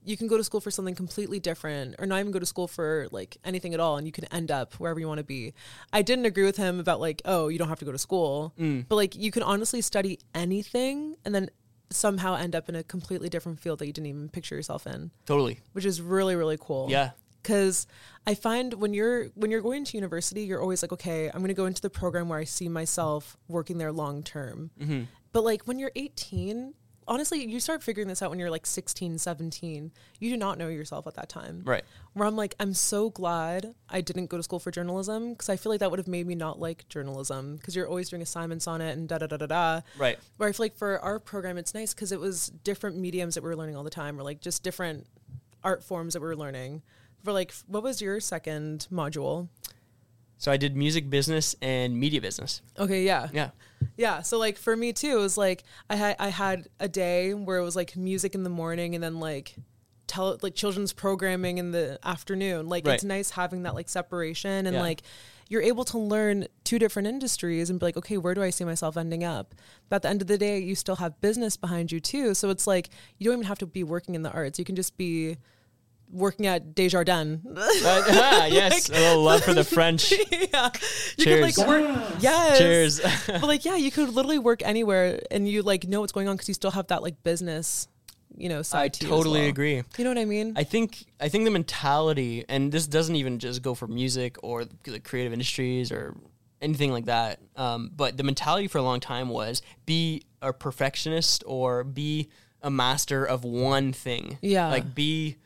you 0.04 0.16
can 0.16 0.28
go 0.28 0.36
to 0.36 0.44
school 0.44 0.60
for 0.60 0.70
something 0.70 0.94
completely 0.94 1.40
different, 1.40 1.96
or 1.98 2.06
not 2.06 2.20
even 2.20 2.30
go 2.30 2.38
to 2.38 2.46
school 2.46 2.68
for 2.68 3.08
like 3.10 3.36
anything 3.44 3.74
at 3.74 3.80
all, 3.80 3.96
and 3.96 4.06
you 4.06 4.12
can 4.12 4.24
end 4.26 4.52
up 4.52 4.74
wherever 4.74 5.00
you 5.00 5.08
want 5.08 5.18
to 5.18 5.24
be. 5.24 5.52
I 5.92 6.02
didn't 6.02 6.26
agree 6.26 6.44
with 6.44 6.56
him 6.56 6.78
about 6.78 7.00
like, 7.00 7.22
oh, 7.24 7.48
you 7.48 7.58
don't 7.58 7.68
have 7.68 7.80
to 7.80 7.84
go 7.84 7.90
to 7.92 7.98
school, 7.98 8.54
Mm. 8.58 8.86
but 8.88 8.94
like 8.94 9.16
you 9.16 9.32
can 9.32 9.42
honestly 9.42 9.80
study 9.80 10.20
anything 10.32 11.16
and 11.24 11.34
then 11.34 11.50
somehow 11.90 12.36
end 12.36 12.54
up 12.54 12.68
in 12.68 12.74
a 12.76 12.82
completely 12.84 13.28
different 13.28 13.58
field 13.60 13.80
that 13.80 13.86
you 13.86 13.92
didn't 13.92 14.06
even 14.06 14.28
picture 14.28 14.54
yourself 14.54 14.86
in, 14.86 15.10
Totally. 15.24 15.58
which 15.72 15.84
is 15.84 16.00
really 16.00 16.36
really 16.36 16.56
cool. 16.60 16.86
Yeah. 16.88 17.10
Because 17.46 17.86
I 18.26 18.34
find 18.34 18.74
when 18.74 18.92
you're 18.92 19.26
when 19.36 19.52
you're 19.52 19.60
going 19.60 19.84
to 19.84 19.96
university, 19.96 20.42
you're 20.42 20.60
always 20.60 20.82
like, 20.82 20.92
okay, 20.92 21.28
I'm 21.28 21.38
going 21.38 21.48
to 21.48 21.54
go 21.54 21.66
into 21.66 21.80
the 21.80 21.90
program 21.90 22.28
where 22.28 22.40
I 22.40 22.44
see 22.44 22.68
myself 22.68 23.36
working 23.46 23.78
there 23.78 23.92
long 23.92 24.24
term. 24.24 24.70
Mm-hmm. 24.80 25.02
But 25.32 25.44
like 25.44 25.62
when 25.62 25.78
you're 25.78 25.92
18, 25.94 26.74
honestly, 27.06 27.44
you 27.44 27.60
start 27.60 27.84
figuring 27.84 28.08
this 28.08 28.20
out 28.22 28.30
when 28.30 28.40
you're 28.40 28.50
like 28.50 28.66
16, 28.66 29.18
17. 29.18 29.92
You 30.18 30.30
do 30.30 30.36
not 30.36 30.58
know 30.58 30.66
yourself 30.66 31.06
at 31.06 31.14
that 31.14 31.28
time. 31.28 31.62
Right. 31.64 31.84
Where 32.14 32.26
I'm 32.26 32.34
like, 32.34 32.56
I'm 32.58 32.74
so 32.74 33.10
glad 33.10 33.74
I 33.88 34.00
didn't 34.00 34.26
go 34.26 34.38
to 34.38 34.42
school 34.42 34.58
for 34.58 34.72
journalism 34.72 35.34
because 35.34 35.48
I 35.48 35.54
feel 35.54 35.70
like 35.70 35.78
that 35.80 35.90
would 35.90 36.00
have 36.00 36.08
made 36.08 36.26
me 36.26 36.34
not 36.34 36.58
like 36.58 36.88
journalism 36.88 37.56
because 37.56 37.76
you're 37.76 37.86
always 37.86 38.08
doing 38.08 38.22
assignments 38.22 38.66
on 38.66 38.80
it 38.80 38.98
and 38.98 39.08
da 39.08 39.18
da 39.18 39.28
da 39.28 39.36
da 39.36 39.46
da. 39.46 39.80
Right. 39.96 40.18
Where 40.36 40.48
I 40.48 40.52
feel 40.52 40.64
like 40.64 40.76
for 40.76 40.98
our 40.98 41.20
program, 41.20 41.58
it's 41.58 41.74
nice 41.74 41.94
because 41.94 42.10
it 42.10 42.18
was 42.18 42.48
different 42.64 42.96
mediums 42.98 43.36
that 43.36 43.44
we 43.44 43.50
were 43.50 43.56
learning 43.56 43.76
all 43.76 43.84
the 43.84 43.90
time, 43.90 44.18
or 44.18 44.24
like 44.24 44.40
just 44.40 44.64
different 44.64 45.06
art 45.62 45.84
forms 45.84 46.14
that 46.14 46.20
we 46.20 46.26
were 46.26 46.36
learning. 46.36 46.82
For 47.26 47.32
like, 47.32 47.52
what 47.66 47.82
was 47.82 48.00
your 48.00 48.20
second 48.20 48.86
module? 48.92 49.48
So 50.38 50.52
I 50.52 50.56
did 50.56 50.76
music 50.76 51.10
business 51.10 51.56
and 51.60 51.98
media 51.98 52.20
business. 52.20 52.62
Okay, 52.78 53.04
yeah. 53.04 53.28
Yeah. 53.32 53.50
Yeah, 53.96 54.22
so 54.22 54.38
like 54.38 54.56
for 54.56 54.76
me 54.76 54.92
too, 54.92 55.18
it 55.18 55.20
was 55.20 55.36
like 55.36 55.64
I 55.90 55.96
had 55.96 56.14
I 56.20 56.28
had 56.28 56.68
a 56.78 56.86
day 56.86 57.34
where 57.34 57.58
it 57.58 57.64
was 57.64 57.74
like 57.74 57.96
music 57.96 58.36
in 58.36 58.44
the 58.44 58.48
morning 58.50 58.94
and 58.94 59.02
then 59.02 59.18
like 59.18 59.56
tell 60.06 60.38
like 60.40 60.54
children's 60.54 60.92
programming 60.92 61.58
in 61.58 61.72
the 61.72 61.98
afternoon. 62.04 62.68
Like 62.68 62.86
Right. 62.86 62.94
it's 62.94 63.02
nice 63.02 63.30
having 63.30 63.64
that 63.64 63.74
like 63.74 63.88
separation 63.88 64.66
and 64.68 64.74
Yeah. 64.74 64.82
like 64.82 65.02
you're 65.48 65.62
able 65.62 65.84
to 65.86 65.98
learn 65.98 66.46
two 66.62 66.78
different 66.78 67.08
industries 67.08 67.70
and 67.70 67.80
be 67.80 67.86
like, 67.86 67.96
okay, 67.96 68.18
where 68.18 68.34
do 68.34 68.42
I 68.44 68.50
see 68.50 68.62
myself 68.64 68.96
ending 68.96 69.24
up? 69.24 69.52
But 69.88 69.96
at 69.96 70.02
the 70.02 70.08
end 70.10 70.22
of 70.22 70.28
the 70.28 70.38
day, 70.38 70.60
you 70.60 70.76
still 70.76 70.96
have 70.96 71.20
business 71.20 71.56
behind 71.56 71.90
you 71.90 71.98
too. 71.98 72.34
So 72.34 72.50
it's 72.50 72.68
like 72.68 72.88
you 73.18 73.24
don't 73.24 73.38
even 73.40 73.46
have 73.48 73.58
to 73.58 73.66
be 73.66 73.82
working 73.82 74.14
in 74.14 74.22
the 74.22 74.30
arts. 74.30 74.60
You 74.60 74.64
can 74.64 74.76
just 74.76 74.96
be 74.96 75.38
working 76.10 76.46
at 76.46 76.74
Desjardins. 76.74 77.44
Uh, 77.46 77.52
ah, 77.84 78.46
yes, 78.46 78.88
a 78.88 78.92
little 78.92 79.22
love 79.22 79.42
for 79.42 79.54
the 79.54 79.64
French. 79.64 80.12
yeah. 80.30 80.70
You 81.16 81.24
Cheers. 81.24 81.56
could 81.56 81.66
like 81.66 81.68
work 81.68 82.06
yes. 82.20 82.58
Cheers. 82.58 83.00
but 83.26 83.42
like 83.44 83.64
yeah 83.64 83.76
you 83.76 83.90
could 83.90 84.08
literally 84.10 84.38
work 84.38 84.62
anywhere 84.64 85.20
and 85.30 85.48
you 85.48 85.62
like 85.62 85.86
know 85.86 86.00
what's 86.00 86.12
going 86.12 86.28
on 86.28 86.36
because 86.36 86.48
you 86.48 86.54
still 86.54 86.70
have 86.70 86.86
that 86.88 87.02
like 87.02 87.22
business 87.22 87.88
you 88.36 88.48
know 88.48 88.62
side 88.62 88.82
I 88.84 88.88
to 88.88 89.06
you 89.06 89.12
as 89.12 89.16
totally 89.16 89.40
well. 89.40 89.48
agree. 89.48 89.82
you 89.96 90.04
know 90.04 90.10
what 90.10 90.18
i 90.18 90.24
mean 90.24 90.52
I 90.56 90.64
think 90.64 91.04
I 91.20 91.28
think 91.28 91.44
the 91.44 91.50
mentality, 91.50 92.44
and 92.48 92.70
this 92.70 92.86
doesn't 92.86 93.16
even 93.16 93.38
just 93.38 93.62
go 93.62 93.74
for 93.74 93.86
music 93.86 94.36
or 94.42 94.64
the 94.84 95.00
creative 95.00 95.32
industries 95.32 95.90
or 95.90 96.14
anything 96.60 96.92
like 96.92 97.06
that. 97.06 97.40
Um, 97.56 97.90
but 97.94 98.16
the 98.16 98.22
mentality 98.22 98.68
for 98.68 98.78
a 98.78 98.82
long 98.82 99.00
time 99.00 99.28
was 99.28 99.62
be 99.86 100.22
a 100.42 100.52
perfectionist 100.52 101.42
or 101.46 101.84
be 101.84 102.28
a 102.62 102.70
master 102.70 103.24
of 103.24 103.44
one 103.44 103.92
thing. 103.92 104.38
Yeah. 104.42 104.68
like 104.68 104.94
be. 104.94 105.36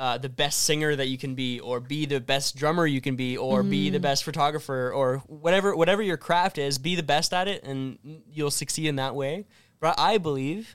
Uh, 0.00 0.16
the 0.16 0.30
best 0.30 0.62
singer 0.62 0.96
that 0.96 1.08
you 1.08 1.18
can 1.18 1.34
be, 1.34 1.60
or 1.60 1.78
be 1.78 2.06
the 2.06 2.18
best 2.20 2.56
drummer 2.56 2.86
you 2.86 3.02
can 3.02 3.16
be, 3.16 3.36
or 3.36 3.62
be 3.62 3.88
Mm-hmm. 3.88 3.92
the 3.92 4.00
best 4.00 4.24
photographer, 4.24 4.90
or 4.94 5.18
whatever 5.26 5.76
whatever 5.76 6.00
your 6.00 6.16
craft 6.16 6.56
is, 6.56 6.78
be 6.78 6.94
the 6.96 7.02
best 7.02 7.34
at 7.34 7.48
it, 7.48 7.62
and 7.64 7.98
you'll 8.32 8.50
succeed 8.50 8.86
in 8.86 8.96
that 8.96 9.14
way. 9.14 9.44
But 9.78 9.96
I 9.98 10.16
believe, 10.16 10.74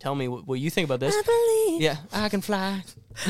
tell 0.00 0.16
me 0.16 0.26
what, 0.26 0.44
what 0.48 0.58
you 0.58 0.70
think 0.70 0.86
about 0.88 0.98
this. 0.98 1.14
believe 1.22 1.82
Yeah, 1.82 1.98
I 2.12 2.28
can 2.28 2.40
fly. 2.40 2.82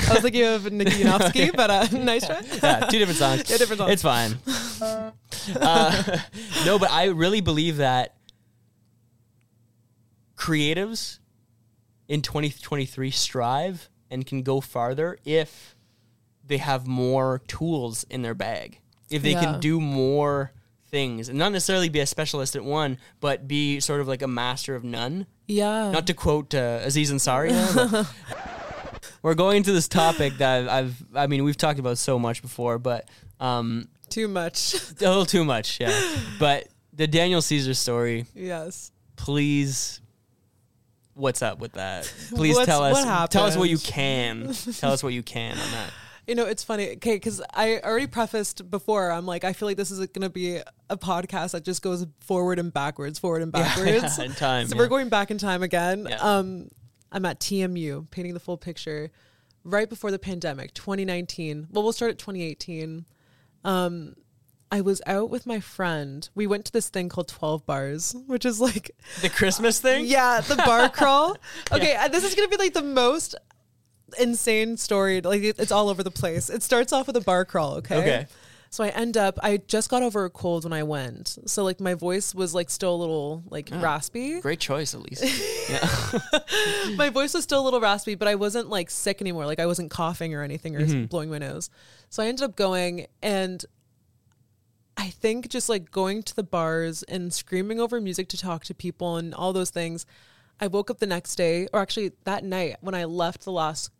i 0.08 0.14
was 0.14 0.22
thinking 0.22 0.44
of 0.46 0.72
nikki 0.78 1.02
Yanofsky, 1.02 1.54
but 1.54 1.68
uh, 1.70 1.86
nice 1.98 2.26
try 2.26 2.40
yeah, 2.62 2.80
two 2.86 2.98
different 2.98 3.18
songs. 3.18 3.44
Yeah, 3.50 3.58
different 3.58 3.80
songs. 3.80 3.92
It's 3.92 4.02
fine. 4.02 4.38
uh, 5.60 6.20
no, 6.64 6.78
but 6.78 6.90
I 6.90 7.08
really 7.12 7.42
believe 7.42 7.76
that 7.76 8.16
creatives 10.36 11.18
in 12.08 12.22
2023 12.22 13.10
strive 13.10 13.90
and 14.10 14.26
can 14.26 14.42
go 14.42 14.60
farther 14.60 15.18
if 15.24 15.74
they 16.46 16.58
have 16.58 16.86
more 16.86 17.40
tools 17.46 18.04
in 18.10 18.22
their 18.22 18.34
bag. 18.34 18.80
If 19.10 19.22
they 19.22 19.32
Yeah. 19.32 19.40
can 19.40 19.60
do 19.60 19.80
more 19.80 20.52
things 20.90 21.28
and 21.28 21.38
not 21.38 21.52
necessarily 21.52 21.88
be 21.88 22.00
a 22.00 22.06
specialist 22.06 22.54
at 22.56 22.64
one, 22.64 22.98
but 23.20 23.48
be 23.48 23.80
sort 23.80 24.00
of 24.00 24.08
like 24.08 24.22
a 24.22 24.28
master 24.28 24.74
of 24.74 24.84
none. 24.84 25.26
yeah 25.46 25.90
Not 25.90 26.06
to 26.06 26.14
quote 26.14 26.54
uh, 26.54 26.80
Aziz 26.82 27.10
Ansari, 27.12 27.50
we're 29.22 29.34
going 29.34 29.58
into 29.58 29.72
this 29.72 29.88
topic 29.88 30.34
that 30.38 30.68
I've, 30.68 31.02
I 31.14 31.26
mean, 31.26 31.44
we've 31.44 31.56
talked 31.56 31.78
about 31.78 31.98
so 31.98 32.18
much 32.18 32.42
before, 32.42 32.78
but 32.78 33.08
um, 33.40 33.88
too 34.08 34.28
much 34.28 34.74
a 35.00 35.08
little 35.08 35.26
too 35.26 35.44
much, 35.44 35.80
yeah. 35.80 35.92
But 36.38 36.68
the 36.92 37.06
Daniel 37.06 37.42
Caesar 37.42 37.74
story, 37.74 38.26
yes 38.34 38.90
please, 39.16 40.00
what's 41.14 41.42
up 41.42 41.58
with 41.58 41.72
that? 41.72 42.04
Please 42.34 42.54
What's- 42.56 42.66
tell 42.66 42.82
us, 42.82 43.04
what 43.04 43.30
tell 43.30 43.44
us 43.44 43.56
what 43.56 43.68
you 43.70 43.78
can, 43.78 44.52
tell 44.78 44.92
us 44.92 45.02
what 45.02 45.12
you 45.12 45.22
can 45.34 45.52
on 45.52 45.70
that. 45.70 45.90
you 46.26 46.34
know 46.34 46.46
it's 46.46 46.64
funny 46.64 46.92
okay 46.92 47.16
because 47.16 47.42
i 47.52 47.78
already 47.80 48.06
prefaced 48.06 48.70
before 48.70 49.10
i'm 49.10 49.26
like 49.26 49.44
i 49.44 49.52
feel 49.52 49.68
like 49.68 49.76
this 49.76 49.90
is 49.90 49.98
going 49.98 50.22
to 50.22 50.30
be 50.30 50.58
a 50.88 50.96
podcast 50.96 51.52
that 51.52 51.64
just 51.64 51.82
goes 51.82 52.06
forward 52.20 52.58
and 52.58 52.72
backwards 52.72 53.18
forward 53.18 53.42
and 53.42 53.52
backwards 53.60 54.18
in 54.18 54.32
time. 54.32 54.66
So 54.66 54.74
yeah. 54.74 54.80
we're 54.82 54.88
going 54.88 55.08
back 55.08 55.30
in 55.30 55.38
time 55.38 55.62
again. 55.62 56.06
Yeah. 56.08 56.16
Um, 56.16 56.68
I'm 57.12 57.24
at 57.26 57.40
TMU, 57.40 58.10
painting 58.10 58.34
the 58.34 58.40
full 58.40 58.56
picture, 58.56 59.10
right 59.62 59.88
before 59.88 60.10
the 60.10 60.18
pandemic, 60.18 60.74
2019. 60.74 61.68
Well, 61.70 61.84
we'll 61.84 61.92
start 61.92 62.10
at 62.12 62.18
2018. 62.18 63.04
Um, 63.64 64.14
I 64.74 64.80
was 64.80 65.00
out 65.06 65.30
with 65.30 65.46
my 65.46 65.60
friend. 65.60 66.28
We 66.34 66.46
went 66.46 66.64
to 66.64 66.72
this 66.72 66.88
thing 66.88 67.08
called 67.08 67.28
12 67.28 67.64
Bars, 67.64 68.14
which 68.26 68.44
is 68.44 68.60
like, 68.60 68.90
the 69.22 69.28
Christmas 69.30 69.78
thing. 69.78 70.06
yeah, 70.06 70.40
the 70.40 70.56
bar 70.56 70.88
crawl. 70.98 71.36
Okay, 71.70 71.94
uh, 71.94 72.08
this 72.08 72.24
is 72.24 72.34
gonna 72.34 72.48
be 72.48 72.56
like 72.56 72.74
the 72.74 72.82
most 72.82 73.36
insane 74.18 74.76
story. 74.76 75.20
Like 75.20 75.42
it's 75.42 75.70
all 75.72 75.88
over 75.88 76.02
the 76.02 76.10
place. 76.10 76.50
It 76.50 76.62
starts 76.62 76.92
off 76.92 77.06
with 77.06 77.16
a 77.16 77.20
bar 77.20 77.44
crawl. 77.44 77.74
Okay. 77.76 77.98
Okay. 77.98 78.26
So 78.70 78.82
I 78.82 78.88
end 78.88 79.16
up. 79.16 79.38
I 79.42 79.58
just 79.58 79.88
got 79.88 80.02
over 80.02 80.24
a 80.24 80.30
cold 80.30 80.64
when 80.64 80.72
I 80.72 80.82
went, 80.82 81.38
so 81.46 81.62
like 81.62 81.78
my 81.80 81.94
voice 81.94 82.34
was 82.34 82.52
like 82.56 82.68
still 82.70 82.92
a 82.96 83.00
little 83.04 83.44
like 83.48 83.68
raspy. 83.72 84.40
Great 84.40 84.58
choice, 84.58 84.94
at 84.94 85.00
least. 85.02 85.22
yeah. 85.70 85.88
my 86.96 87.08
voice 87.10 87.34
was 87.34 87.44
still 87.44 87.60
a 87.62 87.64
little 87.64 87.80
raspy, 87.80 88.16
but 88.16 88.26
I 88.26 88.34
wasn't 88.34 88.68
like 88.70 88.90
sick 88.90 89.20
anymore. 89.20 89.46
Like 89.46 89.60
I 89.60 89.66
wasn't 89.66 89.92
coughing 89.92 90.34
or 90.34 90.42
anything 90.42 90.74
or 90.74 90.80
Mm-hmm. 90.80 91.04
blowing 91.04 91.30
my 91.30 91.38
nose. 91.38 91.70
So 92.10 92.20
I 92.24 92.26
ended 92.26 92.42
up 92.42 92.56
going 92.56 93.06
and 93.22 93.64
I 94.96 95.10
think 95.10 95.48
just 95.48 95.68
like 95.68 95.90
going 95.90 96.22
to 96.22 96.36
the 96.36 96.42
bars 96.44 97.02
and 97.04 97.32
screaming 97.32 97.80
over 97.80 98.00
music 98.00 98.28
to 98.28 98.38
talk 98.38 98.64
to 98.64 98.74
people 98.74 99.16
and 99.16 99.34
all 99.34 99.52
those 99.52 99.70
things. 99.70 100.06
I 100.60 100.68
woke 100.68 100.88
up 100.90 100.98
the 101.00 101.06
next 101.06 101.34
day, 101.34 101.66
or 101.72 101.80
actually 101.80 102.12
that 102.24 102.44
night 102.44 102.76
when 102.80 102.94
I 102.94 103.04
left 103.04 103.44
the 103.44 103.52
last 103.52 103.90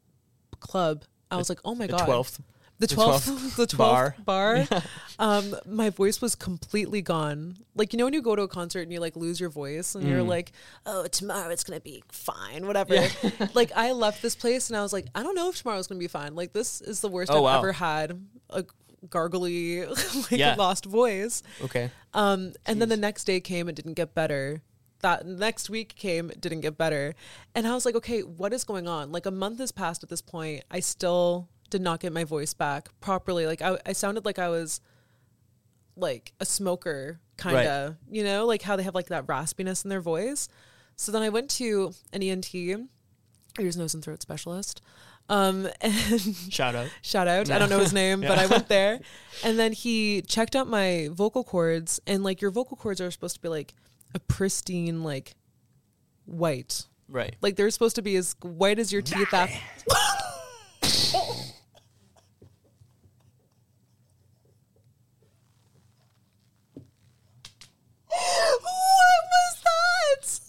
club, 0.61 1.05
I 1.31 1.37
was 1.37 1.49
like, 1.49 1.59
oh 1.65 1.75
my 1.75 1.87
The 1.87 1.97
God. 1.97 2.05
twelfth. 2.07 2.41
The 2.81 2.89
the 2.89 2.95
twelfth, 2.95 3.27
the 3.57 3.67
twelfth 3.69 4.17
bar. 4.25 4.67
bar. 4.67 4.67
um, 5.21 5.55
my 5.65 5.91
voice 5.91 6.21
was 6.21 6.35
completely 6.35 7.03
gone. 7.03 7.57
Like 7.77 7.93
you 7.93 7.99
know 7.99 8.05
when 8.05 8.15
you 8.15 8.23
go 8.23 8.35
to 8.35 8.43
a 8.43 8.49
concert 8.49 8.81
and 8.83 8.93
you 8.93 8.99
like 9.01 9.15
lose 9.17 9.39
your 9.39 9.49
voice 9.51 9.95
and 9.95 10.07
you're 10.09 10.23
Mm. 10.23 10.29
like, 10.29 10.53
oh, 10.85 11.07
tomorrow 11.07 11.51
it's 11.51 11.63
gonna 11.65 11.81
be 11.81 12.03
fine, 12.11 12.67
whatever. 12.67 12.97
like 13.55 13.71
I 13.77 13.93
left 13.93 14.23
this 14.23 14.35
place 14.35 14.71
and 14.71 14.77
I 14.77 14.83
was 14.83 14.93
like, 14.93 15.07
I 15.15 15.23
don't 15.23 15.37
know 15.37 15.49
if 15.51 15.57
tomorrow's 15.59 15.87
gonna 15.87 16.01
be 16.01 16.09
fine. 16.09 16.35
Like 16.35 16.53
this 16.53 16.81
is 16.81 17.01
the 17.01 17.09
worst 17.09 17.31
Oh, 17.31 17.37
I've 17.39 17.43
wow. 17.43 17.59
ever 17.59 17.73
had. 17.73 18.21
A 18.51 18.65
gargly, 19.09 19.87
like 20.31 20.39
Yeah. 20.41 20.55
lost 20.57 20.85
voice. 20.87 21.43
Okay. 21.63 21.91
Um, 22.13 22.53
and 22.67 22.81
then 22.81 22.89
the 22.89 22.97
next 22.97 23.25
day 23.25 23.41
came, 23.41 23.69
it 23.69 23.75
didn't 23.75 23.95
get 23.95 24.15
better. 24.15 24.63
That 25.01 25.27
next 25.27 25.69
week 25.69 25.95
came, 25.97 26.29
didn't 26.41 26.61
get 26.61 26.79
better. 26.79 27.15
And 27.55 27.67
I 27.67 27.75
was 27.75 27.85
like, 27.85 27.95
okay, 27.97 28.21
what 28.23 28.53
is 28.53 28.65
going 28.65 28.89
on? 28.89 29.13
Like 29.13 29.27
a 29.27 29.31
month 29.31 29.59
has 29.59 29.71
passed 29.73 30.03
at 30.03 30.09
this 30.09 30.23
point. 30.23 30.65
I 30.71 30.81
still 30.81 31.49
did 31.71 31.83
not 31.83 32.01
get 32.01 32.13
my 32.13 32.25
voice 32.25 32.55
back 32.55 32.89
properly. 33.01 33.47
Like 33.47 33.61
I, 33.61 33.77
I 33.85 33.93
sounded 33.93 34.25
like 34.25 34.39
I 34.39 34.49
was 34.49 34.81
like 35.97 36.33
a 36.41 36.45
smoker, 36.47 37.21
kind 37.37 37.57
of, 37.69 37.97
you 38.11 38.25
know, 38.25 38.47
like 38.47 38.63
how 38.63 38.77
they 38.77 38.83
have 38.83 38.95
like 38.95 39.07
that 39.09 39.27
raspiness 39.27 39.85
in 39.85 39.91
their 39.91 40.01
voice. 40.01 40.49
So 40.97 41.13
then 41.13 41.23
I 41.23 41.29
went 41.29 41.51
to 41.53 41.93
an 42.13 42.23
ENT, 42.23 42.55
ears, 42.55 43.77
nose, 43.77 43.95
and 43.95 44.03
throat 44.03 44.23
specialist. 44.23 44.81
Um, 45.29 45.69
and 45.81 45.95
Shout 46.51 46.75
out. 46.75 46.89
shout 47.03 47.29
out. 47.29 47.51
I 47.51 47.59
don't 47.59 47.71
know 47.71 47.79
his 47.79 47.93
name, 47.93 48.21
but 48.23 48.39
I 48.39 48.47
went 48.47 48.69
there. 48.69 49.01
And 49.43 49.59
then 49.59 49.73
he 49.73 50.23
checked 50.23 50.55
out 50.55 50.69
my 50.69 51.09
vocal 51.13 51.45
cords 51.45 52.01
and 52.07 52.23
like 52.23 52.41
your 52.41 52.51
vocal 52.51 52.77
cords 52.77 53.01
are 53.01 53.11
supposed 53.11 53.37
to 53.37 53.41
be 53.41 53.49
like 53.49 53.75
a 54.15 54.19
pristine 54.21 55.03
like 55.03 55.35
white. 56.27 56.87
Right. 57.09 57.37
Like 57.41 57.57
they're 57.57 57.71
supposed 57.71 57.97
to 57.97 58.03
be 58.03 58.17
as 58.17 58.37
white 58.43 58.79
as 58.79 58.93
your 58.93 59.03
teeth 59.03 59.33
after 59.33 59.59
What 68.09 68.61
was 69.31 69.63
that? 69.65 70.41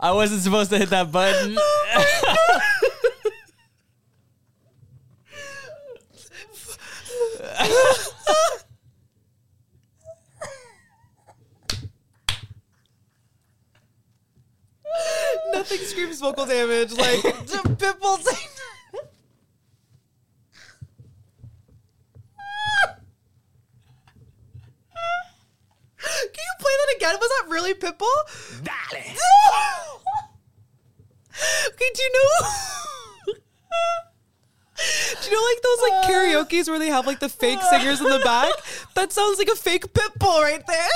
I 0.00 0.12
wasn't 0.12 0.42
supposed 0.42 0.70
to 0.70 0.78
hit 0.78 0.90
that 0.90 1.10
button. 1.12 1.56
vocal 16.34 16.46
damage. 16.46 16.92
Like 16.92 17.20
Pitbull's. 17.78 18.50
Can 26.06 26.36
you 26.36 26.54
play 26.58 26.72
that 26.78 26.94
again? 26.96 27.16
Was 27.18 27.30
that 27.30 27.46
really 27.50 27.72
Pitbull? 27.74 28.06
Dale. 28.62 28.74
okay, 31.68 31.90
do 31.94 32.02
you 32.02 32.12
know? 32.12 32.28
do 35.22 35.30
you 35.30 35.34
know 35.34 35.42
like 35.48 35.62
those 35.62 35.80
like 35.82 35.92
uh. 35.92 36.06
karaoke's 36.06 36.68
where 36.68 36.78
they 36.78 36.88
have 36.88 37.06
like 37.06 37.20
the 37.20 37.30
fake 37.30 37.62
singers 37.70 38.00
in 38.00 38.10
the 38.10 38.20
back? 38.22 38.52
That 38.94 39.12
sounds 39.12 39.38
like 39.38 39.48
a 39.48 39.56
fake 39.56 39.92
Pitbull 39.94 40.42
right 40.42 40.66
there. 40.66 40.90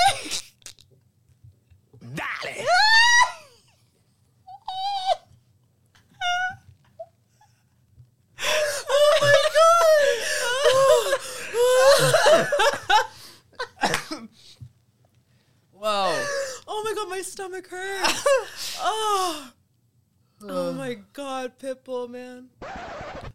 God, 21.49 21.59
Pitbull, 21.85 22.09
man. 22.09 22.49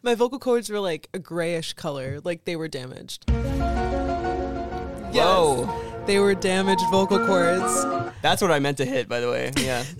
My 0.01 0.15
vocal 0.15 0.39
cords 0.39 0.69
were 0.69 0.79
like 0.79 1.09
a 1.13 1.19
grayish 1.19 1.73
color, 1.73 2.19
like 2.23 2.45
they 2.45 2.55
were 2.55 2.67
damaged. 2.67 3.25
Yes. 3.27 5.15
Whoa. 5.15 6.03
They 6.05 6.19
were 6.19 6.35
damaged 6.35 6.83
vocal 6.91 7.25
cords. 7.25 7.85
That's 8.21 8.41
what 8.41 8.51
I 8.51 8.59
meant 8.59 8.77
to 8.77 8.85
hit, 8.85 9.07
by 9.07 9.19
the 9.19 9.29
way. 9.29 9.51
Yeah. 9.57 9.83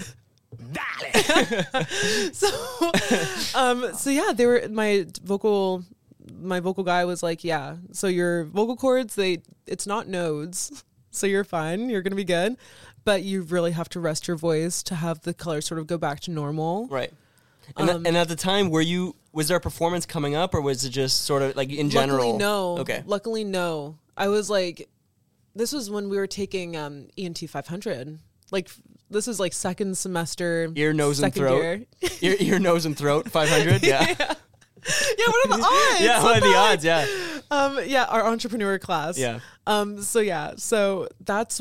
So 2.33 2.47
um 3.55 3.93
so 3.93 4.09
yeah, 4.09 4.33
they 4.33 4.45
were 4.45 4.67
my 4.69 5.05
vocal 5.23 5.83
my 6.39 6.59
vocal 6.59 6.83
guy 6.83 7.05
was 7.05 7.21
like, 7.23 7.43
"Yeah, 7.43 7.77
so 7.91 8.07
your 8.07 8.45
vocal 8.45 8.75
cords, 8.75 9.15
they 9.15 9.41
it's 9.67 9.87
not 9.87 10.07
nodes. 10.07 10.83
So 11.11 11.27
you're 11.27 11.43
fine. 11.43 11.89
You're 11.89 12.01
to 12.01 12.15
be 12.15 12.23
good." 12.23 12.57
But 13.03 13.23
you 13.23 13.41
really 13.43 13.71
have 13.71 13.89
to 13.89 13.99
rest 13.99 14.27
your 14.27 14.37
voice 14.37 14.81
to 14.83 14.95
have 14.95 15.21
the 15.21 15.33
color 15.33 15.61
sort 15.61 15.79
of 15.79 15.87
go 15.87 15.97
back 15.97 16.19
to 16.21 16.31
normal. 16.31 16.87
Right. 16.87 17.13
And, 17.77 17.87
th- 17.87 17.95
Um, 17.97 18.05
and 18.05 18.17
at 18.17 18.27
the 18.27 18.35
time, 18.35 18.69
were 18.69 18.81
you 18.81 19.15
was 19.33 19.47
there 19.49 19.57
a 19.57 19.61
performance 19.61 20.05
coming 20.05 20.35
up, 20.35 20.53
or 20.53 20.61
was 20.61 20.85
it 20.85 20.89
just 20.91 21.23
sort 21.25 21.41
of 21.41 21.55
like 21.55 21.69
in 21.71 21.89
general? 21.89 22.19
Luckily, 22.33 22.37
no. 22.39 22.77
Okay. 22.79 23.03
Luckily, 23.05 23.43
no. 23.43 23.97
I 24.15 24.29
was 24.29 24.49
like, 24.49 24.89
this 25.55 25.73
was 25.73 25.89
when 25.89 26.09
we 26.09 26.17
were 26.17 26.27
taking 26.27 26.77
um, 26.77 27.07
ENT 27.17 27.39
500. 27.49 28.19
Like, 28.51 28.69
this 29.09 29.27
is 29.27 29.39
like 29.39 29.51
second 29.53 29.97
semester. 29.97 30.71
Ear, 30.75 30.93
nose, 30.93 31.19
and 31.19 31.33
throat. 31.33 31.61
year. 31.61 31.85
Ear, 32.21 32.35
ear, 32.39 32.59
nose, 32.59 32.85
and 32.85 32.95
throat. 32.97 33.29
Five 33.29 33.49
hundred. 33.49 33.83
Yeah. 33.83 34.05
yeah, 34.07 34.35
what 35.27 35.45
are 35.51 35.57
the 35.57 35.63
odds? 35.63 36.01
yeah. 36.01 36.23
What 36.23 36.37
are 36.37 36.41
the 36.41 36.55
odds? 36.55 36.85
Yeah. 36.85 37.07
Um, 37.51 37.79
yeah, 37.85 38.05
our 38.05 38.25
entrepreneur 38.25 38.77
class. 38.79 39.17
Yeah. 39.17 39.39
Um, 39.67 40.01
so 40.01 40.19
yeah, 40.19 40.53
so 40.57 41.09
that's 41.23 41.59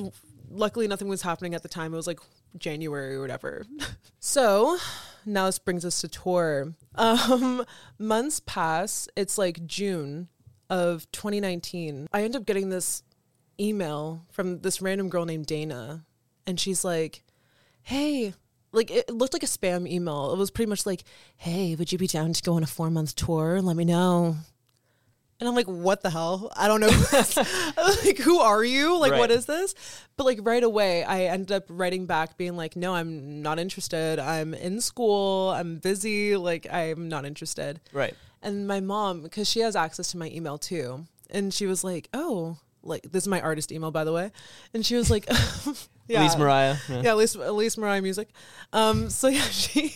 luckily 0.51 0.87
nothing 0.89 1.09
was 1.09 1.23
happening 1.23 1.55
at 1.55 1.63
the 1.63 1.69
time. 1.69 1.93
It 1.93 1.97
was 1.97 2.07
like 2.07 2.21
January 2.59 3.17
or 3.17 3.21
whatever. 3.21 3.65
so 4.21 4.77
now 5.27 5.47
this 5.47 5.59
brings 5.59 5.85
us 5.85 6.01
to 6.01 6.09
tour. 6.09 6.75
Um, 6.95 7.65
months 7.99 8.41
pass. 8.41 9.09
It's 9.17 9.39
like 9.39 9.67
June 9.67 10.29
of 10.71 11.11
2019. 11.13 12.09
I 12.13 12.23
end 12.23 12.37
up 12.37 12.47
getting 12.47 12.69
this 12.69 13.03
email 13.59 14.23
from 14.31 14.61
this 14.61 14.81
random 14.81 15.09
girl 15.09 15.25
named 15.25 15.47
Dana, 15.47 16.05
and 16.47 16.59
she's 16.59 16.85
like, 16.85 17.23
"Hey." 17.83 18.35
Like 18.73 18.91
it 18.91 19.09
looked 19.09 19.33
like 19.33 19.45
a 19.45 19.47
spam 19.47 19.89
email. 19.89 20.33
It 20.33 20.37
was 20.39 20.51
pretty 20.51 20.69
much 20.69 20.85
like, 20.85 21.05
"Hey, 21.37 21.77
would 21.77 21.93
you 21.93 21.99
be 21.99 22.09
down 22.09 22.33
to 22.33 22.43
go 22.43 22.55
on 22.55 22.65
a 22.65 22.67
four 22.67 22.91
month 22.91 23.15
tour? 23.15 23.63
Let 23.63 23.77
me 23.77 23.85
know." 23.85 24.37
And 25.41 25.49
I'm 25.49 25.55
like, 25.55 25.67
what 25.67 26.03
the 26.03 26.11
hell? 26.11 26.53
I 26.57 26.69
don't 26.69 26.81
know. 26.81 26.89
who 26.91 27.05
this- 27.17 27.37
like, 28.05 28.19
who 28.19 28.39
are 28.39 28.65
you? 28.65 28.99
Like, 28.99 29.13
Right. 29.13 29.19
what 29.19 29.31
is 29.31 29.47
this? 29.47 29.75
But 30.17 30.25
like 30.25 30.39
right 30.43 30.63
away, 30.63 31.03
I 31.05 31.25
ended 31.25 31.53
up 31.53 31.65
writing 31.69 32.07
back 32.07 32.37
being 32.37 32.57
like, 32.57 32.77
no, 32.77 32.95
I'm 32.95 33.43
not 33.43 33.59
interested. 33.59 34.19
I'm 34.21 34.55
in 34.55 34.81
school. 34.81 35.51
I'm 35.51 35.79
busy. 35.79 36.37
Like, 36.37 36.67
I'm 36.73 37.09
not 37.09 37.25
interested. 37.25 37.81
Right. 37.93 38.15
And 38.43 38.67
my 38.69 38.81
mom, 38.81 39.23
because 39.23 39.49
she 39.51 39.61
has 39.61 39.75
access 39.75 40.11
to 40.13 40.19
my 40.19 40.29
email 40.31 40.57
too, 40.59 41.07
and 41.31 41.53
she 41.53 41.67
was 41.67 41.83
like, 41.83 42.09
oh, 42.15 42.59
like 42.83 43.11
this 43.11 43.25
is 43.25 43.29
my 43.29 43.41
artist 43.41 43.73
email, 43.73 43.91
by 43.91 44.05
the 44.05 44.13
way. 44.13 44.31
And 44.73 44.85
she 44.87 44.95
was 44.95 45.11
like, 45.11 45.27
yeah, 46.07 46.21
Elise 46.21 46.37
Mariah. 46.37 46.77
Yeah. 46.89 47.01
yeah, 47.03 47.15
Elise, 47.15 47.35
Elise 47.35 47.79
Mariah 47.79 48.03
music. 48.03 48.29
Um, 48.73 49.11
so 49.11 49.29
yeah, 49.29 49.41
she, 49.41 49.95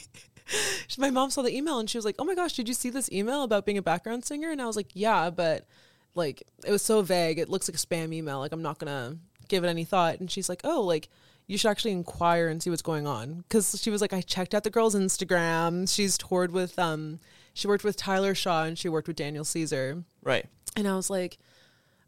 my 0.98 1.10
mom 1.10 1.30
saw 1.30 1.42
the 1.42 1.54
email 1.54 1.78
and 1.78 1.88
she 1.88 1.98
was 1.98 2.04
like, 2.04 2.16
"Oh 2.18 2.24
my 2.24 2.34
gosh, 2.34 2.54
did 2.54 2.68
you 2.68 2.74
see 2.74 2.90
this 2.90 3.10
email 3.12 3.42
about 3.42 3.66
being 3.66 3.78
a 3.78 3.82
background 3.82 4.24
singer?" 4.24 4.50
And 4.50 4.60
I 4.60 4.66
was 4.66 4.76
like, 4.76 4.88
"Yeah, 4.94 5.30
but 5.30 5.66
like 6.14 6.42
it 6.66 6.70
was 6.70 6.82
so 6.82 7.02
vague. 7.02 7.38
It 7.38 7.48
looks 7.48 7.68
like 7.68 7.76
a 7.76 7.78
spam 7.78 8.12
email. 8.12 8.38
Like 8.38 8.52
I'm 8.52 8.62
not 8.62 8.78
gonna 8.78 9.16
give 9.48 9.64
it 9.64 9.68
any 9.68 9.84
thought." 9.84 10.20
And 10.20 10.30
she's 10.30 10.48
like, 10.48 10.60
"Oh, 10.64 10.82
like." 10.82 11.08
You 11.50 11.56
should 11.56 11.70
actually 11.70 11.92
inquire 11.92 12.48
and 12.48 12.62
see 12.62 12.68
what's 12.68 12.82
going 12.82 13.06
on 13.06 13.36
because 13.48 13.80
she 13.80 13.88
was 13.88 14.02
like, 14.02 14.12
I 14.12 14.20
checked 14.20 14.54
out 14.54 14.64
the 14.64 14.70
girl's 14.70 14.94
Instagram. 14.94 15.90
She's 15.90 16.18
toured 16.18 16.52
with, 16.52 16.78
um, 16.78 17.20
she 17.54 17.66
worked 17.66 17.84
with 17.84 17.96
Tyler 17.96 18.34
Shaw 18.34 18.64
and 18.64 18.78
she 18.78 18.90
worked 18.90 19.08
with 19.08 19.16
Daniel 19.16 19.44
Caesar. 19.46 20.04
Right. 20.22 20.44
And 20.76 20.86
I 20.86 20.94
was 20.94 21.08
like, 21.08 21.38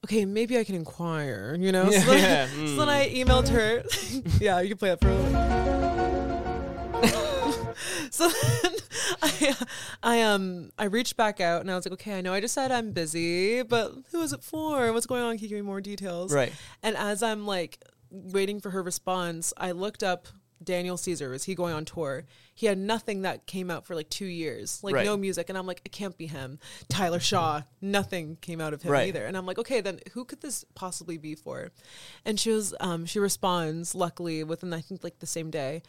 okay, 0.05 0.27
maybe 0.27 0.59
I 0.59 0.65
can 0.65 0.75
inquire, 0.75 1.57
you 1.59 1.73
know? 1.73 1.85
Yeah, 1.91 2.01
so, 2.01 2.11
then, 2.11 2.21
yeah, 2.23 2.67
so 2.67 2.77
then 2.77 2.89
I 2.91 3.09
emailed 3.15 3.49
her. 3.49 3.83
yeah, 4.39 4.61
you 4.61 4.69
can 4.69 4.77
play 4.77 4.91
that 4.91 5.01
for 5.01 5.09
a 5.09 5.15
little. 5.15 5.70
So 8.11 8.29
then 8.29 8.73
I, 9.23 9.57
I, 10.03 10.23
um, 10.23 10.71
I 10.79 10.85
reached 10.85 11.17
back 11.17 11.41
out 11.41 11.61
and 11.63 11.71
I 11.71 11.77
was 11.77 11.87
like, 11.87 11.93
okay, 11.95 12.19
I 12.19 12.21
know 12.21 12.33
I 12.35 12.41
just 12.41 12.55
said 12.55 12.71
I'm 12.71 12.93
busy, 12.93 13.63
but 13.63 13.93
who 14.11 14.21
is 14.23 14.33
it 14.33 14.43
for? 14.43 14.93
What's 14.93 15.07
going 15.07 15.23
on? 15.23 15.37
Can 15.37 15.45
you 15.45 15.49
give 15.49 15.57
me 15.57 15.63
more 15.63 15.81
details? 15.81 16.33
Right. 16.33 16.53
And 16.83 16.97
as 16.97 17.23
I'm 17.23 17.47
like 17.47 17.83
waiting 18.11 18.61
for 18.61 18.71
her 18.71 18.83
response, 18.83 19.53
I 19.57 19.73
looked 19.73 20.03
up 20.03 20.27
Daniel 20.63 20.99
Caesar. 20.99 21.31
Was 21.31 21.45
he 21.45 21.55
going 21.55 21.73
on 21.73 21.87
tour? 21.87 22.25
He 22.55 22.67
had 22.67 22.77
nothing 22.77 23.23
that 23.23 23.47
came 23.47 23.71
out 23.71 23.87
for 23.87 23.95
like 23.95 24.11
two 24.11 24.27
years, 24.27 24.81
like 24.83 24.95
Right. 24.95 25.07
no 25.07 25.17
music. 25.17 25.49
And 25.49 25.57
I'm 25.57 25.67
like, 25.67 25.81
it 25.87 25.93
can't 25.93 26.19
be 26.19 26.27
him. 26.27 26.59
Tyler 26.91 27.21
Shaw, 27.21 27.63
nothing 27.81 28.37
came 28.43 28.61
out 28.61 28.75
of 28.75 28.83
him 28.83 28.93
Right. 28.93 29.09
either. 29.09 29.25
And 29.25 29.37
I'm 29.39 29.47
like, 29.47 29.59
okay, 29.59 29.81
then 29.81 30.01
who 30.13 30.27
could 30.27 30.43
this 30.43 30.65
possibly 30.75 31.17
be 31.17 31.35
for? 31.35 31.71
And 32.27 32.39
she 32.39 32.51
was, 32.51 32.75
um, 32.81 33.07
she 33.07 33.19
responds, 33.19 33.95
luckily 33.95 34.45
within 34.45 34.75
I 34.75 34.83
think 34.83 35.03
like 35.03 35.21
the 35.21 35.27
same 35.27 35.51
day. 35.51 35.83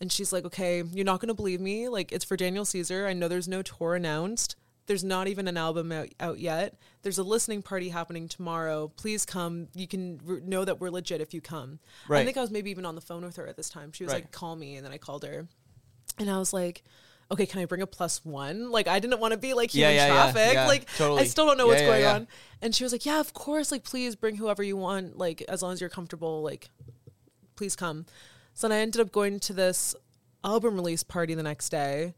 And 0.00 0.12
she's 0.12 0.32
like, 0.32 0.44
okay, 0.44 0.82
you're 0.92 1.04
not 1.06 1.20
going 1.20 1.28
to 1.28 1.34
believe 1.34 1.60
me. 1.60 1.88
Like, 1.88 2.12
it's 2.12 2.24
for 2.24 2.36
Daniel 2.36 2.64
Caesar. 2.64 3.06
I 3.06 3.12
know 3.14 3.28
there's 3.28 3.48
no 3.48 3.62
tour 3.62 3.94
announced. 3.94 4.56
There's 4.86 5.02
not 5.02 5.26
even 5.26 5.48
an 5.48 5.56
album 5.56 5.90
out, 5.90 6.08
out 6.20 6.38
yet. 6.38 6.74
There's 7.02 7.18
a 7.18 7.22
listening 7.24 7.62
party 7.62 7.88
happening 7.88 8.28
tomorrow. 8.28 8.88
Please 8.96 9.24
come. 9.24 9.68
You 9.74 9.88
can 9.88 10.20
r- 10.28 10.40
know 10.44 10.64
that 10.64 10.80
we're 10.80 10.90
legit 10.90 11.20
if 11.20 11.32
you 11.34 11.40
come. 11.40 11.80
I 12.10 12.24
think 12.24 12.36
I 12.36 12.40
was 12.40 12.50
maybe 12.50 12.70
even 12.70 12.84
on 12.86 12.94
the 12.94 13.00
phone 13.00 13.24
with 13.24 13.36
her 13.36 13.46
at 13.46 13.56
this 13.56 13.68
time. 13.68 13.90
She 13.92 14.04
was 14.04 14.12
Right. 14.12 14.22
like, 14.24 14.30
call 14.32 14.54
me. 14.54 14.76
And 14.76 14.84
then 14.84 14.92
I 14.92 14.98
called 14.98 15.24
her. 15.24 15.48
And 16.18 16.30
I 16.30 16.38
was 16.38 16.52
like, 16.52 16.84
okay, 17.32 17.46
can 17.46 17.60
I 17.60 17.64
bring 17.64 17.82
a 17.82 17.86
plus 17.86 18.24
one? 18.24 18.70
Like, 18.70 18.86
I 18.86 19.00
didn't 19.00 19.18
want 19.18 19.32
to 19.32 19.38
be 19.38 19.54
like 19.54 19.72
human 19.72 19.94
yeah, 19.94 20.06
yeah, 20.06 20.12
traffic. 20.12 20.52
yeah, 20.54 20.66
like, 20.68 20.86
totally. 20.96 21.22
I 21.22 21.24
still 21.24 21.46
don't 21.46 21.58
know 21.58 21.66
what's 21.66 21.82
going 21.82 22.04
on. 22.04 22.28
And 22.62 22.72
she 22.74 22.84
was 22.84 22.92
like, 22.92 23.04
yeah, 23.04 23.18
of 23.18 23.32
course. 23.34 23.72
Like, 23.72 23.82
please 23.82 24.14
bring 24.14 24.36
whoever 24.36 24.62
you 24.62 24.76
want. 24.76 25.18
Like, 25.18 25.42
as 25.48 25.62
long 25.62 25.72
as 25.72 25.80
you're 25.80 25.90
comfortable, 25.90 26.42
like, 26.42 26.68
please 27.56 27.74
come. 27.74 28.06
So 28.56 28.66
then 28.66 28.78
I 28.78 28.80
ended 28.80 29.02
up 29.02 29.12
going 29.12 29.38
to 29.40 29.52
this 29.52 29.94
album 30.42 30.74
release 30.76 31.02
party 31.02 31.34
the 31.34 31.42
next 31.42 31.68
day. 31.68 32.14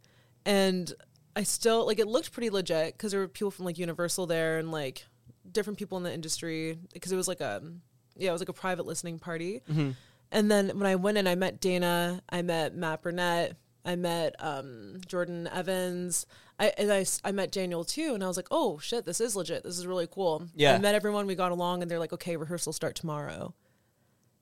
And 0.46 0.90
I 1.34 1.42
still, 1.42 1.84
like, 1.84 1.98
it 1.98 2.06
looked 2.06 2.32
pretty 2.32 2.48
legit 2.48 2.94
because 2.94 3.10
there 3.10 3.20
were 3.20 3.28
people 3.28 3.50
from, 3.50 3.64
like, 3.64 3.76
Universal 3.76 4.28
there 4.28 4.58
and, 4.58 4.70
like, 4.70 5.04
different 5.50 5.78
people 5.78 5.98
in 5.98 6.04
the 6.04 6.12
industry 6.14 6.78
because 6.92 7.10
it 7.10 7.16
was 7.16 7.26
like 7.26 7.40
a, 7.40 7.62
yeah, 8.16 8.28
it 8.28 8.32
was 8.32 8.40
like 8.40 8.48
a 8.48 8.54
private 8.54 8.86
listening 8.86 9.18
party. 9.18 9.62
And 10.30 10.50
then 10.50 10.68
when 10.78 10.86
I 10.86 10.94
went 10.94 11.18
in, 11.18 11.26
I 11.26 11.34
met 11.34 11.60
Dana, 11.60 12.22
I 12.28 12.42
met 12.42 12.74
Matt 12.74 13.02
Burnett, 13.02 13.56
I 13.84 13.96
met 13.96 14.36
um, 14.38 15.00
Jordan 15.06 15.48
Evans, 15.52 16.26
I, 16.60 16.72
and 16.76 16.92
I, 16.92 17.06
I 17.24 17.32
met 17.32 17.50
Daniel 17.50 17.82
too. 17.82 18.12
And 18.14 18.22
I 18.22 18.28
was 18.28 18.36
like, 18.36 18.48
oh 18.50 18.78
shit, 18.78 19.06
this 19.06 19.20
is 19.20 19.34
legit. 19.34 19.64
This 19.64 19.78
is 19.78 19.86
really 19.86 20.06
cool. 20.06 20.46
Yeah. 20.54 20.74
I 20.74 20.78
met 20.78 20.94
everyone, 20.94 21.26
we 21.26 21.34
got 21.34 21.50
along, 21.50 21.80
and 21.80 21.90
they're 21.90 21.98
like, 21.98 22.12
okay, 22.12 22.36
rehearsal 22.36 22.72
start 22.74 22.94
tomorrow. 22.94 23.54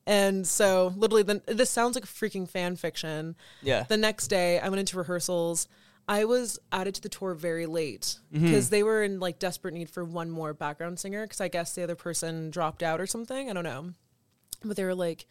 And 0.07 0.47
so 0.47 0.93
literally, 0.97 1.23
then 1.25 1.43
this 1.47 1.71
sounds 1.71 1.95
like 1.97 2.05
freaking 2.05 2.49
fan 2.49 2.77
fiction. 2.77 3.35
Yeah. 3.63 3.83
The 3.85 3.97
next 3.97 4.29
day, 4.29 4.61
I 4.61 4.69
went 4.69 4.79
into 4.81 4.97
rehearsals. 4.99 5.67
I 6.09 6.25
was 6.25 6.61
added 6.71 6.95
to 6.95 7.01
the 7.03 7.09
tour 7.09 7.35
very 7.35 7.67
late 7.67 8.19
Mm-hmm. 8.33 8.45
because 8.45 8.71
they 8.71 8.85
were 8.85 9.03
in 9.03 9.19
like 9.19 9.39
desperate 9.41 9.75
need 9.75 9.91
for 9.91 10.05
one 10.05 10.31
more 10.31 10.55
background 10.55 11.01
singer 11.01 11.25
because 11.25 11.41
I 11.41 11.49
guess 11.49 11.75
the 11.75 11.83
other 11.83 11.97
person 11.97 12.51
dropped 12.51 12.83
out 12.85 13.01
or 13.01 13.07
something. 13.07 13.51
I 13.51 13.53
don't 13.53 13.65
know. 13.65 13.93
But 14.65 14.77
they 14.77 14.85
were 14.85 14.95
like, 14.95 15.27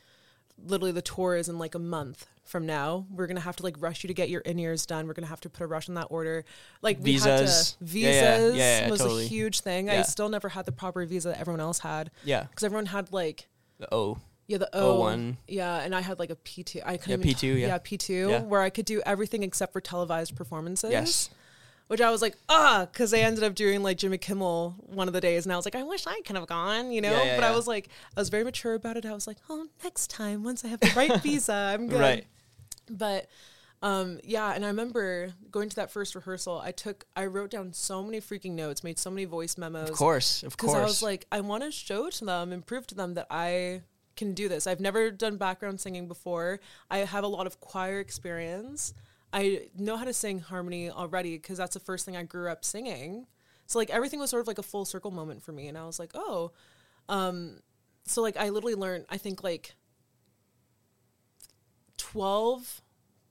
literally, 0.62 0.92
the 0.92 1.02
tour 1.02 1.36
is 1.38 1.48
in 1.48 1.58
like 1.58 1.76
a 1.76 1.80
month 1.80 2.26
from 2.44 2.66
now. 2.66 3.06
We're 3.10 3.28
gonna 3.28 3.40
have 3.40 3.56
to 3.56 3.64
like 3.64 3.76
rush 3.80 4.04
you 4.04 4.10
to 4.10 4.14
get 4.14 4.30
your 4.30 4.42
in 4.42 4.60
ears 4.60 4.86
done. 4.86 5.08
We're 5.08 5.14
gonna 5.14 5.28
have 5.28 5.42
to 5.42 5.50
put 5.50 5.64
a 5.64 5.68
rush 5.68 5.88
on 5.88 5.96
that 5.96 6.08
order. 6.10 6.44
Like 6.82 6.98
we 7.02 7.14
had 7.14 7.40
Visas. 7.40 7.78
to 7.80 7.86
Yeah, 7.98 8.10
yeah, 8.10 8.38
visas 8.38 8.56
yeah, 8.58 8.82
yeah, 8.82 8.90
was 8.90 9.00
totally. 9.00 9.24
a 9.26 9.28
huge 9.30 9.62
thing. 9.62 9.90
I 9.90 10.02
still 10.02 10.28
never 10.28 10.50
had 10.50 10.66
the 10.66 10.72
proper 10.74 11.06
visa 11.06 11.30
that 11.30 11.40
everyone 11.40 11.62
else 11.62 11.80
had 11.80 12.12
Yeah. 12.26 12.44
because 12.44 12.66
everyone 12.66 12.88
had 12.88 13.14
like 13.14 13.48
The 13.80 13.94
O. 13.96 14.18
yeah, 14.48 14.58
the 14.58 14.70
O 14.74 15.02
O1. 15.02 15.38
Yeah, 15.48 15.78
and 15.80 15.96
I 15.96 16.02
had 16.02 16.20
like 16.20 16.30
a 16.30 16.36
P 16.36 16.64
two. 16.64 16.80
I 16.86 16.92
Yeah, 16.94 16.98
couldn't 16.98 17.26
even 17.26 17.36
P2, 17.36 17.60
yeah. 17.62 17.68
yeah 17.68 17.78
P 17.82 17.98
two, 17.98 18.28
Yeah. 18.30 18.42
where 18.42 18.62
I 18.62 18.70
could 18.70 18.86
do 18.86 19.02
everything 19.06 19.44
except 19.44 19.74
for 19.74 19.82
televised 19.82 20.36
performances. 20.36 20.92
Yes. 20.92 21.30
which 21.88 22.02
I 22.02 22.10
was 22.10 22.20
like, 22.22 22.36
ah, 22.50 22.88
because 22.92 23.12
they 23.12 23.22
ended 23.24 23.44
up 23.44 23.54
doing 23.54 23.84
like 23.84 23.98
Jimmy 23.98 24.18
Kimmel 24.18 24.76
one 24.88 25.08
of 25.08 25.14
the 25.14 25.22
days, 25.22 25.46
and 25.46 25.54
I 25.54 25.56
was 25.56 25.66
like, 25.66 25.76
I 25.76 25.84
wish 25.84 26.08
I 26.08 26.20
could 26.26 26.36
have 26.36 26.48
gone, 26.48 26.92
you 26.92 27.00
know. 27.02 27.12
Yeah, 27.12 27.24
yeah, 27.24 27.36
but 27.38 27.44
I 27.44 27.56
was 27.56 27.68
like, 27.68 27.90
I 28.18 28.20
was 28.20 28.30
very 28.30 28.44
mature 28.44 28.74
about 28.74 28.98
it. 28.98 29.06
I 29.06 29.14
was 29.14 29.28
like, 29.28 29.38
oh, 29.50 29.68
next 29.84 30.10
time, 30.10 30.44
once 30.44 30.66
I 30.66 30.70
have 30.70 30.80
the 30.80 30.92
right 30.96 31.22
visa, 31.24 31.54
I'm 31.54 31.88
good. 31.88 32.00
Right. 32.00 32.26
But 32.90 33.28
um, 33.84 34.20
yeah, 34.24 34.52
and 34.54 34.64
I 34.66 34.70
remember 34.70 35.34
going 35.52 35.70
to 35.70 35.76
that 35.76 35.92
first 35.92 36.16
rehearsal. 36.16 36.60
I 36.60 36.72
took, 36.72 37.06
I 37.16 37.26
wrote 37.28 37.52
down 37.52 37.72
so 37.74 38.02
many 38.02 38.20
freaking 38.20 38.54
notes, 38.54 38.84
made 38.84 38.98
so 38.98 39.12
many 39.12 39.26
voice 39.26 39.56
memos. 39.58 39.88
Of 39.90 39.96
course, 39.96 40.42
of 40.44 40.58
course. 40.58 40.72
because. 40.74 40.76
I 40.82 40.84
was 40.84 41.04
like, 41.04 41.26
I 41.32 41.42
want 41.42 41.64
to 41.64 41.72
show 41.72 42.10
to 42.10 42.26
them 42.26 42.52
and 42.52 42.66
prove 42.66 42.88
to 42.88 42.96
them 42.96 43.14
that 43.14 43.28
I 43.30 43.82
can 44.16 44.34
do 44.34 44.48
this. 44.48 44.68
I've 44.68 44.80
never 44.80 45.12
done 45.12 45.38
background 45.38 45.80
singing 45.80 46.08
before. 46.08 46.60
I 46.90 47.00
have 47.00 47.24
a 47.24 47.28
lot 47.28 47.48
of 47.48 47.60
choir 47.60 48.00
experience. 48.00 48.94
I 49.34 49.68
know 49.78 49.98
how 49.98 50.06
to 50.06 50.14
sing 50.14 50.40
harmony 50.40 50.90
already 50.90 51.38
because 51.38 51.58
that's 51.58 51.74
the 51.74 51.80
first 51.80 52.06
thing 52.06 52.16
I 52.16 52.24
grew 52.24 52.50
up 52.50 52.64
singing. 52.64 53.28
So 53.68 53.80
like 53.80 53.90
everything 53.90 54.20
was 54.20 54.30
sort 54.30 54.42
of 54.42 54.48
like 54.48 54.60
a 54.60 54.64
full 54.64 54.86
circle 54.86 55.12
moment 55.12 55.44
for 55.44 55.52
me, 55.52 55.68
and 55.68 55.78
I 55.78 55.86
was 55.86 56.00
like, 56.00 56.12
oh, 56.14 56.52
um, 57.10 57.60
so 58.06 58.22
like 58.22 58.38
I 58.38 58.50
literally 58.50 58.76
learned. 58.76 59.06
I 59.10 59.18
think 59.18 59.44
like 59.44 59.76
twelve 61.98 62.82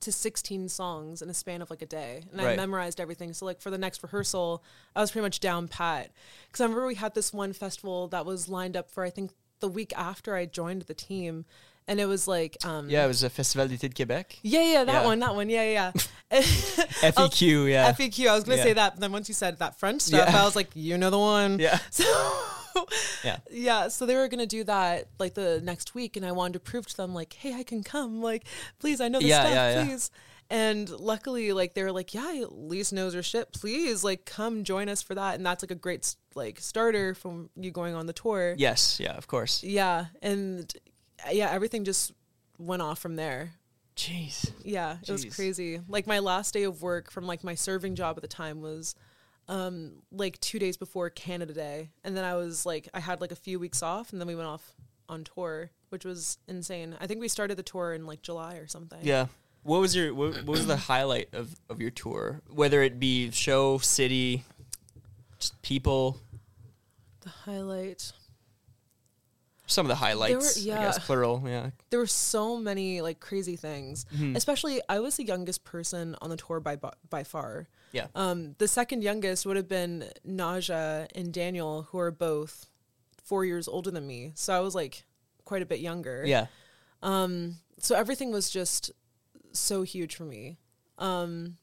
to 0.01 0.11
16 0.11 0.69
songs 0.69 1.23
in 1.23 1.29
a 1.31 1.33
span 1.33 1.63
of 1.63 1.71
like 1.71 1.81
a 1.81 1.85
day 1.85 2.21
and 2.31 2.39
i 2.39 2.55
memorized 2.55 2.99
everything 2.99 3.33
so 3.33 3.43
like 3.43 3.59
for 3.59 3.71
the 3.71 3.77
next 3.77 4.03
rehearsal 4.03 4.63
i 4.95 5.01
was 5.01 5.09
pretty 5.09 5.23
much 5.23 5.39
down 5.39 5.67
pat 5.67 6.11
because 6.45 6.61
i 6.61 6.63
remember 6.63 6.85
we 6.85 6.93
had 6.93 7.15
this 7.15 7.33
one 7.33 7.53
festival 7.53 8.07
that 8.09 8.23
was 8.23 8.47
lined 8.47 8.77
up 8.77 8.91
for 8.91 9.03
i 9.03 9.09
think 9.09 9.31
the 9.59 9.67
week 9.67 9.93
after 9.95 10.35
i 10.35 10.45
joined 10.45 10.83
the 10.83 10.93
team 10.93 11.45
and 11.87 11.99
it 11.99 12.05
was 12.07 12.27
like 12.27 12.57
um 12.65 12.89
yeah, 12.89 13.05
it 13.05 13.07
was 13.07 13.21
a 13.23 13.29
Festival 13.29 13.67
de 13.67 13.77
Québec. 13.77 14.25
yeah 14.41 14.63
yeah 14.63 14.83
that 14.83 15.01
Yeah. 15.01 15.05
one 15.05 15.19
that 15.19 15.35
one 15.35 15.49
yeah 15.49 15.63
yeah 15.63 15.91
yeah 16.31 16.41
FEQ, 17.11 17.69
yeah. 17.69 17.91
FEQ. 17.93 18.27
I 18.27 18.33
was 18.33 18.43
gonna 18.43 18.57
Yeah. 18.57 18.63
say 18.63 18.73
that, 18.73 18.93
but 18.95 19.01
then 19.01 19.11
once 19.11 19.27
you 19.27 19.35
said 19.35 19.59
that 19.59 19.79
French 19.79 20.01
stuff, 20.01 20.27
Yeah. 20.27 20.41
I 20.41 20.43
was 20.45 20.55
like, 20.55 20.69
you 20.73 20.97
know 20.97 21.09
the 21.11 21.19
one. 21.19 21.59
Yeah. 21.59 21.77
So 22.75 22.87
Yeah. 23.23 23.37
yeah, 23.49 23.87
so 23.87 24.05
they 24.05 24.15
were 24.15 24.27
gonna 24.27 24.45
do 24.45 24.63
that 24.65 25.07
like 25.19 25.33
the 25.35 25.61
next 25.63 25.95
week, 25.95 26.17
and 26.17 26.25
I 26.25 26.31
wanted 26.33 26.53
to 26.53 26.59
prove 26.59 26.85
to 26.87 26.97
them 26.97 27.13
like, 27.13 27.31
hey, 27.33 27.53
I 27.53 27.63
can 27.63 27.83
come. 27.83 28.21
Like, 28.21 28.43
please, 28.79 28.99
I 28.99 29.07
know 29.07 29.19
the 29.21 29.29
stuff, 29.29 29.87
please. 29.87 30.11
And 30.49 30.89
luckily, 30.89 31.53
like 31.53 31.73
they 31.73 31.83
were 31.83 31.91
like, 31.91 32.13
yeah, 32.13 32.45
Lise 32.49 32.91
knows 32.91 33.13
her 33.13 33.23
shit. 33.23 33.51
Please, 33.51 34.03
like, 34.03 34.25
come 34.25 34.63
join 34.63 34.89
us 34.89 35.01
for 35.01 35.15
that. 35.15 35.35
And 35.35 35.45
that's 35.45 35.63
like 35.63 35.71
a 35.71 35.75
great 35.75 36.15
like 36.35 36.59
starter 36.59 37.15
from 37.15 37.49
you 37.55 37.71
going 37.71 37.95
on 37.95 38.05
the 38.05 38.13
tour. 38.13 38.55
Yes, 38.57 38.99
yeah, 38.99 39.13
of 39.13 39.27
course. 39.27 39.63
Yeah, 39.63 40.05
and 40.21 40.71
yeah, 41.31 41.49
everything 41.49 41.83
just 41.83 42.11
went 42.57 42.81
off 42.81 42.99
from 42.99 43.15
there. 43.15 43.53
Jeez. 43.95 44.51
Yeah, 44.63 44.97
it 45.01 45.09
was 45.09 45.25
crazy. 45.25 45.79
Like 45.87 46.05
my 46.05 46.19
last 46.19 46.53
day 46.53 46.63
of 46.63 46.81
work 46.81 47.09
from 47.11 47.25
like 47.25 47.43
my 47.43 47.55
serving 47.55 47.95
job 47.95 48.17
at 48.17 48.21
the 48.21 48.27
time 48.27 48.61
was 48.61 48.95
um 49.47 50.01
like 50.11 50.39
2 50.41 50.59
days 50.59 50.75
before 50.75 51.09
Canada 51.09 51.53
Day. 51.53 51.91
And 52.03 52.15
then 52.15 52.25
I 52.25 52.35
was 52.35 52.65
like 52.65 52.89
I 52.93 52.99
had 52.99 53.21
like 53.21 53.31
a 53.31 53.37
few 53.37 53.57
weeks 53.57 53.81
off 53.81 54.11
and 54.11 54.19
then 54.19 54.27
we 54.27 54.35
went 54.35 54.49
off 54.49 54.75
on 55.07 55.23
tour, 55.23 55.71
which 55.89 56.03
was 56.03 56.37
insane. 56.47 56.97
I 56.99 57.07
think 57.07 57.21
we 57.21 57.29
started 57.29 57.55
the 57.55 57.63
tour 57.63 57.93
in 57.93 58.05
like 58.05 58.21
July 58.21 58.55
or 58.55 58.67
something. 58.67 58.99
Yeah. 59.01 59.27
What 59.65 59.81
was 59.81 59.95
your 59.95 60.13
what, 60.13 60.35
what 60.43 60.45
was 60.45 60.67
the 60.67 60.77
highlight 60.93 61.33
of, 61.33 61.55
of 61.71 61.81
your 61.81 61.89
tour? 61.89 62.41
Whether 62.53 62.83
it 62.83 62.99
be 62.99 63.31
show, 63.31 63.79
city, 63.79 64.43
just 65.39 65.59
people, 65.63 66.19
The 67.21 67.29
highlight. 67.29 68.11
some 69.65 69.87
of 69.87 69.89
the 69.89 69.95
highlights. 69.95 70.57
I 70.59 70.61
yeah. 70.61 70.83
guess 70.83 70.99
plural. 70.99 71.43
Yeah. 71.47 71.71
There 71.89 71.99
were 71.99 72.05
so 72.05 72.57
many 72.57 73.01
like 73.01 73.19
crazy 73.19 73.55
things. 73.55 74.05
Mm-hmm. 74.13 74.35
Especially 74.35 74.81
I 74.87 74.99
was 74.99 75.15
the 75.17 75.23
youngest 75.23 75.63
person 75.63 76.15
on 76.21 76.29
the 76.29 76.37
tour 76.37 76.59
by 76.59 76.75
by, 76.75 76.91
by 77.09 77.23
far. 77.23 77.67
Yeah. 77.91 78.05
Um, 78.13 78.53
the 78.59 78.67
second 78.67 79.01
youngest 79.01 79.47
would 79.47 79.55
have 79.57 79.67
been 79.67 80.05
Naja 80.27 81.07
and 81.15 81.33
Daniel, 81.33 81.87
who 81.89 81.97
are 81.97 82.11
both 82.11 82.67
four 83.23 83.45
years 83.45 83.67
older 83.67 83.89
than 83.89 84.05
me. 84.05 84.31
So 84.35 84.53
I 84.53 84.59
was 84.59 84.75
like 84.75 85.05
quite 85.43 85.63
a 85.63 85.65
bit 85.65 85.79
younger. 85.79 86.23
yeah. 86.23 86.45
So 87.79 87.95
everything 87.95 88.31
was 88.31 88.51
just 88.51 88.91
so 89.59 89.83
huge 89.83 90.15
for 90.15 90.23
me. 90.23 90.57
Um, 90.97 91.57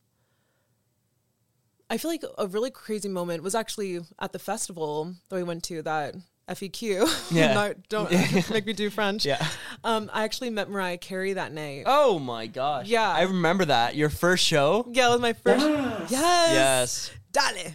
I 1.90 1.98
feel 1.98 2.10
like 2.10 2.24
a 2.38 2.46
really 2.46 2.70
crazy 2.70 3.08
moment 3.08 3.42
was 3.42 3.54
actually 3.54 4.00
at 4.18 4.32
the 4.32 4.38
festival 4.38 5.14
that 5.28 5.36
we 5.36 5.42
went 5.42 5.62
to 5.64 5.82
that 5.82 6.14
FEQ. 6.48 7.30
Yeah. 7.32 7.54
Not- 7.54 7.88
don't 7.88 8.10
make 8.50 8.66
me 8.66 8.72
do 8.72 8.90
French. 8.90 9.24
Yeah. 9.24 9.44
Um, 9.84 10.10
I 10.12 10.24
actually 10.24 10.50
met 10.50 10.68
Mariah 10.70 10.98
Carey 10.98 11.34
that 11.34 11.52
night. 11.52 11.84
Oh 11.86 12.18
my 12.18 12.46
gosh. 12.46 12.86
Yeah. 12.88 13.08
I 13.10 13.22
remember 13.22 13.66
that. 13.66 13.94
Your 13.94 14.08
first 14.10 14.44
show? 14.44 14.86
Yeah, 14.90 15.08
it 15.08 15.12
was 15.12 15.20
my 15.20 15.32
first. 15.34 15.64
Yes. 16.10 16.10
Yes. 16.10 17.10
Dale. 17.32 17.72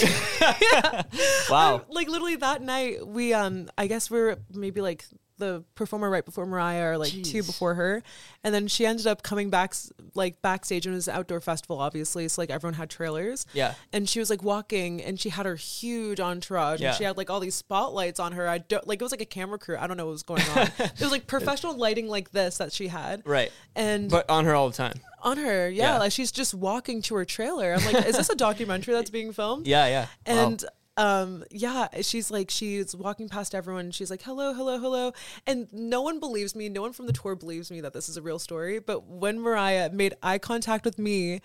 Wow. 1.50 1.82
like 1.90 2.08
literally 2.08 2.36
that 2.36 2.62
night 2.62 3.06
we 3.06 3.34
um 3.34 3.68
i 3.76 3.86
guess 3.86 4.10
we 4.10 4.18
were 4.18 4.38
maybe 4.54 4.80
like 4.80 5.04
the 5.40 5.64
performer 5.74 6.08
right 6.08 6.24
before 6.24 6.46
mariah 6.46 6.90
or 6.90 6.96
like 6.98 7.10
two 7.24 7.42
before 7.42 7.74
her 7.74 8.02
and 8.44 8.54
then 8.54 8.68
she 8.68 8.86
ended 8.86 9.06
up 9.06 9.22
coming 9.24 9.50
back 9.50 9.74
like 10.14 10.40
backstage 10.42 10.86
and 10.86 10.92
it 10.92 10.96
was 10.96 11.08
an 11.08 11.16
outdoor 11.16 11.40
festival 11.40 11.78
obviously 11.80 12.28
so 12.28 12.40
like 12.40 12.50
everyone 12.50 12.74
had 12.74 12.88
trailers 12.88 13.44
Yeah. 13.52 13.74
and 13.92 14.08
she 14.08 14.18
was 14.20 14.30
like 14.30 14.42
walking 14.42 15.02
and 15.02 15.18
she 15.18 15.30
had 15.30 15.46
her 15.46 15.56
huge 15.56 16.20
entourage 16.20 16.80
Yeah. 16.80 16.88
and 16.90 16.96
she 16.96 17.04
had 17.04 17.16
like 17.16 17.30
all 17.30 17.40
these 17.40 17.54
spotlights 17.56 18.20
on 18.20 18.32
her 18.32 18.48
i 18.48 18.58
don't 18.58 18.86
like 18.86 19.00
it 19.00 19.04
was 19.04 19.10
like 19.12 19.20
a 19.20 19.26
camera 19.26 19.58
crew 19.58 19.76
i 19.78 19.86
don't 19.88 19.96
know 19.96 20.06
what 20.06 20.12
was 20.12 20.22
going 20.22 20.42
on 20.54 20.68
it 20.78 21.00
was 21.00 21.10
like 21.10 21.26
professional 21.26 21.76
lighting 21.76 22.06
like 22.06 22.30
this 22.30 22.58
that 22.58 22.72
she 22.72 22.86
had 22.88 23.22
Right. 23.26 23.50
and 23.74 24.08
But 24.10 24.28
on 24.30 24.44
her 24.44 24.54
all 24.54 24.68
the 24.70 24.76
time. 24.76 25.00
on 25.22 25.36
her 25.38 25.68
yeah, 25.68 25.94
Yeah. 25.94 25.98
like 25.98 26.12
she's 26.12 26.30
just 26.32 26.54
walking 26.54 27.02
to 27.02 27.14
her 27.16 27.24
trailer 27.24 27.72
i'm 27.74 27.84
like 27.92 28.06
is 28.06 28.16
this 28.16 28.30
a 28.30 28.36
documentary 28.36 28.94
that's 28.94 29.10
being 29.10 29.32
filmed 29.32 29.66
Yeah, 29.70 29.86
yeah. 29.86 30.06
Wow. 30.26 30.56
Um 31.00 31.42
yeah 31.50 31.88
she's 32.02 32.30
like 32.30 32.50
she's 32.50 32.94
walking 32.94 33.28
past 33.28 33.54
everyone 33.54 33.86
and 33.86 33.94
she's 33.94 34.10
like 34.10 34.22
hello 34.22 34.52
hello 34.52 34.78
hello 34.78 35.12
and 35.46 35.66
no 35.72 36.02
one 36.02 36.20
believes 36.20 36.54
me 36.54 36.68
no 36.68 36.82
one 36.82 36.92
from 36.92 37.06
the 37.06 37.12
tour 37.12 37.34
believes 37.34 37.70
me 37.70 37.80
that 37.80 37.92
this 37.92 38.08
is 38.08 38.16
a 38.16 38.22
real 38.22 38.38
story 38.38 38.78
but 38.78 39.04
when 39.06 39.40
mariah 39.40 39.88
made 39.90 40.14
eye 40.22 40.38
contact 40.38 40.84
with 40.84 40.98
me 40.98 41.40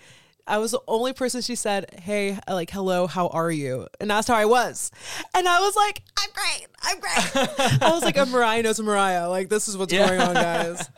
I 0.48 0.58
was 0.58 0.70
the 0.70 0.80
only 0.86 1.12
person 1.12 1.40
she 1.40 1.56
said, 1.56 1.86
"Hey, 2.00 2.38
like, 2.48 2.70
hello, 2.70 3.08
how 3.08 3.26
are 3.30 3.50
you?" 3.50 3.88
And 3.98 4.12
asked 4.12 4.28
how 4.28 4.36
I 4.36 4.44
was, 4.44 4.92
and 5.34 5.48
I 5.48 5.58
was 5.58 5.74
like, 5.74 6.02
"I'm 6.16 6.30
great, 6.32 6.68
I'm 6.82 7.00
great." 7.00 7.82
I 7.82 7.90
was 7.90 8.04
like, 8.04 8.16
"A 8.16 8.26
Mariah 8.26 8.62
knows 8.62 8.78
Mariah. 8.78 9.28
Like, 9.28 9.48
this 9.48 9.66
is 9.66 9.76
what's 9.76 9.92
Yeah. 9.92 10.06
going 10.06 10.20
on, 10.20 10.34
guys." 10.50 10.88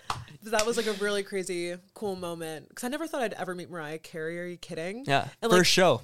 that 0.43 0.67
was 0.67 0.77
like 0.77 0.87
a 0.87 0.93
really 1.03 1.23
crazy, 1.23 1.75
cool 1.95 2.15
moment 2.15 2.69
because 2.69 2.85
I 2.85 2.89
never 2.89 3.07
thought 3.07 3.23
I'd 3.23 3.33
ever 3.33 3.55
meet 3.55 3.71
Mariah 3.71 3.97
Carey. 3.99 4.39
Are 4.39 4.45
you 4.47 4.59
kidding? 4.59 5.05
yeah. 5.07 5.29
and, 5.41 5.51
First 5.51 5.61
like, 5.61 5.65
show. 5.67 6.03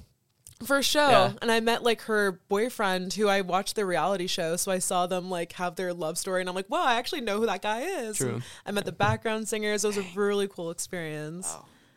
For 0.63 0.77
a 0.77 0.83
show 0.83 1.09
Yeah. 1.09 1.33
and 1.41 1.51
i 1.51 1.59
met 1.59 1.83
like 1.83 2.01
her 2.03 2.39
boyfriend 2.47 3.13
who 3.13 3.27
i 3.27 3.41
watched 3.41 3.75
the 3.75 3.85
reality 3.85 4.25
show 4.27 4.55
so 4.55 4.71
i 4.71 4.79
saw 4.79 5.05
them 5.05 5.29
like 5.29 5.51
have 5.53 5.75
their 5.75 5.93
love 5.93 6.17
story 6.17 6.39
and 6.41 6.47
i'm 6.47 6.55
like 6.55 6.69
wow 6.69 6.83
i 6.83 6.95
actually 6.95 7.19
know 7.21 7.39
who 7.39 7.45
that 7.45 7.61
guy 7.61 7.81
is 7.81 8.17
True. 8.17 8.35
And 8.35 8.43
i 8.65 8.71
met 8.71 8.85
the 8.85 8.93
background 8.93 9.49
singers 9.49 9.83
it 9.83 9.87
was 9.87 9.97
a 9.97 10.05
really 10.15 10.47
cool 10.47 10.71
experience 10.71 11.53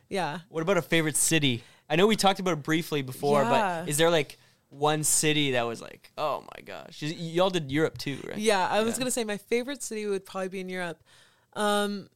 yeah 0.09 0.41
What 0.49 0.63
about 0.63 0.77
a 0.79 0.83
favorite 0.83 1.17
city? 1.17 1.63
I 1.89 1.97
know 1.97 2.07
we 2.07 2.17
talked 2.17 2.41
about 2.41 2.53
it 2.53 2.63
briefly 2.63 3.01
before, 3.03 3.43
Yeah. 3.43 3.83
but 3.83 3.89
is 3.89 3.97
there 3.97 4.11
like 4.11 4.39
one 4.71 5.03
city 5.05 5.53
that 5.53 5.63
was 5.67 5.81
like, 5.81 6.11
oh 6.19 6.45
my 6.55 6.63
gosh? 6.63 7.01
Y- 7.03 7.15
Y'all 7.17 7.49
did 7.49 7.71
Europe 7.73 7.97
too, 7.97 8.19
right? 8.29 8.37
yeah 8.39 8.67
i 8.69 8.81
was 8.83 8.95
Yeah. 8.95 8.99
gonna 9.01 9.11
say 9.11 9.25
my 9.25 9.37
favorite 9.39 9.83
city 9.83 10.05
would 10.07 10.27
probably 10.27 10.49
be 10.49 10.61
in 10.61 10.69
europe 10.69 11.03
um 11.55 12.09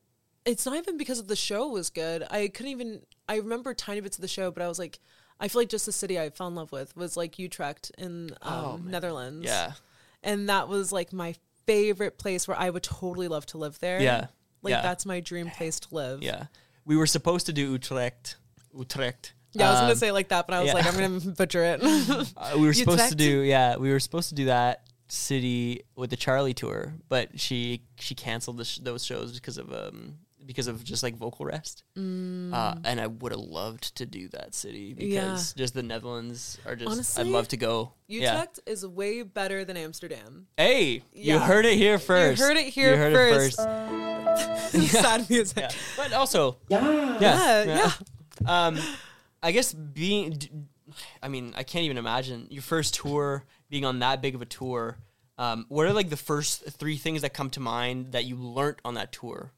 it's 0.45 0.67
not 0.67 0.77
even 0.77 0.97
because 0.99 1.19
of 1.21 1.29
the 1.29 1.37
show 1.37 1.69
was 1.69 1.89
good 1.89 2.25
i 2.31 2.49
couldn't 2.49 2.73
even 2.73 3.01
i 3.29 3.37
remember 3.37 3.73
tiny 3.75 4.01
bits 4.01 4.17
of 4.19 4.23
the 4.23 4.29
show 4.29 4.51
but 4.51 4.63
i 4.63 4.69
was 4.69 4.79
like 4.79 4.99
i 5.43 5.49
feel 5.49 5.61
like 5.61 5.69
just 5.69 5.85
the 5.85 5.93
city 5.93 6.19
i 6.19 6.31
fell 6.31 6.47
in 6.49 6.55
love 6.55 6.73
with 6.73 6.97
was 6.97 7.15
like 7.17 7.39
utrecht 7.39 7.91
in 7.99 8.31
um, 8.41 8.53
Oh, 8.65 8.81
netherlands 8.83 9.45
Yeah. 9.45 9.73
and 10.23 10.49
that 10.49 10.69
was 10.69 10.91
like 10.93 11.13
my 11.13 11.35
favorite 11.67 12.19
place 12.19 12.49
where 12.49 12.57
I 12.59 12.71
would 12.71 12.83
totally 12.83 13.29
love 13.29 13.47
to 13.47 13.57
live 13.59 13.79
there. 13.79 14.01
Yeah. 14.03 14.27
like 14.63 14.73
Yeah. 14.73 14.83
that's 14.83 15.07
my 15.07 15.21
dream 15.21 15.49
place 15.49 15.79
to 15.81 15.95
live. 15.95 16.21
Yeah. 16.21 16.47
We 16.85 16.97
were 16.97 17.07
supposed 17.07 17.47
to 17.47 17.53
do 17.53 17.71
Utrecht. 17.71 18.35
Utrecht. 18.77 19.35
yeah. 19.53 19.69
I 19.69 19.71
was 19.71 19.81
gonna 19.81 19.93
Um, 19.93 19.99
say 19.99 20.09
it 20.09 20.13
like 20.13 20.29
that, 20.31 20.49
but 20.49 20.55
I 20.55 20.61
was 20.61 20.67
yeah. 20.69 20.75
like, 20.75 20.87
I'm 20.87 20.95
gonna 21.21 21.35
butcher 21.37 21.63
it. 21.63 21.81
Uh, 22.37 22.55
we 22.59 22.67
were 22.67 22.73
supposed 22.75 23.11
to 23.11 23.15
do 23.15 23.43
yeah 23.43 23.77
we 23.77 23.91
were 23.93 24.01
supposed 24.01 24.31
to 24.31 24.35
do 24.35 24.47
that 24.47 24.83
city 25.09 25.83
with 25.95 26.11
the 26.11 26.17
charlie 26.17 26.55
tour 26.55 26.95
but 27.09 27.39
she 27.39 27.83
she 28.01 28.15
canceled 28.17 28.57
the 28.57 28.65
sh- 28.65 28.79
those 28.83 29.05
shows 29.05 29.35
because 29.39 29.59
of 29.59 29.73
um 29.73 30.17
because 30.47 30.67
of 30.67 30.83
just 30.85 31.03
like 31.03 31.15
vocal 31.17 31.45
rest 31.47 31.85
uh, 31.97 32.75
and 32.85 33.01
i 33.01 33.07
would 33.07 33.33
have 33.33 33.41
loved 33.41 33.95
to 33.97 34.05
do 34.07 34.29
that 34.29 34.55
city 34.55 34.93
because 34.95 35.53
just 35.55 35.75
the 35.75 35.83
netherlands 35.83 36.59
are 36.67 36.75
just 36.77 36.91
Honestly, 36.91 37.21
i'd 37.23 37.27
love 37.31 37.49
to 37.49 37.57
go 37.57 37.93
yeah 38.09 38.33
Utrecht 38.33 38.61
is 38.67 38.87
way 38.87 39.23
better 39.23 39.65
than 39.65 39.77
Amsterdam. 39.77 40.47
hey 40.57 41.03
you 41.13 41.39
heard 41.39 41.65
it 41.67 41.77
here 41.77 41.99
first 41.99 42.41
heard 42.41 42.57
it 42.57 42.67
here 42.69 42.93
You 42.93 42.97
heard 42.97 43.13
first. 43.15 43.59
it 43.61 43.63
first. 43.63 44.91
Sad 45.03 45.29
music. 45.31 45.59
yeah. 45.59 45.71
but 45.97 46.13
also 46.13 46.59
Yeah, 46.69 47.19
yeah, 47.21 47.65
yeah. 47.65 47.93
um 48.67 48.79
i 49.43 49.53
guess 49.53 49.73
being 49.73 50.39
I 51.23 51.29
mean 51.29 51.55
i 51.57 51.63
can't 51.63 51.85
even 51.85 51.99
imagine 51.99 52.49
your 52.51 52.63
first 52.63 52.95
tour 52.95 53.45
being 53.71 53.85
on 53.85 54.01
that 54.01 54.21
big 54.23 54.35
of 54.35 54.43
a 54.43 54.47
tour 54.47 54.99
um, 55.39 55.65
what 55.69 55.87
are 55.87 55.93
like 55.95 56.11
the 56.11 56.17
first 56.17 56.63
three 56.79 56.97
things 56.99 57.23
that 57.23 57.33
come 57.33 57.49
to 57.51 57.61
mind 57.61 58.13
that 58.13 58.27
you 58.27 58.37
learnt 58.37 58.79
on 58.85 58.95
that 58.95 59.13
tour 59.13 59.51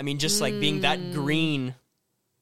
i 0.00 0.02
mean 0.02 0.18
just 0.18 0.40
like 0.40 0.58
being 0.58 0.76
Hmm. 0.76 0.80
that 0.82 1.12
green 1.12 1.74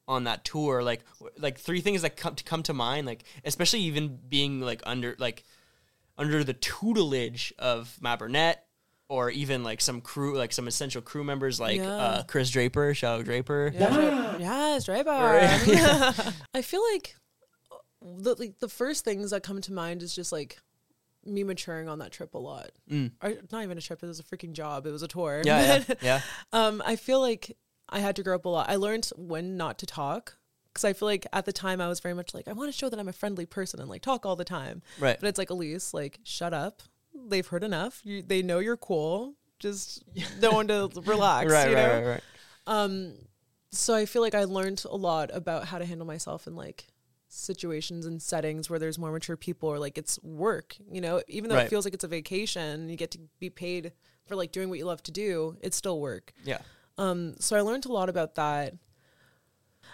on 0.07 0.23
that 0.23 0.43
tour? 0.43 0.81
Like 0.81 1.01
like 1.37 1.59
three 1.59 1.81
things 1.81 2.01
that 2.01 2.17
come 2.17 2.33
to 2.33 2.43
come 2.43 2.63
to 2.63 2.73
mind, 2.73 3.05
like 3.05 3.23
especially 3.45 3.81
even 3.81 4.17
being 4.27 4.59
like 4.61 4.81
under 4.85 5.15
like 5.19 5.43
under 6.17 6.43
the 6.43 6.53
tutelage 6.53 7.53
of 7.59 7.95
Matt 8.01 8.17
Burnett 8.19 8.65
or 9.07 9.29
even 9.29 9.63
like 9.63 9.81
some 9.81 10.01
crew 10.01 10.35
like 10.35 10.51
some 10.51 10.67
essential 10.67 11.01
crew 11.03 11.23
members 11.23 11.59
like 11.59 11.77
Yeah. 11.77 11.93
uh, 11.95 12.23
Chris 12.23 12.49
Draper, 12.49 12.93
Shadow 12.95 13.21
Draper. 13.21 13.71
Yeah, 13.75 14.37
yes, 14.39 14.85
Draper. 14.85 15.11
Yeah. 15.67 16.13
I 16.55 16.61
feel 16.63 16.81
like 16.93 17.15
the 18.01 18.33
like, 18.35 18.57
the 18.59 18.69
first 18.69 19.05
things 19.05 19.29
that 19.31 19.43
come 19.43 19.61
to 19.61 19.73
mind 19.73 20.01
is 20.01 20.15
just 20.15 20.31
like 20.31 20.57
me 21.25 21.43
maturing 21.43 21.89
on 21.89 21.99
that 21.99 22.11
trip 22.11 22.33
a 22.33 22.37
lot. 22.37 22.71
Mm. 22.89 23.11
Or 23.21 23.33
not 23.51 23.63
even 23.63 23.77
a 23.77 23.81
trip; 23.81 24.01
it 24.03 24.07
was 24.07 24.19
a 24.19 24.23
freaking 24.23 24.53
job. 24.53 24.85
It 24.85 24.91
was 24.91 25.03
a 25.03 25.07
tour. 25.07 25.41
Yeah, 25.43 25.83
yeah, 25.87 25.95
yeah. 26.01 26.21
um, 26.53 26.81
I 26.85 26.95
feel 26.95 27.21
like 27.21 27.57
I 27.89 27.99
had 27.99 28.15
to 28.17 28.23
grow 28.23 28.35
up 28.35 28.45
a 28.45 28.49
lot. 28.49 28.69
I 28.69 28.75
learned 28.75 29.09
when 29.17 29.57
not 29.57 29.79
to 29.79 29.85
talk 29.85 30.37
because 30.73 30.85
I 30.85 30.93
feel 30.93 31.07
like 31.07 31.25
at 31.33 31.45
the 31.45 31.53
time 31.53 31.81
I 31.81 31.87
was 31.87 31.99
very 31.99 32.13
much 32.13 32.33
like 32.33 32.47
I 32.47 32.53
want 32.53 32.71
to 32.71 32.77
show 32.77 32.89
that 32.89 32.99
I'm 32.99 33.07
a 33.07 33.13
friendly 33.13 33.45
person 33.45 33.79
and 33.79 33.89
like 33.89 34.01
talk 34.01 34.25
all 34.25 34.35
the 34.35 34.45
time. 34.45 34.81
Right. 34.99 35.17
But 35.19 35.27
it's 35.27 35.37
like 35.37 35.49
Elise, 35.49 35.93
like 35.93 36.19
shut 36.23 36.53
up. 36.53 36.81
They've 37.13 37.45
heard 37.45 37.63
enough. 37.63 38.01
You, 38.03 38.21
they 38.21 38.41
know 38.41 38.59
you're 38.59 38.77
cool. 38.77 39.35
Just 39.59 40.03
no 40.41 40.51
one 40.51 40.67
to 40.67 40.89
relax. 41.05 41.51
right, 41.51 41.69
you 41.69 41.75
right, 41.75 41.87
know? 41.87 41.93
right, 41.93 42.07
right. 42.07 42.23
Um, 42.67 43.13
so 43.71 43.93
I 43.93 44.05
feel 44.05 44.21
like 44.21 44.35
I 44.35 44.45
learned 44.45 44.83
a 44.89 44.95
lot 44.95 45.31
about 45.33 45.65
how 45.65 45.77
to 45.79 45.85
handle 45.85 46.07
myself 46.07 46.47
and 46.47 46.55
like 46.55 46.87
situations 47.29 48.05
and 48.05 48.21
settings 48.21 48.69
where 48.69 48.79
there's 48.79 48.97
more 48.97 49.11
mature 49.11 49.37
people 49.37 49.69
or 49.69 49.79
like 49.79 49.97
it's 49.97 50.19
work, 50.23 50.75
you 50.91 50.99
know, 50.99 51.21
even 51.27 51.49
though 51.49 51.55
Right. 51.55 51.67
it 51.67 51.69
feels 51.69 51.85
like 51.85 51.93
it's 51.93 52.03
a 52.03 52.07
vacation, 52.07 52.89
you 52.89 52.95
get 52.97 53.11
to 53.11 53.19
be 53.39 53.49
paid 53.49 53.93
for 54.25 54.35
like 54.35 54.51
doing 54.51 54.69
what 54.69 54.79
you 54.79 54.85
love 54.85 55.03
to 55.03 55.11
do, 55.11 55.55
it's 55.61 55.77
still 55.77 55.99
work. 55.99 56.33
Yeah. 56.43 56.59
Um, 56.97 57.35
so 57.39 57.55
I 57.55 57.61
learned 57.61 57.85
a 57.85 57.91
lot 57.93 58.09
about 58.09 58.35
that. 58.35 58.73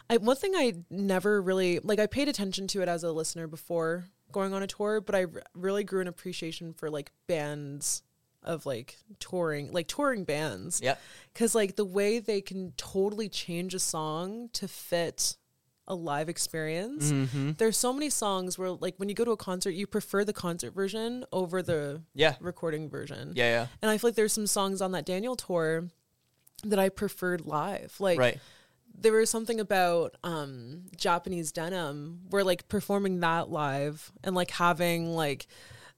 I 0.09 0.17
one 0.17 0.35
thing 0.35 0.53
I 0.55 0.73
never 0.89 1.41
really 1.41 1.79
like 1.79 1.99
I 1.99 2.07
paid 2.07 2.27
attention 2.27 2.67
to 2.67 2.81
it 2.81 2.87
as 2.87 3.03
a 3.03 3.11
listener 3.11 3.47
before 3.47 4.05
going 4.31 4.53
on 4.53 4.63
a 4.63 4.67
tour, 4.67 5.01
but 5.01 5.15
I 5.15 5.25
r- 5.25 5.43
really 5.53 5.83
grew 5.83 6.01
an 6.01 6.07
appreciation 6.07 6.73
for 6.73 6.89
like 6.89 7.11
bands 7.27 8.03
of 8.43 8.65
like 8.65 8.97
touring, 9.19 9.71
like 9.71 9.87
touring 9.87 10.23
bands. 10.23 10.79
Yeah. 10.81 10.95
Cuz 11.33 11.55
like 11.55 11.75
the 11.75 11.85
way 11.85 12.19
they 12.19 12.41
can 12.41 12.73
totally 12.77 13.29
change 13.29 13.73
a 13.73 13.79
song 13.79 14.49
to 14.53 14.67
fit 14.67 15.37
a 15.87 15.95
live 15.95 16.29
experience. 16.29 17.11
Mm-hmm. 17.11 17.51
There's 17.57 17.77
so 17.77 17.93
many 17.93 18.09
songs 18.09 18.57
where 18.57 18.71
like 18.71 18.95
when 18.97 19.07
you 19.09 19.15
go 19.15 19.23
to 19.25 19.31
a 19.31 19.37
concert, 19.37 19.71
you 19.71 19.85
prefer 19.87 20.23
the 20.23 20.33
concert 20.33 20.73
version 20.73 21.25
over 21.31 21.61
the 21.61 22.01
Yeah. 22.13 22.35
recording 22.39 22.89
version. 22.89 23.33
Yeah, 23.35 23.49
yeah. 23.51 23.67
And 23.81 23.91
I 23.91 23.97
feel 23.97 24.09
like 24.09 24.15
there's 24.15 24.33
some 24.33 24.47
songs 24.47 24.81
on 24.81 24.91
that 24.93 25.05
Daniel 25.05 25.35
tour 25.35 25.89
that 26.63 26.79
I 26.79 26.89
preferred 26.89 27.45
live. 27.45 27.95
Like 27.99 28.17
right. 28.17 28.39
there 28.97 29.11
was 29.13 29.29
something 29.29 29.59
about 29.59 30.15
um 30.23 30.85
Japanese 30.97 31.51
denim 31.51 32.21
where 32.29 32.43
like 32.43 32.67
performing 32.67 33.19
that 33.19 33.49
live 33.49 34.11
and 34.23 34.35
like 34.35 34.51
having 34.51 35.15
like 35.15 35.45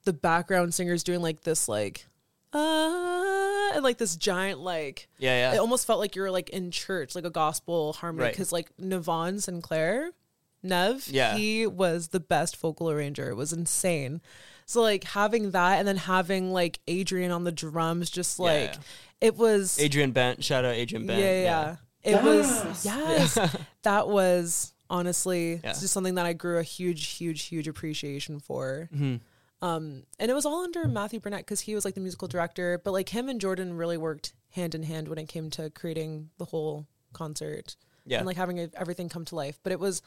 the 0.04 0.14
background 0.14 0.74
singers 0.74 1.04
doing 1.04 1.22
like 1.22 1.42
this 1.42 1.70
like 1.70 2.08
uh 2.54 3.72
and 3.76 3.84
like 3.84 3.98
this 3.98 4.16
giant 4.16 4.60
like 4.60 5.08
Yeah, 5.20 5.52
yeah. 5.52 5.56
it 5.56 5.60
almost 5.60 5.86
felt 5.88 6.00
like 6.00 6.16
you 6.16 6.22
were 6.22 6.32
like 6.32 6.50
in 6.50 6.72
church 6.72 7.16
like 7.16 7.26
a 7.26 7.30
gospel 7.30 7.94
harmony 7.94 8.24
Right. 8.26 8.34
because 8.34 8.52
like 8.52 8.72
Navon 8.78 9.42
Sinclair 9.42 10.12
Nev 10.64 11.08
Yeah. 11.08 11.36
he 11.38 11.68
was 11.68 12.10
the 12.10 12.20
best 12.20 12.58
vocal 12.58 12.90
arranger 12.90 13.30
it 13.30 13.36
was 13.36 13.54
insane 13.54 14.22
so 14.66 14.82
like 14.82 15.04
having 15.06 15.52
that 15.52 15.80
and 15.80 15.88
then 15.88 15.98
having 15.98 16.52
like 16.52 16.80
Adrian 16.88 17.32
on 17.32 17.44
the 17.44 17.52
drums 17.52 18.10
just 18.10 18.40
like 18.40 18.74
yeah. 18.74 18.80
it 19.22 19.36
was 19.38 19.80
Adrian 19.80 20.12
Bent, 20.12 20.44
shout 20.44 20.66
out 20.66 20.74
Adrian 20.76 21.06
Bent. 21.08 21.20
yeah, 21.22 21.42
yeah. 21.42 21.76
It 22.04 22.24
was 22.24 22.86
yes. 22.86 23.38
that 23.84 24.08
was 24.08 24.74
honestly 24.90 25.60
Yeah. 25.64 25.72
it's 25.72 25.82
just 25.82 25.94
something 25.94 26.16
that 26.16 26.26
I 26.26 26.34
grew 26.34 26.58
a 26.58 26.64
huge, 26.64 27.06
huge, 27.08 27.44
huge 27.44 27.68
appreciation 27.68 28.40
for. 28.40 28.90
Mhm. 28.96 29.20
Um, 29.62 30.04
and 30.20 30.30
it 30.30 30.34
was 30.34 30.46
all 30.46 30.64
under 30.64 30.88
Matthew 30.88 31.20
Burnett 31.20 31.40
because 31.42 31.62
he 31.62 31.74
was 31.74 31.84
like 31.84 31.96
the 31.96 32.02
musical 32.02 32.28
director, 32.28 32.80
but 32.84 32.92
like 32.92 33.10
him 33.10 33.28
and 33.30 33.42
Jordan 33.42 33.76
really 33.76 33.98
worked 33.98 34.34
hand 34.52 34.76
in 34.76 34.84
hand 34.84 35.08
when 35.08 35.18
it 35.18 35.28
came 35.28 35.50
to 35.52 35.70
creating 35.72 36.30
the 36.38 36.46
whole 36.46 36.86
concert 37.14 37.76
Yeah. 38.06 38.18
and 38.20 38.28
like 38.28 38.38
having 38.38 38.60
everything 38.76 39.10
come 39.10 39.26
to 39.26 39.36
life. 39.36 39.60
But 39.64 39.72
it 39.72 39.80
was, 39.80 40.04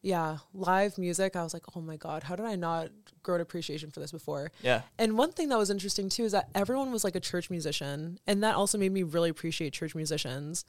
yeah, 0.00 0.38
live 0.54 0.96
music. 0.96 1.34
I 1.34 1.42
was 1.42 1.52
like, 1.54 1.64
oh 1.76 1.80
my 1.80 1.96
god, 1.96 2.22
how 2.22 2.36
did 2.36 2.46
I 2.46 2.54
not 2.54 2.90
grow 3.24 3.34
an 3.34 3.40
appreciation 3.40 3.90
for 3.90 3.98
this 3.98 4.12
before? 4.12 4.52
yeah. 4.62 4.82
And 4.96 5.18
one 5.18 5.32
thing 5.32 5.48
that 5.48 5.58
was 5.58 5.70
interesting 5.70 6.08
too 6.08 6.24
is 6.24 6.32
that 6.32 6.48
everyone 6.54 6.92
was 6.92 7.02
like 7.02 7.16
a 7.16 7.20
church 7.20 7.50
musician, 7.50 8.20
and 8.28 8.42
that 8.44 8.54
also 8.54 8.78
made 8.78 8.92
me 8.92 9.02
really 9.02 9.28
appreciate 9.30 9.72
church 9.72 9.94
musicians. 9.96 10.64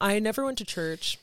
I 0.00 0.18
never 0.18 0.46
went 0.46 0.56
to 0.58 0.64
church. 0.64 1.18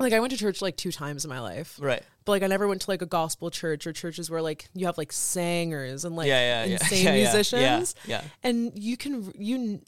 Like 0.00 0.12
I 0.14 0.20
went 0.20 0.32
to 0.32 0.38
church 0.38 0.62
like 0.62 0.76
two 0.76 0.90
times 0.90 1.24
in 1.24 1.28
my 1.28 1.40
life, 1.40 1.76
Right. 1.80 2.02
but 2.24 2.32
like 2.32 2.42
I 2.42 2.46
never 2.46 2.66
went 2.66 2.80
to 2.82 2.90
like 2.90 3.02
a 3.02 3.06
gospel 3.06 3.50
church 3.50 3.86
or 3.86 3.92
churches 3.92 4.30
where 4.30 4.40
like 4.42 4.68
you 4.74 4.86
have 4.86 4.96
like 4.98 5.12
singers 5.12 6.04
and 6.04 6.16
like 6.16 6.28
yeah, 6.28 6.64
yeah, 6.64 6.72
insane 6.74 7.04
yeah, 7.04 7.14
yeah, 7.14 7.22
musicians. 7.22 7.94
Yeah. 8.06 8.22
And 8.42 8.72
you 8.74 8.96
can 8.96 9.32
you 9.38 9.80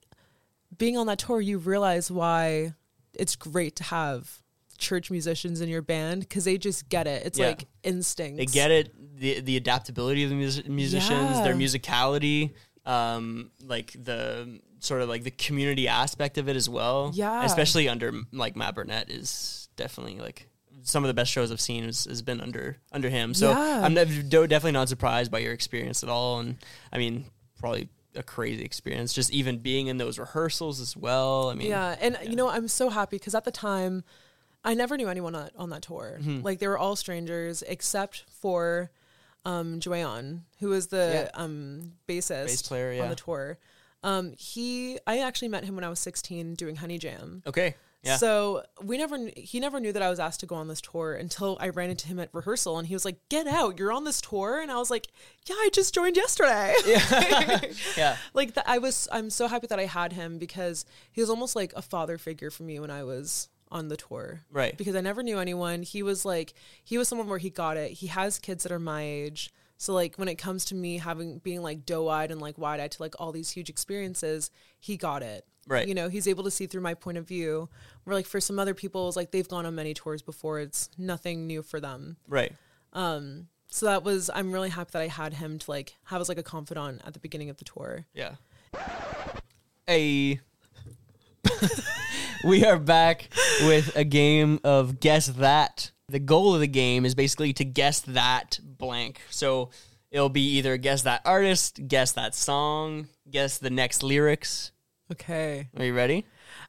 being 0.77 0.97
on 0.99 1.07
that 1.07 1.19
tour, 1.19 1.41
you 1.41 1.59
realize 1.59 2.11
why 2.11 2.75
it's 3.15 3.37
great 3.37 3.77
to 3.77 3.85
have 3.85 4.39
church 4.79 5.11
musicians 5.11 5.61
in 5.61 5.69
your 5.69 5.83
band 5.83 6.21
because 6.21 6.45
they 6.45 6.59
just 6.59 6.89
get 6.89 7.07
it. 7.07 7.25
It's 7.25 7.39
like 7.39 7.67
instinct. 7.83 8.39
They 8.39 8.47
get 8.47 8.71
it. 8.71 8.95
The 9.19 9.41
the 9.41 9.57
adaptability 9.57 10.25
of 10.25 10.31
the 10.31 10.37
mus- 10.37 10.65
musicians, 10.67 11.39
their 11.43 11.55
musicality, 11.55 12.53
um, 12.85 13.51
like 13.65 13.93
the 13.93 14.61
sort 14.81 15.01
of 15.01 15.09
like 15.09 15.23
the 15.23 15.31
community 15.31 15.87
aspect 15.89 16.37
of 16.39 16.49
it 16.49 16.57
as 16.57 16.69
well. 16.69 17.13
Yeah. 17.15 17.45
Especially 17.45 17.89
under 17.89 18.13
like 18.33 18.57
Matt 18.57 18.75
Burnett 18.75 19.11
is 19.11 19.62
definitely 19.77 20.18
like 20.20 20.49
some 20.83 21.05
of 21.05 21.09
the 21.09 21.14
best 21.14 21.31
shows 21.31 21.53
I've 21.53 21.61
seen 21.61 21.85
has, 21.85 22.07
has 22.07 22.23
been 22.23 22.41
under 22.41 22.79
under 22.93 23.09
him. 23.09 23.35
So 23.35 23.51
Yeah. 23.51 23.83
I'm 23.85 23.95
nev- 23.95 24.29
definitely 24.31 24.73
not 24.73 24.89
surprised 24.89 25.31
by 25.31 25.39
your 25.39 25.53
experience 25.53 26.03
at 26.03 26.09
all. 26.09 26.41
And 26.41 26.57
I 26.93 26.99
mean, 26.99 27.27
probably 27.59 27.89
a 28.14 28.23
crazy 28.23 28.64
experience. 28.64 29.12
Just 29.12 29.31
even 29.33 29.59
being 29.59 29.87
in 29.87 29.97
those 29.99 30.18
rehearsals 30.18 30.81
as 30.81 30.97
well. 30.97 31.51
I 31.51 31.55
mean, 31.55 31.68
Yeah, 31.68 31.97
and 32.01 32.18
you 32.25 32.37
know, 32.37 32.49
I'm 32.49 32.68
so 32.68 32.89
happy 32.91 33.16
because 33.16 33.35
at 33.35 33.45
the 33.45 33.51
time, 33.53 34.05
I 34.64 34.75
never 34.75 34.97
knew 34.97 35.09
anyone 35.09 35.35
on, 35.35 35.51
on 35.57 35.70
that 35.70 35.83
tour. 35.83 36.18
Mm-hmm. 36.20 36.43
Like 36.43 36.59
they 36.59 36.68
were 36.68 36.79
all 36.79 36.97
strangers 36.97 37.62
except 37.62 38.25
for 38.31 38.91
um 39.45 39.81
Joanne, 39.81 40.45
who 40.61 40.68
was 40.68 40.89
the 40.89 41.29
Yeah. 41.35 41.41
um 41.43 41.93
bassist 42.09 42.47
Bass 42.47 42.62
player, 42.62 42.93
yeah. 42.93 43.03
on 43.05 43.09
the 43.09 43.16
tour. 43.16 43.59
Um, 44.05 44.33
he, 44.37 44.99
I 45.07 45.20
actually 45.20 45.47
met 45.49 45.64
him 45.64 45.77
when 45.77 45.85
I 45.85 45.89
was 45.89 46.01
16 46.01 46.55
doing 46.57 46.75
Honey 46.77 46.99
Jam. 46.99 47.43
Okay. 47.47 47.77
Yeah. 48.03 48.16
So 48.16 48.64
we 48.82 48.98
never 48.98 49.30
he 49.36 49.61
never 49.61 49.78
knew 49.78 49.92
that 49.92 50.03
I 50.03 50.11
was 50.11 50.18
asked 50.18 50.40
to 50.40 50.46
go 50.46 50.57
on 50.57 50.66
this 50.66 50.80
tour 50.80 51.14
until 51.14 51.57
I 51.61 51.68
ran 51.68 51.88
into 51.90 52.09
him 52.09 52.18
at 52.18 52.30
rehearsal, 52.32 52.78
and 52.78 52.88
he 52.88 52.94
was 52.94 53.05
like, 53.05 53.18
"Get 53.28 53.46
out! 53.46 53.78
You're 53.78 53.92
on 53.92 54.03
this 54.05 54.20
tour!" 54.20 54.61
And 54.61 54.72
I 54.72 54.76
was 54.78 54.90
like, 54.90 55.07
"Yeah, 55.46 55.55
I 55.55 55.70
just 55.72 55.94
joined 55.94 56.16
yesterday." 56.16 56.74
yeah. 57.96 58.16
like 58.34 58.55
that 58.55 58.68
i 58.68 58.78
was 58.78 59.09
i'm 59.12 59.30
so 59.30 59.46
happy 59.48 59.66
that 59.66 59.78
i 59.78 59.84
had 59.86 60.12
him 60.12 60.38
because 60.38 60.84
he 61.11 61.20
was 61.20 61.30
almost 61.30 61.55
like 61.55 61.72
a 61.76 61.82
father 61.82 62.18
figure 62.18 62.50
for 62.50 62.62
me 62.64 62.78
when 62.80 62.90
i 62.90 63.03
was 63.05 63.48
on 63.70 63.88
the 63.88 63.96
tour 63.96 64.40
Right. 64.50 64.76
because 64.76 64.94
i 64.96 65.00
never 65.00 65.22
knew 65.22 65.38
anyone 65.38 65.82
he 65.82 66.03
was 66.03 66.24
like 66.24 66.55
he 66.84 66.98
was 66.98 67.09
someone 67.09 67.28
where 67.28 67.38
he 67.38 67.50
got 67.50 67.76
it 67.76 67.92
he 67.92 68.09
has 68.09 68.38
kids 68.38 68.62
that 68.64 68.72
are 68.72 68.78
my 68.78 69.03
age 69.03 69.50
so 69.78 69.92
like 69.94 70.16
when 70.16 70.28
it 70.28 70.36
comes 70.36 70.64
to 70.66 70.74
me 70.74 70.98
having 70.98 71.38
being 71.38 71.62
like 71.62 71.86
doe-eyed 71.86 72.30
and 72.30 72.40
like 72.40 72.59
wide-eyed 72.59 72.90
to 72.92 73.03
like 73.03 73.14
all 73.18 73.32
these 73.32 73.50
huge 73.50 73.70
experiences 73.70 74.50
he 74.78 74.96
got 74.96 75.22
it 75.22 75.44
Right. 75.67 75.87
you 75.87 75.95
know 75.95 76.09
he's 76.09 76.27
able 76.27 76.43
to 76.45 76.51
see 76.51 76.67
through 76.67 76.81
my 76.81 76.95
point 76.95 77.19
of 77.19 77.27
view 77.29 77.69
where 78.05 78.15
like 78.17 78.27
for 78.27 78.41
some 78.41 78.59
other 78.59 78.75
people 78.75 79.07
it's 79.09 79.17
like 79.17 79.31
they've 79.31 79.49
gone 79.49 79.65
on 79.65 79.75
many 79.77 79.95
tours 79.95 80.21
before 80.21 80.59
it's 80.59 80.91
nothing 80.99 81.47
new 81.47 81.63
for 81.63 81.79
them 81.81 82.17
Right. 82.29 82.53
Um, 82.93 83.47
so 83.69 83.87
that 83.87 84.03
was 84.03 84.29
i'm 84.35 84.53
really 84.53 84.71
happy 84.71 84.91
that 84.93 85.03
i 85.03 85.07
had 85.07 85.35
him 85.35 85.59
to 85.61 85.71
like 85.71 85.95
have 86.05 86.21
as 86.21 86.29
like 86.29 86.39
a 86.39 86.43
confidant 86.43 87.01
at 87.07 87.15
the 87.15 87.21
beginning 87.21 87.49
of 87.49 87.57
the 87.59 87.65
tour 87.65 88.05
Yeah. 88.13 88.35
A. 89.89 90.41
we 92.45 92.65
are 92.65 92.79
back 92.79 93.29
with 93.63 93.97
a 93.97 94.05
game 94.05 94.61
of 94.65 95.01
guess 95.01 95.27
that. 95.29 95.91
The 96.09 96.19
goal 96.19 96.55
of 96.55 96.61
the 96.61 96.67
game 96.67 97.05
is 97.07 97.15
basically 97.15 97.53
to 97.55 97.65
guess 97.65 98.01
that 98.01 98.59
blank. 98.63 99.21
So 99.31 99.71
it'll 100.11 100.29
be 100.29 100.57
either 100.59 100.77
guess 100.77 101.03
that 101.03 101.23
artist, 101.25 101.87
guess 101.89 102.13
that 102.13 102.35
song, 102.35 103.09
guess 103.31 103.59
the 103.59 103.71
next 103.71 104.03
lyrics. 104.03 104.72
Okay 105.13 105.69
Are 105.79 105.85
you 105.85 105.95
ready? 105.95 106.25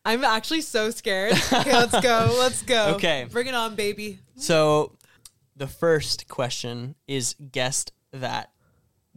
I'm 0.05 0.23
actually 0.23 0.61
so 0.61 0.89
scared. 0.91 1.33
Okay, 1.51 1.73
let's 1.73 1.99
go. 1.99 2.35
Let's 2.39 2.61
go. 2.61 2.93
Okay. 2.95 3.25
Bring 3.31 3.47
it 3.47 3.53
on, 3.55 3.75
baby. 3.75 4.19
So 4.37 4.97
the 5.55 5.67
first 5.67 6.27
question 6.27 6.95
is 7.07 7.35
guess 7.51 7.85
that 8.11 8.51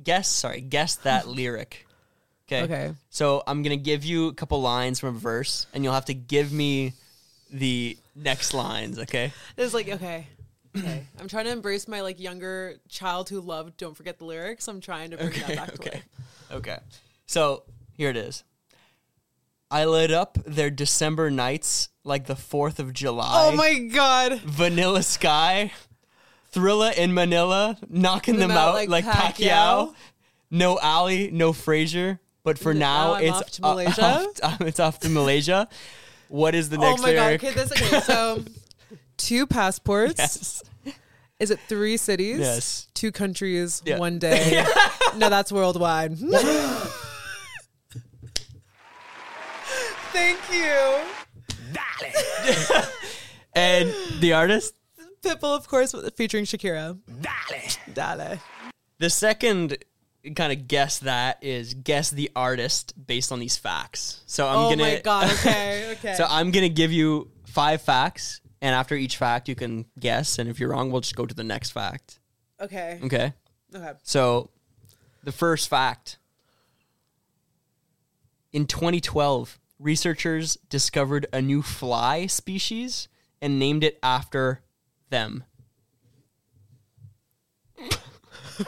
guess 0.03 0.29
sorry, 0.29 0.61
guess 0.61 0.97
that 0.97 1.27
lyric. 1.39 1.87
Okay. 2.49 2.63
Okay. 2.65 2.95
So 3.11 3.43
I'm 3.47 3.63
gonna 3.63 3.77
give 3.77 4.05
you 4.05 4.29
a 4.29 4.35
couple 4.35 4.61
lines 4.61 4.99
from 5.01 5.17
a 5.17 5.19
verse, 5.19 5.67
and 5.73 5.83
you'll 5.85 5.95
have 5.95 6.05
to 6.07 6.15
give 6.15 6.53
me 6.53 6.93
the 7.51 7.97
next 8.15 8.55
lines. 8.55 8.99
Okay. 8.99 9.33
It's 9.57 9.75
like, 9.75 9.89
okay. 9.89 10.27
Okay. 10.77 11.07
I'm 11.21 11.29
trying 11.29 11.45
to 11.47 11.53
embrace 11.53 11.87
my 11.89 12.01
like 12.03 12.21
younger 12.21 12.77
child 12.89 13.29
who 13.29 13.41
loved 13.41 13.77
Don't 13.77 13.97
Forget 13.97 14.19
the 14.19 14.25
Lyrics. 14.27 14.69
I'm 14.69 14.81
trying 14.81 15.11
to 15.13 15.17
bring 15.17 15.29
Okay. 15.31 15.41
that 15.41 15.57
back 15.57 15.73
to 15.73 15.81
Okay. 15.81 15.91
life. 15.97 16.05
Okay. 16.53 16.79
So 17.27 17.63
here 17.97 18.11
it 18.11 18.17
is. 18.17 18.45
I 19.71 19.85
lit 19.85 20.11
up 20.11 20.39
their 20.47 20.71
December 20.71 21.31
nights 21.31 21.89
like 22.05 22.27
the 22.27 22.35
4th 22.35 22.79
of 22.79 22.93
July. 22.93 23.27
Oh 23.33 23.53
my 23.57 23.79
god. 23.93 24.41
Vanilla 24.43 25.03
Sky, 25.03 25.73
Thrilla 26.53 26.97
in 26.97 27.13
Manila, 27.15 27.77
knocking 27.89 28.37
them, 28.39 28.49
Them 28.51 28.57
out 28.59 28.69
out 28.69 28.75
like 28.75 28.89
like, 28.89 29.05
Pacquiao. 29.05 29.89
Pacquiao. 29.89 29.95
No 30.51 30.79
Ali, 30.79 31.31
no 31.33 31.53
Frazier. 31.53 32.21
But 32.45 32.59
for 32.61 32.73
Now 32.75 33.09
now, 33.09 33.15
I'm 33.15 33.25
it's 33.25 33.37
off 33.39 33.51
to 33.51 33.63
Malaysia? 33.63 34.03
off- 34.05 34.61
um, 34.61 34.67
it's 34.69 34.79
off 34.81 35.01
to 35.01 35.09
Malaysia. 35.09 35.69
What 36.29 36.55
is 36.55 36.69
the 36.69 36.79
next? 36.79 37.03
Oh 37.03 37.03
next 37.03 37.03
my 37.03 37.15
god. 37.15 37.33
Okay, 37.35 37.51
this 37.51 37.73
okay. 37.73 38.01
So 38.01 38.45
two 39.17 39.47
passports. 39.49 40.15
yes. 40.19 40.63
Is 41.41 41.51
it 41.51 41.59
three 41.69 41.97
cities? 41.99 42.39
Yes. 42.39 42.89
Two 42.95 43.11
countries, 43.13 43.83
Yeah. 43.85 43.99
one 43.99 44.19
day. 44.19 44.65
no, 45.17 45.29
that's 45.29 45.51
worldwide. 45.53 46.17
Thank 50.17 50.41
you. 50.51 51.01
Dale. 51.73 52.83
And 53.55 53.91
the 54.21 54.35
artist? 54.35 54.75
Pitbull, 55.23 55.57
of 55.57 55.67
course, 55.67 55.95
featuring 56.15 56.45
Shakira. 56.45 56.99
Dale. 57.21 57.71
Dale. 57.95 58.39
The 58.99 59.09
second 59.09 59.79
kind 60.35 60.53
of 60.53 60.69
guess 60.69 60.99
that 61.01 61.43
is 61.43 61.73
guess 61.75 62.11
the 62.11 62.31
artist 62.37 62.93
based 63.07 63.33
on 63.33 63.41
these 63.41 63.57
facts. 63.57 64.23
So 64.27 64.47
I'm 64.47 64.57
oh 64.57 64.71
gonna 64.71 64.83
Oh 64.83 64.95
my 64.95 65.01
god. 65.01 65.31
Okay. 65.39 65.93
Okay. 65.93 66.15
So 66.15 66.27
I'm 66.29 66.51
gonna 66.51 66.69
give 66.69 66.93
you 66.93 67.31
five 67.47 67.81
facts, 67.81 68.41
and 68.61 68.75
after 68.75 68.95
each 68.95 69.17
fact 69.17 69.49
you 69.49 69.55
can 69.55 69.87
guess, 69.99 70.39
and 70.39 70.49
if 70.51 70.61
you're 70.61 70.71
wrong, 70.71 70.91
we'll 70.91 71.01
just 71.01 71.17
go 71.17 71.25
to 71.25 71.35
the 71.35 71.45
next 71.45 71.71
fact. 71.71 72.21
okay. 72.61 73.01
Okay. 73.05 73.33
Okay. 73.75 73.93
So 74.03 74.51
the 75.25 75.33
first 75.33 75.69
fact. 75.69 76.19
In 78.53 78.65
2012, 78.67 79.59
researchers 79.79 80.57
discovered 80.69 81.27
a 81.33 81.43
new 81.43 81.63
fly 81.63 82.27
species 82.27 83.09
and 83.41 83.59
named 83.59 83.85
it 83.85 83.99
after 84.03 84.63
them. 85.11 85.45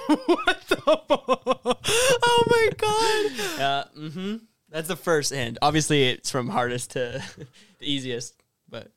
What 0.07 0.61
the? 0.69 0.83
oh 0.87 2.45
my 2.51 2.69
god. 2.77 3.59
Uh, 3.59 3.85
mm-hmm. 3.99 4.37
That's 4.69 4.87
the 4.87 4.97
first 4.97 5.33
hint. 5.33 5.59
Obviously, 5.63 6.11
it's 6.11 6.31
from 6.31 6.49
hardest 6.49 6.93
to 6.93 7.23
the 7.79 7.91
easiest, 7.93 8.35
but 8.69 8.93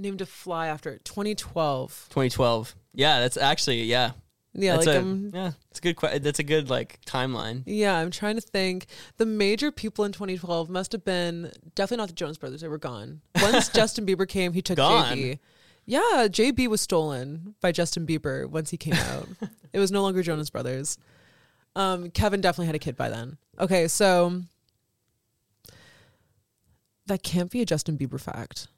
Named 0.00 0.22
a 0.22 0.26
fly 0.26 0.68
after 0.68 0.90
it. 0.90 1.04
2012. 1.04 2.06
2012. 2.08 2.74
Yeah, 2.94 3.20
that's 3.20 3.36
actually 3.36 3.82
yeah. 3.82 4.12
Yeah, 4.52 4.74
that's 4.74 4.86
like 4.86 4.96
a, 4.96 5.00
um. 5.00 5.30
yeah. 5.32 5.52
It's 5.70 5.78
a 5.78 5.82
good. 5.82 5.96
que- 5.96 6.18
That's 6.18 6.38
a 6.40 6.42
good 6.42 6.68
like 6.70 6.98
timeline. 7.06 7.62
Yeah, 7.66 7.96
I'm 7.96 8.10
trying 8.10 8.34
to 8.34 8.40
think. 8.40 8.86
The 9.16 9.26
major 9.26 9.70
people 9.70 10.04
in 10.04 10.10
2012 10.12 10.68
must 10.68 10.90
have 10.92 11.04
been 11.04 11.52
definitely 11.76 12.02
not 12.02 12.08
the 12.08 12.14
Jonas 12.14 12.36
Brothers. 12.38 12.60
They 12.60 12.68
were 12.68 12.78
gone. 12.78 13.20
Once 13.40 13.68
Justin 13.72 14.06
Bieber 14.06 14.26
came, 14.28 14.52
he 14.52 14.60
took 14.62 14.76
Gone? 14.76 15.16
JB. 15.16 15.38
Yeah, 15.86 16.26
JB 16.28 16.66
was 16.68 16.80
stolen 16.80 17.54
by 17.60 17.70
Justin 17.72 18.06
Bieber 18.06 18.46
once 18.48 18.70
he 18.70 18.76
came 18.76 18.94
out. 19.12 19.28
it 19.72 19.78
was 19.78 19.92
no 19.92 20.02
longer 20.02 20.22
Jonas 20.22 20.50
Brothers. 20.50 20.98
Um, 21.76 22.10
Kevin 22.10 22.40
definitely 22.40 22.66
had 22.66 22.74
a 22.74 22.80
kid 22.80 22.96
by 22.96 23.08
then. 23.08 23.38
Okay, 23.58 23.86
so 23.88 24.42
that 27.06 27.22
can't 27.22 27.50
be 27.50 27.60
a 27.62 27.66
Justin 27.66 27.96
Bieber 27.98 28.20
fact, 28.20 28.68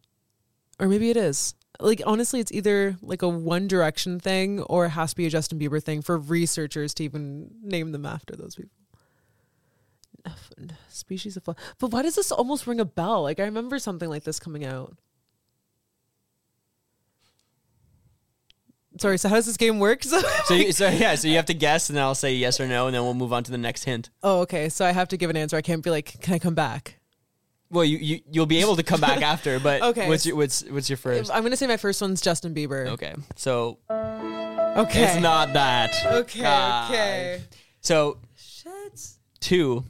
or 0.79 0.89
maybe 0.89 1.11
it 1.11 1.17
is. 1.17 1.55
Like 1.83 2.01
honestly, 2.07 2.41
it's 2.41 2.53
either 2.53 2.97
like 3.03 3.23
a 3.23 3.29
One 3.29 3.67
Direction 3.69 4.21
thing 4.21 4.61
or 4.63 4.87
it 4.87 4.91
has 4.91 5.11
to 5.11 5.17
be 5.17 5.27
a 5.27 5.31
Justin 5.31 5.59
Bieber 5.59 5.83
thing 5.83 6.01
for 6.01 6.17
researchers 6.17 6.95
to 6.95 7.05
even 7.05 7.51
name 7.63 7.93
them 7.93 8.07
after 8.07 8.37
those 8.37 8.55
people. 8.55 8.71
Species 10.89 11.37
of 11.37 11.43
fly. 11.43 11.55
But 11.81 11.91
why 11.91 12.03
does 12.03 12.15
this 12.15 12.31
almost 12.31 12.67
ring 12.67 12.79
a 12.79 12.85
bell? 12.85 13.23
Like 13.23 13.41
I 13.41 13.45
remember 13.45 13.79
something 13.81 14.09
like 14.09 14.23
this 14.25 14.39
coming 14.39 14.65
out. 14.65 14.97
Sorry, 18.99 19.19
so 19.19 19.29
how 19.29 19.37
does 19.37 19.47
this 19.47 19.57
game 19.57 19.79
work? 19.79 20.03
So, 20.13 20.21
So, 20.45 20.55
you, 20.55 20.73
so 20.73 20.89
yeah, 20.89 21.15
so 21.15 21.27
you 21.27 21.37
have 21.37 21.47
to 21.47 21.55
guess, 21.55 21.89
and 21.89 21.97
then 21.97 22.05
I'll 22.05 22.15
say 22.15 22.35
yes 22.35 22.61
or 22.61 22.69
no, 22.69 22.87
and 22.87 22.95
then 22.95 23.03
we'll 23.03 23.15
move 23.15 23.33
on 23.33 23.43
to 23.45 23.51
the 23.51 23.59
next 23.59 23.85
hint. 23.85 24.11
oh, 24.23 24.41
okay. 24.41 24.69
So 24.69 24.85
I 24.85 24.93
have 24.93 25.09
to 25.09 25.17
give 25.17 25.31
an 25.31 25.37
answer. 25.37 25.57
I 25.57 25.63
can't 25.63 25.83
be 25.83 25.91
like, 25.91 26.21
can 26.21 26.35
I 26.35 26.39
come 26.39 26.55
back? 26.55 26.99
Well, 27.73 27.85
you, 27.85 27.97
you 27.97 28.21
you'll 28.31 28.47
be 28.47 28.61
able 28.61 28.77
to 28.77 28.83
come 28.83 29.01
back 29.01 29.23
after, 29.23 29.59
but 29.69 29.81
Okay. 29.83 30.07
What's 30.07 30.27
your 30.27 30.37
what's 30.37 30.63
what's 30.71 30.91
your 30.91 30.99
first? 30.99 31.31
I'm 31.33 31.43
gonna 31.43 31.57
say 31.57 31.67
my 31.67 31.79
first 31.79 32.01
one's 32.03 32.21
Justin 32.21 32.55
Bieber. 32.55 32.87
Okay, 32.89 33.15
so 33.35 33.79
Okay. 33.91 35.03
it's 35.05 35.21
not 35.23 35.55
that. 35.55 35.95
Okay. 36.05 36.41
Okay. 36.47 37.43
So 37.81 38.19
Shit. 38.37 39.09
two, 39.41 39.85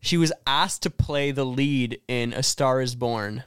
she 0.00 0.16
was 0.18 0.32
asked 0.46 0.82
to 0.82 0.90
play 0.90 1.30
the 1.32 1.44
lead 1.46 2.00
in 2.08 2.32
A 2.34 2.42
Star 2.42 2.80
Is 2.82 2.94
Born, 2.94 3.42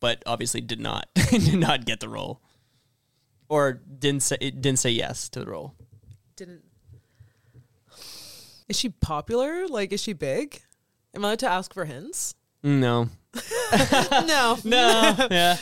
but 0.00 0.22
obviously 0.26 0.60
did 0.60 0.80
not 0.80 1.08
did 1.14 1.54
not 1.58 1.84
get 1.84 2.00
the 2.00 2.08
role, 2.08 2.40
or 3.48 3.74
didn't 3.74 4.22
say 4.24 4.36
didn't 4.38 4.78
say 4.80 4.90
yes 4.90 5.28
to 5.30 5.40
the 5.40 5.46
role. 5.46 5.74
Is 8.70 8.78
she 8.78 8.88
popular? 8.88 9.66
Like, 9.66 9.92
is 9.92 10.00
she 10.00 10.12
big? 10.12 10.62
Am 11.14 11.24
I 11.24 11.28
allowed 11.28 11.40
to 11.40 11.48
ask 11.50 11.74
for 11.74 11.84
hints? 11.84 12.36
No, 12.62 13.08
no. 14.12 14.56
no, 14.64 15.26
yeah, 15.30 15.56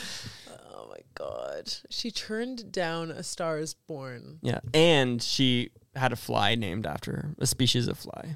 Oh 0.75 0.87
my 0.91 0.99
god. 1.15 1.73
She 1.89 2.11
turned 2.11 2.71
down 2.71 3.09
A 3.09 3.23
Star 3.23 3.57
is 3.57 3.73
Born. 3.73 4.37
yeah, 4.43 4.59
and 4.75 5.21
she 5.23 5.71
had 5.95 6.13
a 6.13 6.15
fly 6.15 6.53
named 6.55 6.85
after 6.85 7.11
her, 7.13 7.35
a 7.39 7.47
species 7.47 7.87
of 7.87 7.97
fly. 7.97 8.35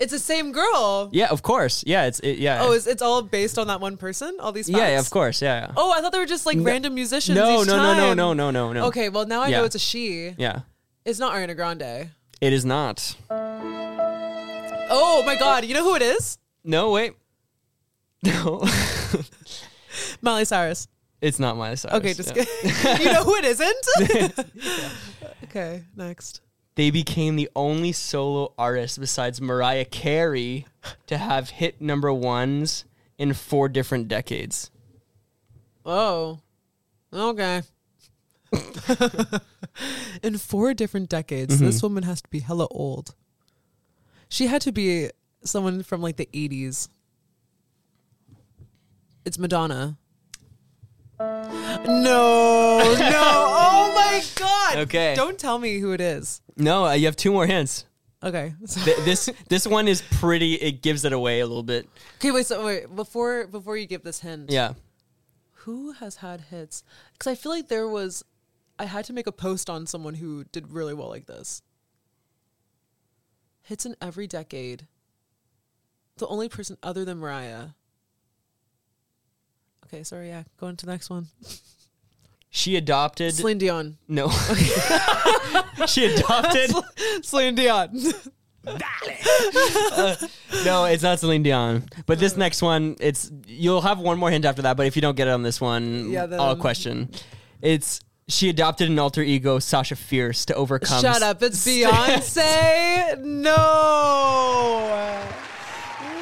It's 0.00 0.12
the 0.12 0.18
same 0.18 0.52
girl. 0.52 1.08
Yeah, 1.12 1.28
of 1.30 1.42
course. 1.42 1.82
Yeah, 1.86 2.04
it's 2.06 2.18
it, 2.20 2.38
yeah. 2.38 2.58
Oh, 2.62 2.72
it's, 2.72 2.86
it's 2.86 3.00
all 3.00 3.22
based 3.22 3.58
on 3.58 3.68
that 3.68 3.80
one 3.80 3.96
person? 3.96 4.36
All 4.40 4.52
these 4.52 4.66
facts? 4.66 4.76
yeah, 4.78 4.88
yeah, 4.90 4.98
of 5.00 5.08
course. 5.08 5.40
Yeah, 5.40 5.66
yeah. 5.68 5.72
Oh, 5.76 5.92
I 5.92 6.00
thought 6.00 6.12
they 6.12 6.18
were 6.18 6.26
just 6.26 6.46
like 6.46 6.58
random 6.60 6.94
musicians. 6.94 7.36
no, 7.36 7.62
no, 7.62 7.76
no, 7.76 7.94
no, 7.94 8.12
no, 8.14 8.32
no, 8.34 8.50
no, 8.50 8.72
no. 8.72 8.86
Okay, 8.86 9.08
well 9.08 9.24
now 9.26 9.40
I 9.42 9.48
Yeah. 9.48 9.58
know 9.58 9.64
it's 9.64 9.76
a 9.76 9.78
she. 9.78 10.34
Yeah, 10.36 10.60
It's 11.04 11.18
not 11.18 11.34
Ariana 11.34 11.54
Grande. 11.56 12.10
it 12.40 12.52
is 12.52 12.64
not. 12.64 13.16
Oh 13.30 15.22
my 15.26 15.36
god, 15.36 15.64
you 15.64 15.74
know 15.74 15.84
who 15.84 15.94
it 15.96 16.02
is? 16.02 16.38
No, 16.64 16.90
wait. 16.92 17.12
No, 18.22 18.64
Miley 20.22 20.46
Cyrus. 20.46 20.88
it's 21.20 21.38
not 21.38 21.58
Miley 21.58 21.76
Cyrus. 21.76 21.96
Okay, 21.98 22.14
just 22.14 22.34
Yeah. 22.34 22.44
kidding. 22.44 23.02
you 23.06 23.12
know 23.12 23.22
who 23.22 23.34
it 23.36 23.44
isn't? 23.44 24.46
okay, 25.44 25.82
next. 25.94 26.40
They 26.74 26.90
became 26.90 27.36
the 27.36 27.50
only 27.54 27.92
solo 27.92 28.54
artist 28.58 28.98
besides 28.98 29.42
Mariah 29.42 29.84
Carey 29.84 30.66
to 31.06 31.18
have 31.18 31.50
hit 31.50 31.82
number 31.82 32.10
ones 32.14 32.86
in 33.18 33.34
four 33.34 33.68
different 33.68 34.08
decades. 34.08 34.70
Oh, 35.84 36.40
okay. 37.12 37.62
In 40.22 40.38
four 40.38 40.74
different 40.74 41.08
decades, 41.08 41.56
Mm-hmm. 41.56 41.64
this 41.66 41.82
woman 41.82 42.02
has 42.04 42.22
to 42.22 42.28
be 42.28 42.40
hella 42.40 42.66
old. 42.70 43.14
She 44.28 44.46
had 44.46 44.62
to 44.62 44.72
be 44.72 45.10
someone 45.44 45.82
from 45.82 46.00
like 46.00 46.16
the 46.16 46.28
80s. 46.32 46.88
It's 49.24 49.38
Madonna. 49.38 49.96
No, 51.18 52.94
no. 52.98 53.50
Oh 53.76 53.92
my 53.94 54.22
God. 54.36 54.78
Okay. 54.84 55.14
Don't 55.16 55.38
tell 55.38 55.58
me 55.58 55.78
who 55.78 55.92
it 55.92 56.00
is. 56.00 56.40
No, 56.56 56.86
uh, 56.86 56.92
you 56.92 57.06
have 57.06 57.16
two 57.16 57.32
more 57.32 57.46
hints. 57.46 57.84
Okay. 58.22 58.54
Th- 58.84 58.96
this 58.98 59.28
this 59.48 59.66
one 59.66 59.86
is 59.88 60.02
pretty. 60.02 60.54
It 60.54 60.82
gives 60.82 61.04
it 61.04 61.12
away 61.12 61.40
a 61.40 61.46
little 61.46 61.62
bit. 61.62 61.88
okay, 62.18 62.30
wait. 62.30 62.46
So 62.46 62.64
wait, 62.64 62.94
before 62.94 63.46
before 63.46 63.76
you 63.76 63.86
give 63.86 64.02
this 64.02 64.20
hint, 64.20 64.50
Yeah. 64.50 64.74
who 65.52 65.92
has 65.92 66.16
had 66.16 66.40
hits? 66.50 66.82
Because 67.12 67.30
I 67.32 67.34
feel 67.34 67.52
like 67.52 67.68
there 67.68 67.88
was, 67.88 68.24
I 68.78 68.86
had 68.86 69.04
to 69.06 69.12
make 69.12 69.26
a 69.26 69.32
post 69.32 69.70
on 69.70 69.86
someone 69.86 70.14
who 70.14 70.44
did 70.44 70.72
really 70.72 70.94
well 70.94 71.08
like 71.08 71.26
this. 71.26 71.62
Hits 73.62 73.86
in 73.86 73.96
every 74.00 74.26
decade. 74.26 74.86
The 76.18 76.26
only 76.26 76.48
person 76.48 76.76
other 76.82 77.04
than 77.04 77.18
Mariah. 77.18 77.68
Okay, 79.86 80.02
sorry. 80.02 80.28
Yeah, 80.28 80.44
going 80.58 80.76
to 80.76 80.86
the 80.86 80.92
next 80.92 81.10
one. 81.10 81.28
She 82.50 82.76
adopted. 82.76 83.34
Celine 83.34 83.58
Dion. 83.58 83.98
no. 84.08 84.28
she 85.86 86.06
adopted. 86.06 86.72
Celine 87.22 87.54
Dion. 87.54 87.98
Uh, 88.66 90.16
no, 90.64 90.86
it's 90.86 91.02
not 91.02 91.20
Celine 91.20 91.42
Dion. 91.42 91.84
But 92.06 92.18
this 92.18 92.34
next 92.34 92.62
one, 92.62 92.96
it's 92.98 93.30
you'll 93.46 93.82
have 93.82 93.98
one 93.98 94.18
more 94.18 94.30
hint 94.30 94.46
after 94.46 94.62
that. 94.62 94.78
But 94.78 94.86
if 94.86 94.96
you 94.96 95.02
don't 95.02 95.16
get 95.16 95.28
it 95.28 95.32
on 95.32 95.42
this 95.42 95.60
one, 95.60 96.10
Yeah, 96.10 96.24
then- 96.24 96.40
I'll 96.40 96.56
question. 96.56 97.10
It's 97.60 98.00
she 98.28 98.48
adopted 98.48 98.88
an 98.88 98.98
alter 98.98 99.22
ego, 99.22 99.58
Sasha 99.58 99.96
Fierce, 99.96 100.44
to 100.46 100.54
overcome. 100.54 101.00
Shut 101.02 101.22
up! 101.22 101.42
It's 101.42 101.64
Beyonce. 101.66 103.18
no. 103.24 105.10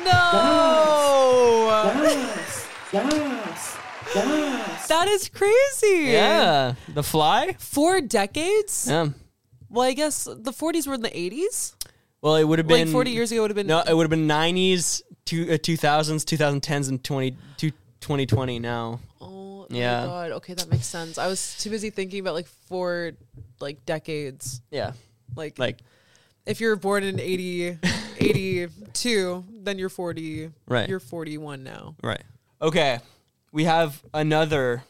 No. 0.05 1.93
Yes, 2.03 2.69
yes, 2.93 3.79
yes. 4.15 4.89
That 4.89 5.09
is 5.09 5.29
crazy. 5.29 6.11
Yeah, 6.11 6.75
The 6.89 7.03
Fly. 7.03 7.55
Four 7.59 8.01
decades. 8.01 8.87
Yeah, 8.89 9.09
Well, 9.71 9.89
I 9.89 9.93
guess 9.95 10.25
the 10.25 10.53
40s 10.53 10.87
were 10.87 10.95
in 10.95 11.03
the 11.03 11.09
80s. 11.11 11.75
Well, 12.21 12.37
it 12.37 12.45
would 12.45 12.59
have 12.59 12.69
been 12.69 12.87
Like 12.89 12.93
40 12.93 13.11
years 13.11 13.33
ago 13.33 13.41
it 13.41 13.43
would 13.43 13.51
have 13.53 13.57
been. 13.57 13.67
No, 13.69 13.81
it 13.81 13.95
would 13.97 14.03
have 14.05 14.11
been 14.11 14.27
nineties, 14.29 15.03
two 15.25 15.51
uh, 15.53 15.59
two 15.61 15.77
thousands, 15.77 16.25
two 16.25 16.37
thousand 16.37 16.61
tens, 16.63 16.87
and 16.87 17.03
20, 17.03 17.37
two, 17.57 17.71
2020 18.01 18.61
Now, 18.61 19.01
Oh 19.21 19.32
Oh 19.73 19.77
yeah. 19.79 20.01
my 20.01 20.07
god. 20.07 20.31
Okay, 20.33 20.55
that 20.55 20.69
makes 20.71 20.87
sense. 20.87 21.19
I 21.19 21.27
was 21.27 21.57
too 21.59 21.71
busy 21.71 21.91
thinking 21.91 22.21
about 22.21 22.35
like 22.35 22.47
four 22.69 23.13
like 23.61 23.85
decades. 23.87 24.61
yeah, 24.71 24.93
Like, 25.37 25.59
like 25.59 25.79
if 26.47 26.61
you're 26.61 26.77
born 26.77 27.05
in 27.05 27.21
80 27.21 27.79
82, 28.19 29.45
then 29.63 29.79
you're 29.79 29.89
40. 29.89 30.51
Right. 30.67 30.89
You're 30.89 31.01
41 31.01 31.63
now. 31.63 31.97
right. 32.03 32.23
Okay, 32.61 33.01
we 33.51 33.65
have 33.65 34.01
another 34.15 34.85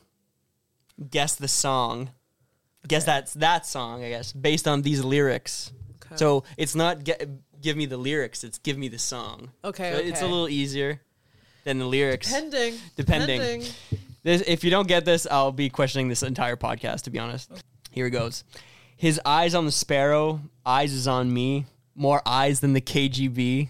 guess 1.11 1.37
the 1.37 1.49
song. 1.49 2.11
Guess 2.87 3.05
that's 3.05 3.33
that 3.35 3.65
song, 3.65 4.05
I 4.05 4.11
guess, 4.11 4.33
based 4.33 4.69
on 4.69 4.83
these 4.83 5.03
lyrics. 5.03 5.73
Okay. 6.05 6.17
So 6.17 6.45
it's 6.59 6.75
not 6.75 7.03
get, 7.05 7.27
give 7.63 7.77
me 7.77 7.87
the 7.87 7.97
lyrics; 7.97 8.45
it's 8.45 8.59
give 8.59 8.77
me 8.77 8.89
the 8.89 8.99
song. 8.99 9.53
Okay, 9.65 9.93
So 9.93 9.99
it's 10.01 10.21
a 10.21 10.27
little 10.27 10.49
easier 10.51 11.01
than 11.65 11.79
the 11.79 11.87
lyrics. 11.87 12.27
Depending. 12.27 12.75
Depending. 12.97 13.41
Depending. 13.41 13.73
This, 14.23 14.43
if 14.47 14.63
you 14.63 14.71
don't 14.71 14.87
get 14.87 15.05
this, 15.05 15.27
I'll 15.31 15.53
be 15.53 15.69
questioning 15.69 16.09
this 16.09 16.23
entire 16.23 16.57
podcast. 16.57 17.03
To 17.03 17.11
be 17.11 17.19
honest, 17.19 17.51
here 17.91 18.07
it 18.07 18.11
goes. 18.11 18.45
His 18.97 19.21
eyes 19.25 19.55
on 19.55 19.67
the 19.67 19.73
sparrow, 19.73 20.41
eyes 20.65 20.93
is 20.93 21.09
on 21.09 21.33
me. 21.33 21.67
More 21.95 22.23
eyes 22.25 22.61
than 22.61 22.73
the 22.73 22.81
KGB. 22.81 23.69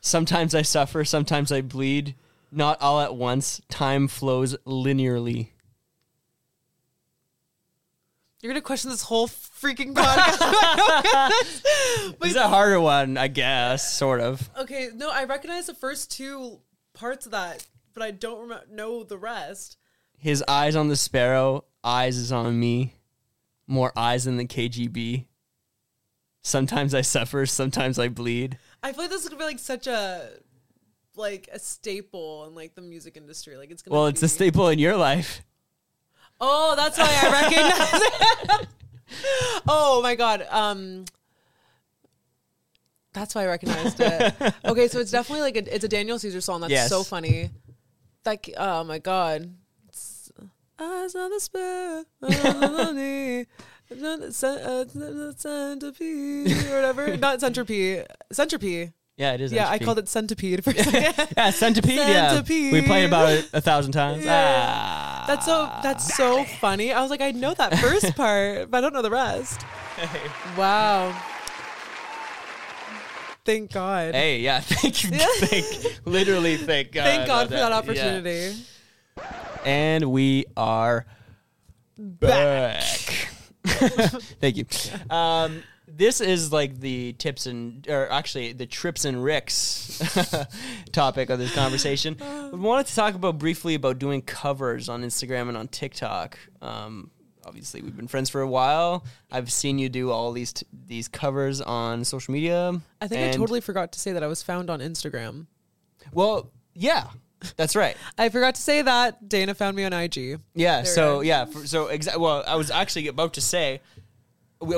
Sometimes 0.00 0.54
I 0.54 0.62
suffer, 0.62 1.04
sometimes 1.04 1.52
I 1.52 1.60
bleed. 1.60 2.14
Not 2.50 2.80
all 2.80 3.00
at 3.00 3.14
once. 3.14 3.60
Time 3.68 4.08
flows 4.08 4.56
linearly. 4.66 5.48
You're 8.40 8.52
gonna 8.52 8.62
question 8.62 8.90
this 8.90 9.02
whole 9.02 9.28
freaking 9.28 9.94
podcast. 9.94 10.40
This 12.20 12.30
is 12.30 12.36
a 12.36 12.48
harder 12.48 12.80
one, 12.80 13.16
I 13.16 13.28
guess, 13.28 13.92
sort 13.96 14.20
of. 14.20 14.48
okay, 14.58 14.90
no, 14.94 15.10
I 15.10 15.24
recognize 15.24 15.66
the 15.66 15.74
first 15.74 16.10
two 16.10 16.60
parts 16.94 17.26
of 17.26 17.32
that, 17.32 17.66
but 17.96 18.02
I 18.04 18.10
don't 18.10 18.42
remember 18.42 18.66
know 18.70 19.02
the 19.04 19.16
rest. 19.16 19.78
His 20.18 20.44
eyes 20.46 20.76
on 20.76 20.88
the 20.88 20.96
sparrow, 20.96 21.64
eyes 21.82 22.18
is 22.18 22.30
on 22.30 22.60
me. 22.60 22.92
More 23.66 23.90
eyes 23.96 24.24
than 24.26 24.36
the 24.36 24.44
KGB. 24.46 25.24
Sometimes 26.42 26.94
I 26.94 27.00
suffer, 27.00 27.46
sometimes 27.46 27.98
I 27.98 28.08
bleed. 28.08 28.58
I 28.82 28.92
feel 28.92 29.04
like 29.04 29.10
this 29.10 29.22
is 29.22 29.28
gonna 29.30 29.38
be 29.38 29.44
like 29.46 29.58
such 29.58 29.86
a 29.86 30.28
like 31.16 31.48
a 31.50 31.58
staple 31.58 32.44
in 32.46 32.54
like 32.54 32.74
the 32.74 32.82
music 32.82 33.16
industry. 33.16 33.56
Like 33.56 33.70
it's 33.70 33.80
gonna. 33.80 33.94
Well, 33.96 34.06
it's 34.08 34.22
a 34.22 34.28
staple 34.28 34.68
in 34.68 34.78
your 34.78 34.94
life. 34.96 35.42
Oh, 36.38 36.74
that's 36.76 36.98
why 36.98 37.08
I 37.22 37.30
recognize 37.32 38.60
it. 38.60 38.68
oh 39.66 40.00
my 40.02 40.14
god. 40.14 40.46
Um. 40.50 41.06
That's 43.14 43.34
why 43.34 43.44
I 43.44 43.46
recognized 43.46 43.98
it. 44.00 44.34
Okay, 44.66 44.88
so 44.88 44.98
it's 45.00 45.10
definitely 45.10 45.40
like 45.40 45.56
a, 45.56 45.74
it's 45.74 45.84
a 45.84 45.88
Daniel 45.88 46.18
Caesar 46.18 46.42
song. 46.42 46.60
That's 46.60 46.70
Yes. 46.70 46.90
so 46.90 47.02
funny. 47.02 47.50
Like, 48.26 48.52
oh 48.56 48.84
my 48.84 48.98
god. 48.98 49.54
It's, 49.88 50.30
Eyes 50.78 51.14
on 51.14 51.30
the 51.30 51.40
spur, 51.40 52.04
on 52.20 52.30
the 52.30 52.92
knee, 52.92 53.46
cen- 54.30 54.58
uh, 54.60 55.32
centipede 55.34 56.52
or 56.66 56.74
whatever. 56.74 57.16
Not 57.18 57.40
centipede, 57.40 58.04
centipede. 58.30 58.92
Yeah, 59.16 59.32
it 59.32 59.40
is. 59.40 59.52
Yeah, 59.52 59.70
I 59.70 59.78
called 59.78 59.98
it 59.98 60.08
centipede 60.10 60.62
for 60.62 60.70
a 60.72 60.74
second. 60.74 61.28
Yeah, 61.36 61.48
centipede. 61.50 61.96
Yeah, 61.96 62.28
Centipede. 62.34 62.72
we 62.74 62.82
played 62.82 63.06
about 63.06 63.30
it 63.30 63.48
a 63.54 63.62
thousand 63.62 63.92
times. 63.92 64.22
Yeah. 64.26 64.66
Ah. 64.68 65.24
That's 65.26 65.46
so 65.46 65.70
that's 65.82 66.14
so 66.14 66.44
funny. 66.60 66.92
I 66.92 67.00
was 67.00 67.10
like, 67.10 67.22
I 67.22 67.30
know 67.30 67.54
that 67.54 67.78
first 67.78 68.14
part, 68.16 68.70
but 68.70 68.76
I 68.76 68.80
don't 68.82 68.92
know 68.92 69.00
the 69.02 69.10
rest. 69.10 69.64
Wow. 70.58 71.16
Thank 73.46 73.72
God. 73.72 74.14
Hey, 74.14 74.40
yeah. 74.40 74.60
Thank 74.64 75.04
you. 75.04 75.10
Thank, 75.10 76.00
literally, 76.04 76.56
thank 76.56 76.90
God. 76.92 77.04
Thank 77.04 77.26
God 77.28 77.46
for 77.46 77.54
that 77.54 77.70
Yeah. 77.70 77.76
opportunity. 77.78 78.56
And 79.64 80.10
we 80.10 80.46
are 80.56 81.06
back. 81.96 82.90
thank 83.64 84.56
you. 84.56 84.66
Um, 85.14 85.62
this 85.88 86.20
is 86.20 86.52
like 86.52 86.80
the 86.80 87.12
tips 87.14 87.46
and, 87.46 87.86
or 87.88 88.10
actually 88.10 88.52
the 88.52 88.66
trips 88.66 89.04
and 89.04 89.22
ricks 89.22 90.02
topic 90.92 91.30
of 91.30 91.38
this 91.38 91.54
conversation. 91.54 92.16
We 92.52 92.58
wanted 92.58 92.86
to 92.86 92.94
talk 92.94 93.14
about 93.14 93.38
briefly 93.38 93.74
about 93.76 93.98
doing 93.98 94.22
covers 94.22 94.88
on 94.88 95.02
Instagram 95.02 95.48
and 95.48 95.56
on 95.56 95.68
TikTok. 95.68 96.38
Um, 96.60 97.10
obviously, 97.46 97.80
we've 97.82 97.96
been 97.96 98.08
friends 98.08 98.28
for 98.28 98.40
a 98.40 98.48
while. 98.48 99.04
I've 99.30 99.50
seen 99.52 99.78
you 99.78 99.88
do 99.88 100.10
all 100.10 100.32
these 100.32 100.52
t- 100.52 100.66
these 100.86 101.08
covers 101.08 101.60
on 101.60 102.04
social 102.04 102.32
media. 102.32 102.80
I 103.00 103.08
think 103.08 103.22
I 103.34 103.36
totally 103.36 103.60
forgot 103.60 103.92
to 103.92 104.00
say 104.00 104.12
that 104.12 104.22
I 104.22 104.26
was 104.26 104.42
found 104.42 104.68
on 104.70 104.80
Instagram. 104.80 105.46
Well, 106.12 106.50
yeah, 106.74 107.08
that's 107.56 107.76
right. 107.76 107.96
I 108.18 108.28
forgot 108.28 108.56
to 108.56 108.60
say 108.60 108.82
that 108.82 109.28
Dana 109.28 109.54
found 109.54 109.76
me 109.76 109.84
on 109.84 109.92
IG. 109.92 110.40
Yeah. 110.54 110.82
There 110.82 110.84
so 110.84 111.20
yeah. 111.20 111.44
For, 111.46 111.66
so 111.66 111.86
exactly. 111.86 112.22
Well, 112.22 112.42
I 112.46 112.56
was 112.56 112.70
actually 112.70 113.08
about 113.08 113.34
to 113.34 113.40
say, 113.40 113.80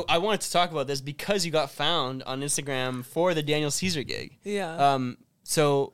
I 0.08 0.18
wanted 0.18 0.40
to 0.42 0.50
talk 0.52 0.70
about 0.70 0.86
this 0.86 1.00
because 1.00 1.46
you 1.46 1.52
got 1.52 1.70
found 1.70 2.22
on 2.24 2.40
Instagram 2.40 3.04
for 3.04 3.32
the 3.34 3.42
Daniel 3.42 3.70
Caesar 3.70 4.02
gig. 4.02 4.36
Yeah. 4.44 4.74
Um. 4.94 5.18
So 5.44 5.92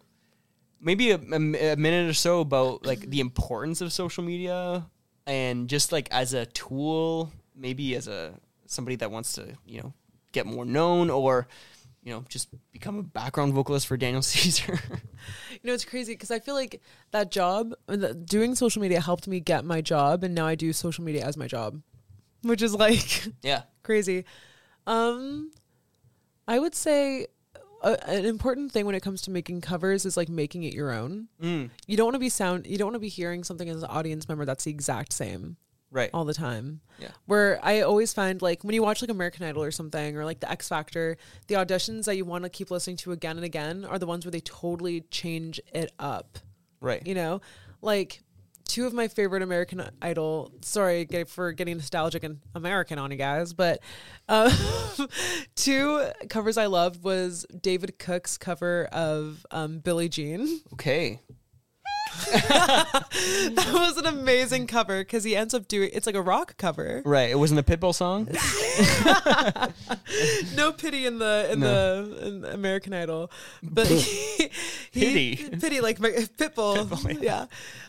maybe 0.81 1.11
a, 1.13 1.17
a- 1.17 1.73
a 1.73 1.77
minute 1.77 2.11
or 2.11 2.15
so 2.15 2.41
about 2.41 2.85
like 2.85 3.09
the 3.11 3.21
importance 3.21 3.81
of 3.81 3.93
social 3.93 4.25
media 4.25 4.85
and 5.27 5.69
just 5.69 5.93
like 5.93 6.09
as 6.11 6.35
a 6.35 6.47
tool, 6.47 7.33
maybe 7.55 7.95
as 7.95 8.09
a 8.09 8.35
somebody 8.67 8.97
that 8.97 9.11
wants 9.11 9.35
to 9.35 9.55
you 9.67 9.81
know 9.81 9.93
get 10.33 10.47
more 10.47 10.65
known 10.65 11.11
or 11.11 11.47
you 12.03 12.13
know 12.13 12.25
just 12.29 12.49
become 12.73 12.99
a 12.99 13.03
background 13.03 13.53
vocalist 13.55 13.87
for 13.87 13.97
Daniel 13.97 14.23
Caesar. 14.23 14.79
You 15.51 15.69
know, 15.69 15.73
it's 15.73 15.85
crazy 15.85 16.13
because 16.13 16.31
I 16.31 16.39
feel 16.39 16.55
like 16.55 16.83
that 17.13 17.31
job, 17.31 17.75
doing 18.25 18.55
social 18.55 18.83
media 18.83 19.01
helped 19.01 19.27
me 19.27 19.41
get 19.41 19.65
my 19.65 19.81
job, 19.81 20.25
and 20.25 20.35
now 20.35 20.47
I 20.47 20.55
do 20.55 20.73
social 20.73 21.05
media 21.05 21.25
as 21.25 21.37
my 21.37 21.47
job, 21.47 21.81
which 22.43 22.63
is 22.63 22.75
like 22.75 23.27
yeah. 23.43 23.63
crazy. 23.83 24.25
Um, 24.87 25.51
I 26.47 26.59
would 26.59 26.75
say 26.75 27.29
an 27.85 28.25
important 28.25 28.73
thing 28.73 28.87
when 28.87 28.95
it 28.95 29.01
comes 29.03 29.23
to 29.23 29.31
making 29.31 29.61
covers 29.61 30.05
is 30.05 30.17
like 30.17 30.29
making 30.29 30.65
it 30.65 30.75
your 30.75 30.91
own. 30.91 31.29
Mm, 31.43 31.71
You 31.87 31.97
don't 31.97 32.07
want 32.07 32.15
to 32.15 32.21
be 32.21 32.29
sound. 32.29 32.67
You 32.67 32.79
don't 32.79 32.87
want 32.87 32.95
to 32.97 33.01
be 33.01 33.09
hearing 33.09 33.45
something 33.45 33.69
as 33.69 33.83
an 33.83 33.91
audience 33.91 34.29
member 34.29 34.45
that's 34.45 34.65
the 34.65 34.71
exact 34.71 35.13
same 35.13 35.57
right. 35.91 36.11
all 36.13 36.25
the 36.25 36.35
time. 36.35 36.81
Yeah. 36.99 37.11
Where 37.27 37.61
I 37.63 37.81
always 37.83 38.13
find 38.13 38.43
like 38.43 38.65
when 38.65 38.75
you 38.75 38.83
watch 38.83 39.01
like 39.03 39.11
American 39.11 39.47
Idol 39.47 39.63
or 39.63 39.71
something 39.71 40.17
or 40.17 40.25
like 40.25 40.41
the 40.41 40.51
X 40.51 40.69
Factor, 40.69 41.17
the 41.47 41.55
auditions 41.55 42.05
that 42.05 42.17
you 42.17 42.25
want 42.25 42.45
to 42.45 42.51
keep 42.51 42.71
listening 42.71 42.97
to 42.99 43.13
again 43.13 43.37
and 43.37 43.45
again 43.45 43.85
are 43.85 43.99
the 43.99 44.07
ones 44.07 44.25
where 44.25 44.33
they 44.33 44.41
totally 44.41 45.03
change 45.11 45.61
it 45.73 45.93
up. 45.99 46.39
Right. 46.81 47.07
You 47.07 47.15
know, 47.15 47.41
like 47.81 48.23
two 48.67 48.87
of 48.87 48.93
my 48.93 49.09
favorite 49.09 49.43
American 49.43 49.83
Idol. 50.03 50.53
Sorry 50.63 51.07
for 51.29 51.53
getting 51.53 51.77
nostalgic 51.77 52.25
and 52.25 52.41
American 52.55 52.99
on 52.99 53.11
you 53.11 53.17
guys, 53.17 53.53
but 53.53 53.81
um, 54.29 54.51
two 55.55 56.09
covers 56.29 56.57
I 56.57 56.67
loved 56.67 57.03
was 57.03 57.47
David 57.61 57.99
Cook's 57.99 58.37
cover 58.39 58.89
of 58.93 59.45
um, 59.51 59.79
Billie 59.79 60.09
Jean. 60.09 60.61
Okay. 60.75 61.21
That 63.55 63.71
was 63.73 63.97
an 63.97 64.07
amazing 64.07 64.67
cover 64.67 65.01
because 65.01 65.23
he 65.25 65.37
ends 65.37 65.55
up 65.55 65.69
doing 65.69 65.91
it's 65.93 66.07
like 66.07 66.15
a 66.17 66.23
rock 66.23 66.57
cover. 66.57 67.03
Right. 67.05 67.31
It 67.31 67.39
wasn't 67.39 67.61
a 67.61 67.63
Pitbull 67.63 67.95
song. 67.95 68.27
no 70.57 70.73
pity 70.73 71.07
in 71.07 71.19
the 71.19 71.49
in 71.53 71.61
the 71.61 72.19
in 72.27 72.45
American 72.45 72.93
Idol, 72.93 73.31
but 73.63 73.87
he, 73.87 74.51
he 74.91 75.37
Pity. 75.37 75.57
pity 75.59 75.81
like 75.81 76.01
my- 76.01 76.11
Pitbull, 76.11 76.87
Pitbull, 76.87 77.23
yeah. 77.23 77.47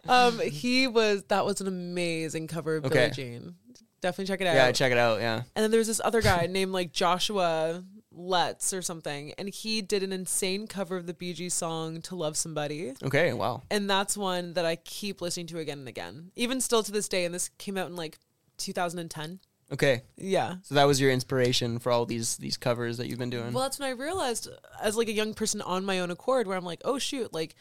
Um, 0.07 0.39
he 0.39 0.87
was 0.87 1.23
that 1.25 1.45
was 1.45 1.61
an 1.61 1.67
amazing 1.67 2.47
cover 2.47 2.77
of 2.77 2.83
Billie 2.83 3.11
Jean. 3.11 3.55
Definitely 4.01 4.25
check 4.31 4.41
it 4.41 4.47
out. 4.47 4.55
yeah, 4.55 4.71
check 4.71 4.91
it 4.91 4.97
out. 4.97 5.19
Yeah. 5.19 5.41
and 5.55 5.63
then 5.63 5.71
there's 5.71 5.87
this 5.87 6.01
other 6.03 6.21
guy 6.21 6.47
named 6.47 6.71
like 6.71 6.91
Joshua 6.91 7.83
Letts 8.17 8.73
or 8.73 8.81
something, 8.81 9.33
and 9.37 9.49
he 9.49 9.81
did 9.81 10.01
an 10.01 10.13
insane 10.13 10.67
cover 10.67 10.95
of 10.95 11.05
the 11.05 11.13
Bee 11.13 11.33
Gees 11.33 11.53
song 11.53 12.01
"To 12.03 12.15
Love 12.15 12.37
Somebody." 12.37 12.93
Okay. 13.03 13.33
Wow. 13.33 13.63
And 13.69 13.89
that's 13.89 14.15
one 14.15 14.53
that 14.53 14.65
I 14.65 14.77
keep 14.77 15.21
listening 15.21 15.47
to 15.47 15.59
again 15.59 15.79
and 15.79 15.87
again, 15.87 16.31
even 16.35 16.61
still 16.61 16.81
to 16.83 16.91
this 16.91 17.07
day. 17.09 17.25
And 17.25 17.35
this 17.35 17.49
came 17.57 17.77
out 17.77 17.87
in 17.87 17.95
like 17.95 18.17
2010. 18.57 19.39
Okay. 19.71 20.03
Yeah. 20.15 20.55
So 20.63 20.75
that 20.75 20.85
was 20.85 21.01
your 21.01 21.11
inspiration 21.11 21.79
for 21.79 21.91
all 21.91 22.05
these 22.05 22.37
these 22.37 22.55
covers 22.55 22.97
that 22.97 23.07
you've 23.07 23.19
been 23.19 23.29
doing. 23.29 23.51
Well, 23.51 23.63
that's 23.63 23.79
when 23.79 23.89
I 23.89 23.91
realized, 23.91 24.47
as 24.81 24.95
like 24.95 25.07
a 25.09 25.13
young 25.13 25.33
person 25.33 25.61
on 25.61 25.83
my 25.85 25.99
own 25.99 26.11
accord, 26.11 26.47
where 26.47 26.57
I'm 26.57 26.63
like, 26.65 26.81
oh 26.85 26.99
shoot, 26.99 27.33
like 27.33 27.55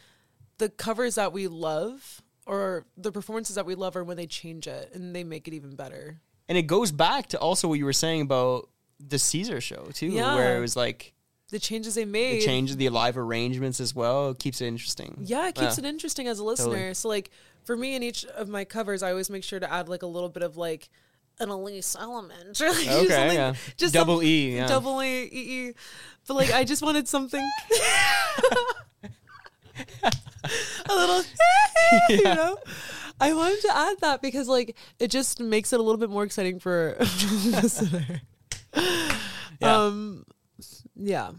the 0.59 0.69
covers 0.69 1.17
that 1.17 1.33
we 1.33 1.49
love 1.49 2.23
or 2.47 2.85
the 2.97 3.11
performances 3.11 3.57
that 3.57 3.67
we 3.67 3.75
love 3.75 3.97
are 3.97 4.05
when 4.05 4.17
they 4.19 4.27
change 4.27 4.67
it 4.67 4.91
and 4.95 5.17
they 5.17 5.25
make 5.25 5.49
it 5.49 5.55
even 5.55 5.75
better. 5.75 6.21
and 6.49 6.59
it 6.59 6.65
goes 6.67 6.93
back 6.93 7.27
to 7.29 7.39
also 7.39 7.67
what 7.69 7.79
you 7.79 7.87
were 7.87 7.93
saying 7.93 8.21
about 8.21 8.69
the 9.07 9.19
Caesar 9.19 9.61
show 9.61 9.87
too, 9.93 10.07
Yeah. 10.09 10.35
where 10.35 10.57
it 10.57 10.61
was 10.61 10.77
like 10.77 11.13
The 11.51 11.59
changes 11.59 11.95
they 11.95 12.05
made, 12.05 12.31
the 12.33 12.39
made, 12.39 12.45
change 12.45 12.77
the 12.77 12.89
live 12.89 13.17
arrangements 13.19 13.81
as 13.81 13.95
well. 13.95 14.31
It 14.31 14.39
keeps 14.39 14.61
it 14.61 14.67
interesting. 14.67 15.19
yeah, 15.21 15.49
it 15.49 15.55
keeps 15.55 15.79
Yeah. 15.79 15.85
it 15.85 15.89
interesting 15.89 16.27
as 16.29 16.39
a 16.39 16.45
listener. 16.45 16.73
Totally. 16.75 16.95
So 16.95 17.09
like 17.09 17.31
for 17.65 17.77
me 17.77 17.95
in 17.95 18.03
each 18.03 18.25
of 18.25 18.49
my 18.49 18.65
covers, 18.65 19.03
I 19.03 19.11
always 19.11 19.31
make 19.31 19.45
sure 19.45 19.61
to 19.61 19.71
add 19.73 19.89
like 19.89 20.03
a 20.03 20.07
little 20.07 20.29
bit 20.29 20.43
of 20.43 20.57
like 20.57 20.89
an 21.41 21.49
Elise 21.49 21.97
element. 21.99 22.61
Or 22.61 22.69
like 22.69 22.79
Okay, 22.79 23.07
something- 23.09 23.37
yeah. 23.37 23.55
Just 23.77 23.93
Double 23.95 24.19
some- 24.19 24.25
E, 24.27 24.57
yeah. 24.57 24.67
Double 24.69 25.03
E, 25.03 25.25
E, 25.25 25.69
E. 25.69 25.73
But 26.27 26.35
like, 26.35 26.53
I 26.53 26.65
just 26.65 26.83
wanted 26.83 27.07
something. 27.09 27.43
a 30.05 30.95
little, 30.95 31.23
you 32.09 32.23
know. 32.23 32.57
I 33.21 33.33
wanted 33.33 33.61
to 33.63 33.77
add 33.77 33.97
that 34.01 34.23
because 34.23 34.49
like 34.49 34.77
it 34.99 35.09
just 35.11 35.39
makes 35.41 35.73
it 35.73 35.79
a 35.81 35.83
little 35.83 35.99
bit 35.99 36.11
more 36.11 36.25
exciting 36.25 36.59
for 36.59 36.97
a 36.99 37.05
listener. 37.47 38.21
Yeah. 39.61 39.77
Um, 39.85 40.25
yeah. 40.97 41.31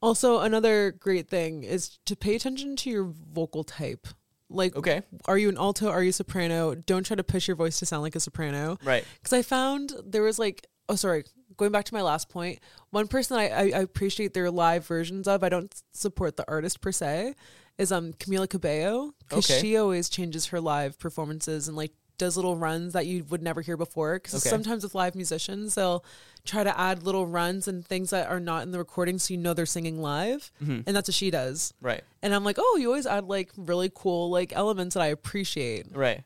Also, 0.00 0.40
another 0.40 0.92
great 0.92 1.28
thing 1.28 1.64
is 1.64 1.98
to 2.06 2.16
pay 2.16 2.34
attention 2.34 2.76
to 2.76 2.90
your 2.90 3.04
vocal 3.32 3.64
type. 3.64 4.06
Like, 4.50 4.74
Okay. 4.76 5.02
are 5.26 5.36
you 5.36 5.48
an 5.50 5.58
alto? 5.58 5.88
Are 5.88 6.02
you 6.02 6.12
soprano? 6.12 6.74
Don't 6.74 7.04
try 7.04 7.16
to 7.16 7.24
push 7.24 7.46
your 7.46 7.56
voice 7.56 7.78
to 7.80 7.86
sound 7.86 8.02
like 8.02 8.16
a 8.16 8.20
soprano. 8.20 8.78
Right. 8.82 9.04
Because 9.16 9.32
I 9.34 9.42
found 9.42 9.92
there 10.04 10.22
was 10.22 10.38
like, 10.38 10.66
oh, 10.88 10.94
sorry, 10.96 11.24
going 11.56 11.70
back 11.72 11.84
to 11.86 11.94
my 11.94 12.00
last 12.02 12.28
point, 12.30 12.58
one 12.90 13.08
person 13.08 13.36
that 13.36 13.52
I, 13.52 13.56
I, 13.56 13.80
I 13.80 13.82
appreciate 13.82 14.32
their 14.32 14.50
live 14.50 14.86
versions 14.86 15.28
of, 15.28 15.42
I 15.44 15.48
don't 15.50 15.74
support 15.92 16.36
the 16.36 16.48
artist 16.50 16.80
per 16.80 16.92
se, 16.92 17.34
is 17.76 17.92
um 17.92 18.12
Camila 18.14 18.48
Cabello. 18.48 19.12
Because 19.28 19.50
Okay. 19.50 19.60
she 19.60 19.76
always 19.76 20.08
changes 20.08 20.46
her 20.46 20.60
live 20.60 20.98
performances 20.98 21.68
and 21.68 21.76
like 21.76 21.92
does 22.18 22.36
little 22.36 22.56
runs 22.56 22.92
that 22.92 23.06
you 23.06 23.24
would 23.30 23.42
never 23.42 23.60
hear 23.62 23.76
before. 23.76 24.14
Because 24.14 24.34
Okay. 24.34 24.50
sometimes 24.50 24.82
with 24.82 24.94
live 24.94 25.14
musicians, 25.14 25.74
they'll 25.76 26.04
try 26.44 26.64
to 26.64 26.78
add 26.78 27.02
little 27.02 27.26
runs 27.26 27.68
and 27.68 27.86
things 27.86 28.10
that 28.10 28.28
are 28.28 28.40
not 28.40 28.62
in 28.64 28.70
the 28.70 28.78
recording 28.78 29.18
so 29.18 29.32
you 29.34 29.38
know 29.38 29.54
they're 29.54 29.66
singing 29.66 30.00
live. 30.02 30.50
Mm-hmm. 30.62 30.80
And 30.86 30.96
that's 30.96 31.08
what 31.08 31.14
she 31.14 31.30
does. 31.30 31.72
Right. 31.80 32.02
And 32.22 32.34
I'm 32.34 32.44
like, 32.44 32.56
oh, 32.58 32.76
you 32.80 32.88
always 32.88 33.06
add 33.06 33.24
like 33.24 33.50
really 33.56 33.90
cool 33.94 34.30
like 34.30 34.52
elements 34.54 34.94
that 34.94 35.02
I 35.02 35.06
appreciate 35.08 35.86
Right. 35.94 36.22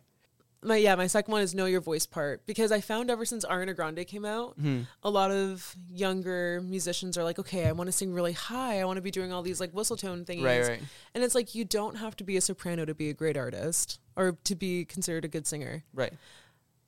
My 0.65 0.77
yeah 0.77 0.95
my 0.95 1.07
second 1.09 1.33
one 1.33 1.43
is 1.43 1.55
know 1.55 1.67
your 1.67 1.81
voice 1.81 2.07
part 2.07 2.47
because 2.47 2.71
i 2.71 2.81
found 2.81 3.11
ever 3.11 3.25
since 3.25 3.45
ariana 3.45 3.75
grande 3.75 4.07
came 4.07 4.25
out 4.25 4.57
Mm-hmm. 4.59 4.83
a 5.03 5.11
lot 5.11 5.31
of 5.31 5.75
younger 5.91 6.61
musicians 6.63 7.19
are 7.19 7.25
like 7.25 7.39
okay 7.39 7.67
i 7.67 7.73
want 7.73 7.89
to 7.89 7.93
sing 7.93 8.13
really 8.15 8.33
high 8.33 8.81
i 8.81 8.85
want 8.85 8.97
to 8.97 9.03
be 9.03 9.11
doing 9.11 9.33
all 9.33 9.43
these 9.43 9.61
like 9.61 9.73
whistle 9.73 9.97
tone 9.97 10.25
things, 10.25 10.43
Right, 10.43 10.67
right. 10.67 10.83
and 11.15 11.25
it's 11.25 11.35
like 11.35 11.55
you 11.55 11.65
don't 11.65 11.97
have 11.97 12.15
to 12.17 12.25
be 12.25 12.37
a 12.37 12.41
soprano 12.41 12.85
to 12.85 12.95
be 12.95 13.09
a 13.11 13.15
great 13.15 13.37
artist 13.37 13.99
or 14.17 14.37
to 14.45 14.55
be 14.55 14.85
considered 14.85 15.25
a 15.25 15.29
good 15.29 15.47
singer 15.47 15.83
Right. 15.93 16.13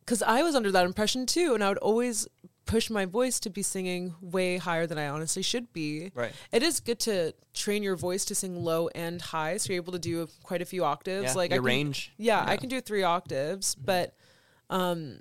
because 0.05 0.22
i 0.22 0.43
was 0.43 0.55
under 0.55 0.70
that 0.70 0.85
impression 0.87 1.27
too 1.27 1.55
and 1.55 1.64
i 1.64 1.68
would 1.68 1.79
always 1.79 2.29
push 2.67 2.89
my 2.91 3.05
voice 3.05 3.39
to 3.41 3.51
be 3.51 3.62
singing 3.62 4.15
way 4.21 4.57
higher 4.57 4.87
than 4.87 4.97
i 4.99 5.07
honestly 5.09 5.43
should 5.43 5.73
be 5.73 6.11
Right. 6.15 6.33
it 6.53 6.62
is 6.62 6.81
good 6.81 6.99
to 7.01 7.35
train 7.53 7.83
your 7.83 7.97
voice 7.97 8.25
to 8.27 8.35
sing 8.35 8.62
low 8.65 8.89
and 8.95 9.21
high 9.21 9.59
so 9.59 9.73
you're 9.73 9.83
able 9.83 9.93
to 9.93 9.99
do 9.99 10.29
quite 10.43 10.62
a 10.62 10.65
few 10.65 10.85
octaves 10.85 11.25
Yeah, 11.25 11.33
like 11.35 11.51
your 11.51 11.57
I 11.57 11.59
can- 11.59 11.65
range. 11.65 12.12
yeah, 12.17 12.43
I 12.47 12.57
can 12.57 12.69
do 12.69 12.81
three 12.81 13.03
octaves, 13.03 13.75
but 13.75 14.15
um 14.71 15.21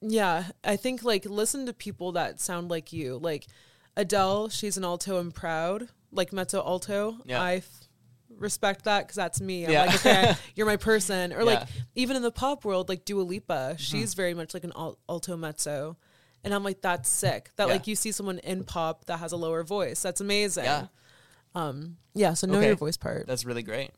yeah, 0.00 0.46
I 0.64 0.76
think 0.76 1.02
like 1.04 1.24
listen 1.24 1.66
to 1.66 1.72
people 1.72 2.12
that 2.12 2.40
sound 2.40 2.68
like 2.70 2.92
you. 2.92 3.18
Like 3.18 3.46
Adele, 3.96 4.48
she's 4.48 4.76
an 4.76 4.84
alto 4.84 5.18
and 5.20 5.32
proud, 5.34 5.88
like 6.10 6.32
mezzo 6.32 6.58
alto. 6.60 7.18
Yeah. 7.24 7.40
I 7.40 7.54
f- 7.56 7.88
respect 8.36 8.84
that 8.84 9.04
because 9.04 9.14
that's 9.16 9.40
me. 9.40 9.64
I'm 9.64 9.70
Yeah. 9.72 9.84
like, 9.84 9.94
okay, 9.94 10.34
you're 10.56 10.66
my 10.66 10.76
person. 10.76 11.32
Or 11.32 11.44
like 11.44 11.60
Yeah. 11.60 11.64
Mm-hmm. 11.66 11.80
even 11.94 12.16
in 12.16 12.22
the 12.22 12.32
pop 12.32 12.64
world, 12.64 12.88
like 12.88 13.04
Dua 13.04 13.22
Lipa, 13.22 13.76
she's 13.78 14.14
very 14.14 14.34
much 14.34 14.54
like 14.54 14.64
an 14.64 14.72
al- 14.74 14.98
alto 15.08 15.36
mezzo. 15.36 15.96
And 16.44 16.52
I'm 16.52 16.64
like, 16.64 16.80
that's 16.80 17.08
sick. 17.08 17.50
That 17.56 17.68
Yeah. 17.68 17.74
like 17.74 17.86
you 17.86 17.94
see 17.96 18.10
someone 18.12 18.38
in 18.40 18.64
pop 18.64 19.04
that 19.06 19.18
has 19.18 19.32
a 19.32 19.36
lower 19.36 19.62
voice. 19.62 20.02
That's 20.02 20.20
amazing. 20.20 20.64
Yeah. 20.64 20.86
Um, 21.54 21.96
yeah. 22.14 22.34
So 22.34 22.46
know 22.46 22.58
Okay. 22.58 22.68
your 22.68 22.76
voice 22.76 22.96
part. 22.96 23.26
That's 23.26 23.44
really 23.44 23.62
great. 23.62 23.90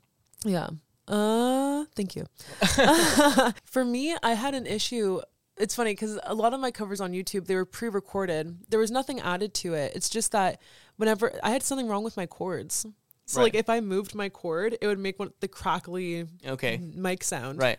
Yeah. 0.44 0.68
Uh, 1.08 1.84
thank 1.94 2.16
you. 2.16 2.26
For 3.64 3.84
me, 3.84 4.16
I 4.22 4.34
had 4.34 4.54
an 4.54 4.66
issue. 4.66 5.20
It's 5.56 5.74
funny 5.74 5.92
because 5.92 6.18
a 6.24 6.34
lot 6.34 6.52
of 6.52 6.60
my 6.60 6.70
covers 6.70 7.00
on 7.00 7.12
YouTube 7.12 7.46
they 7.46 7.54
were 7.54 7.64
pre-recorded. 7.64 8.58
There 8.70 8.80
was 8.80 8.90
nothing 8.90 9.20
added 9.20 9.54
to 9.54 9.74
it. 9.74 9.92
It's 9.94 10.08
just 10.08 10.32
that 10.32 10.60
whenever 10.96 11.32
I 11.42 11.50
had 11.50 11.62
something 11.62 11.86
wrong 11.88 12.02
with 12.04 12.16
my 12.16 12.26
cords, 12.26 12.84
so 13.26 13.40
like 13.40 13.54
if 13.54 13.70
I 13.70 13.80
moved 13.80 14.14
my 14.14 14.28
cord, 14.28 14.76
it 14.80 14.86
would 14.86 14.98
make 14.98 15.18
one 15.18 15.30
the 15.40 15.48
crackly 15.48 16.26
Okay. 16.46 16.78
mic 16.78 17.22
sound. 17.22 17.58
Right. 17.60 17.78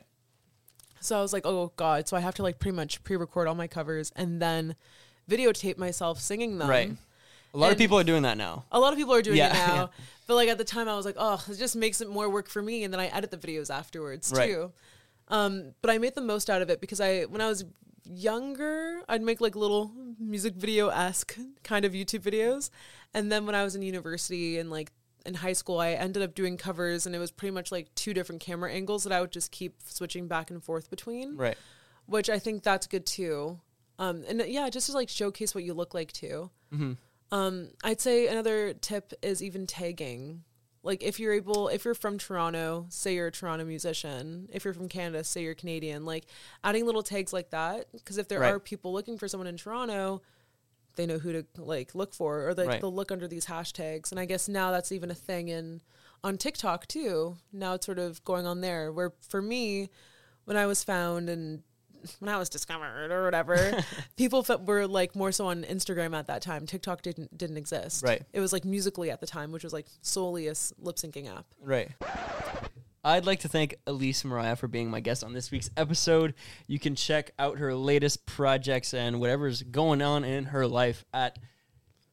So 1.06 1.18
I 1.18 1.22
was 1.22 1.32
like, 1.34 1.46
oh 1.46 1.72
god. 1.76 2.08
So 2.08 2.18
I 2.18 2.20
have 2.20 2.36
to 2.36 2.44
like 2.44 2.60
pretty 2.60 2.76
much 2.76 3.04
pre-record 3.04 3.48
all 3.48 3.56
my 3.56 3.68
covers 3.68 4.12
and 4.16 4.42
then 4.42 4.76
videotape 5.30 5.78
myself 5.78 6.20
singing 6.20 6.58
them. 6.58 6.70
Right. 6.70 6.92
A 7.54 7.58
lot 7.58 7.72
of 7.72 7.78
people 7.78 7.98
are 7.98 8.04
doing 8.04 8.24
that 8.24 8.38
now. 8.38 8.66
A 8.72 8.80
lot 8.80 8.92
of 8.92 9.00
people 9.00 9.14
are 9.14 9.22
doing 9.22 9.38
Yeah, 9.38 9.50
it 9.50 9.54
now. 9.68 9.76
yeah. 9.76 9.88
But 10.28 10.36
like 10.36 10.50
at 10.50 10.58
the 10.58 10.64
time 10.66 10.90
I 10.90 10.96
was 10.96 11.06
like, 11.06 11.16
oh, 11.18 11.42
it 11.50 11.56
just 11.58 11.76
makes 11.76 12.02
it 12.02 12.10
more 12.10 12.30
work 12.30 12.50
for 12.50 12.62
me 12.62 12.84
and 12.84 12.94
then 12.94 13.00
I 13.00 13.06
edit 13.08 13.32
the 13.32 13.38
videos 13.38 13.70
afterwards 13.74 14.32
Right. 14.36 14.50
too. 14.50 14.72
Um, 15.30 15.74
but 15.82 15.90
I 15.90 15.98
made 15.98 16.16
the 16.16 16.22
most 16.22 16.50
out 16.50 16.62
of 16.62 16.70
it 16.70 16.82
because 16.82 17.00
I 17.02 17.24
when 17.24 17.42
I 17.42 17.48
was 17.48 17.66
younger, 18.08 19.02
I'd 19.10 19.22
make 19.22 19.42
like 19.42 19.56
little 19.56 19.92
music 20.20 20.54
video 20.56 20.90
esque 20.90 21.38
kind 21.64 21.86
of 21.86 21.94
YouTube 21.94 22.22
videos. 22.22 22.70
And 23.14 23.32
then 23.32 23.46
when 23.46 23.56
I 23.56 23.64
was 23.64 23.76
in 23.76 23.82
university 23.82 24.58
and 24.60 24.70
like 24.70 24.92
in 25.26 25.34
high 25.36 25.54
school, 25.54 25.80
I 25.80 25.92
ended 25.92 26.22
up 26.24 26.36
doing 26.36 26.58
covers 26.58 27.06
and 27.06 27.16
it 27.16 27.20
was 27.20 27.32
pretty 27.32 27.52
much 27.54 27.72
like 27.72 27.94
two 27.96 28.14
different 28.14 28.42
camera 28.42 28.72
angles 28.72 29.04
that 29.04 29.14
I 29.14 29.22
would 29.22 29.32
just 29.32 29.52
keep 29.52 29.76
switching 29.86 30.28
back 30.28 30.52
and 30.52 30.64
forth 30.64 30.90
between 30.90 31.36
Right. 31.38 31.58
which 32.06 32.30
I 32.30 32.40
think 32.40 32.64
that's 32.64 32.88
good 32.88 33.06
too. 33.06 33.60
Um, 33.98 34.24
and 34.28 34.42
uh, 34.42 34.46
yeah, 34.46 34.70
just 34.70 34.88
to 34.88 34.94
like 34.94 35.10
showcase 35.10 35.56
what 35.56 35.64
you 35.64 35.74
look 35.74 35.94
like 35.94 36.12
too. 36.12 36.50
Um, 37.32 37.70
I'd 37.84 38.02
say 38.02 38.28
another 38.28 38.74
tip 38.74 39.14
is 39.22 39.42
even 39.42 39.66
tagging. 39.68 40.44
Like 40.84 41.02
if 41.02 41.20
you're 41.20 41.34
able, 41.34 41.70
if 41.70 41.84
you're 41.84 41.96
from 41.96 42.20
Toronto, 42.20 42.86
say 42.90 43.16
you're 43.16 43.28
a 43.28 43.32
Toronto 43.32 43.66
musician. 43.66 44.48
If 44.54 44.64
you're 44.66 44.74
from 44.76 44.88
Canada, 44.90 45.24
say 45.24 45.42
you're 45.42 45.56
Canadian. 45.56 46.06
Like 46.06 46.26
adding 46.64 46.86
little 46.86 47.02
tags 47.02 47.34
like 47.34 47.50
that, 47.50 47.88
because 47.92 48.20
if 48.20 48.28
there 48.28 48.42
Right. 48.42 48.54
are 48.54 48.60
people 48.60 48.94
looking 48.94 49.18
for 49.18 49.28
someone 49.28 49.48
in 49.48 49.58
Toronto, 49.58 50.22
they 50.96 51.06
know 51.06 51.18
who 51.20 51.32
to 51.34 51.46
like 51.58 51.96
look 51.96 52.14
for, 52.14 52.48
or 52.48 52.54
like 52.54 52.68
Right. 52.68 52.82
they'll 52.82 52.94
look 52.94 53.12
under 53.12 53.28
these 53.28 53.46
hashtags. 53.46 54.12
And 54.12 54.20
I 54.20 54.26
guess 54.26 54.48
now 54.48 54.72
that's 54.72 54.92
even 54.92 55.12
a 55.12 55.16
thing 55.16 55.48
in 55.50 55.82
on 56.24 56.38
TikTok 56.38 56.88
too. 56.88 57.38
Now 57.54 57.74
it's 57.74 57.86
sort 57.86 58.00
of 58.00 58.24
going 58.24 58.46
on 58.46 58.62
there. 58.62 58.92
Where 58.92 59.14
for 59.28 59.42
me, 59.42 59.90
when 60.46 60.58
I 60.58 60.66
was 60.66 60.84
found 60.84 61.30
and 61.30 61.64
when 62.20 62.30
I 62.30 62.38
was 62.38 62.50
discovered 62.50 63.12
or 63.12 63.24
whatever, 63.24 63.84
people 64.16 64.46
were 64.66 64.86
like 64.88 65.16
more 65.16 65.32
so 65.32 65.48
on 65.48 65.64
Instagram 65.64 66.14
at 66.16 66.28
that 66.28 66.42
time. 66.42 66.66
TikTok 66.68 67.02
didn't 67.02 67.36
didn't 67.38 67.58
exist. 67.58 68.04
Right. 68.04 68.22
It 68.34 68.40
was 68.40 68.54
like 68.54 68.64
Musical.ly 68.66 69.08
at 69.10 69.22
the 69.22 69.28
time, 69.28 69.52
which 69.52 69.64
was 69.64 69.74
like 69.74 69.88
solely 70.02 70.48
a 70.48 70.54
lip 70.80 70.98
syncing 70.98 71.28
app. 71.36 71.46
Right. 71.62 71.90
I'd 73.06 73.28
like 73.28 73.42
to 73.42 73.48
thank 73.48 73.76
Elise 73.86 74.26
Mariah 74.26 74.56
for 74.56 74.68
being 74.68 74.90
my 74.90 75.00
guest 75.00 75.24
on 75.24 75.32
this 75.32 75.52
week's 75.52 75.70
episode. 75.78 76.34
You 76.66 76.80
can 76.80 76.96
check 76.96 77.30
out 77.38 77.60
her 77.60 77.76
latest 77.76 78.26
projects 78.26 78.96
and 78.96 79.20
whatever's 79.20 79.62
going 79.62 80.02
on 80.02 80.24
in 80.24 80.46
her 80.46 80.66
life 80.66 81.06
at 81.14 81.38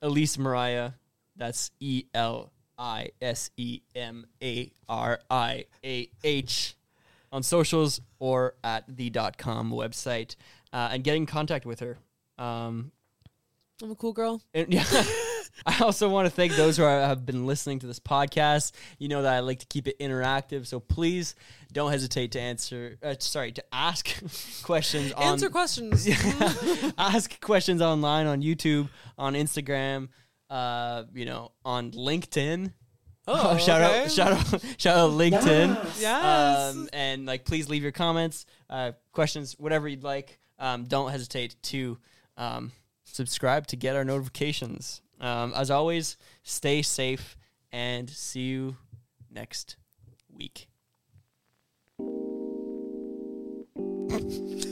Elise 0.03 0.37
Mariah. 0.37 0.91
That's 1.35 1.71
E 1.81 2.05
L 2.13 2.53
I 2.77 3.09
S 3.23 3.49
E 3.57 3.81
M 3.95 4.27
A 4.43 4.71
R 4.87 5.19
I 5.31 5.65
A 5.83 6.11
H 6.23 6.75
on 7.33 7.43
socials 7.43 8.03
or 8.19 8.55
at 8.63 8.85
the 8.95 9.09
dot 9.09 9.39
com 9.39 9.71
website 9.71 10.37
uh, 10.75 10.91
and 10.93 11.03
get 11.03 11.17
in 11.17 11.25
contact 11.25 11.65
with 11.65 11.81
her. 11.81 11.97
Um, 12.37 12.93
I'm 13.83 13.93
a 13.93 13.95
cool 13.95 14.13
girl. 14.13 14.43
and 14.53 14.71
yeah. 14.75 14.85
I 15.67 15.79
also 15.81 16.09
want 16.09 16.27
to 16.27 16.31
thank 16.31 16.55
those 16.55 16.77
who 16.77 16.85
are, 16.85 17.01
have 17.01 17.25
been 17.27 17.47
listening 17.47 17.79
to 17.81 17.87
this 17.87 18.01
podcast. 18.01 18.73
You 18.99 19.09
know 19.09 19.23
that 19.23 19.33
I 19.33 19.41
like 19.41 19.61
to 19.61 19.67
keep 19.67 19.87
it 19.87 19.99
interactive, 19.99 20.67
so 20.67 20.81
please 20.81 21.35
don't 21.73 21.91
hesitate 21.91 22.33
to 22.33 22.41
answer. 22.41 22.99
Uh, 23.03 23.15
sorry, 23.19 23.53
to 23.53 23.65
ask 23.73 24.13
questions 24.63 25.13
on 25.13 25.23
Answer 25.23 25.51
questions. 25.51 26.09
ask 26.99 27.41
questions 27.41 27.83
online 27.83 28.27
on 28.27 28.43
YouTube, 28.43 28.89
on 29.19 29.35
Instagram, 29.35 30.09
uh, 30.51 31.05
you 31.15 31.25
know, 31.25 31.53
on 31.65 31.91
LinkedIn. 31.93 32.73
Oh, 33.29 33.57
shout 33.57 33.83
okay. 33.83 34.05
out, 34.05 34.11
shout 34.11 34.33
out, 34.33 34.65
shout 34.79 34.97
out 34.97 35.11
LinkedIn. 35.13 35.69
Yes. 35.69 36.01
Yes. 36.01 36.75
Um, 36.75 36.89
and 36.93 37.25
like, 37.25 37.45
please 37.45 37.69
leave 37.69 37.83
your 37.83 37.93
comments, 37.93 38.47
uh, 38.69 38.93
questions, 39.13 39.55
whatever 39.59 39.87
you'd 39.87 40.03
like. 40.03 40.41
Um, 40.59 40.85
don't 40.85 41.11
hesitate 41.11 41.55
to 41.65 41.99
um, 42.37 42.73
subscribe 43.05 43.69
to 43.69 43.77
get 43.77 43.95
our 43.95 44.05
notifications. 44.05 45.02
Um, 45.23 45.55
as 45.55 45.71
always, 45.71 46.17
stay 46.43 46.83
safe 46.83 47.37
and 47.71 48.11
see 48.11 48.41
you 48.41 48.77
next 49.31 49.77
week. 50.29 50.69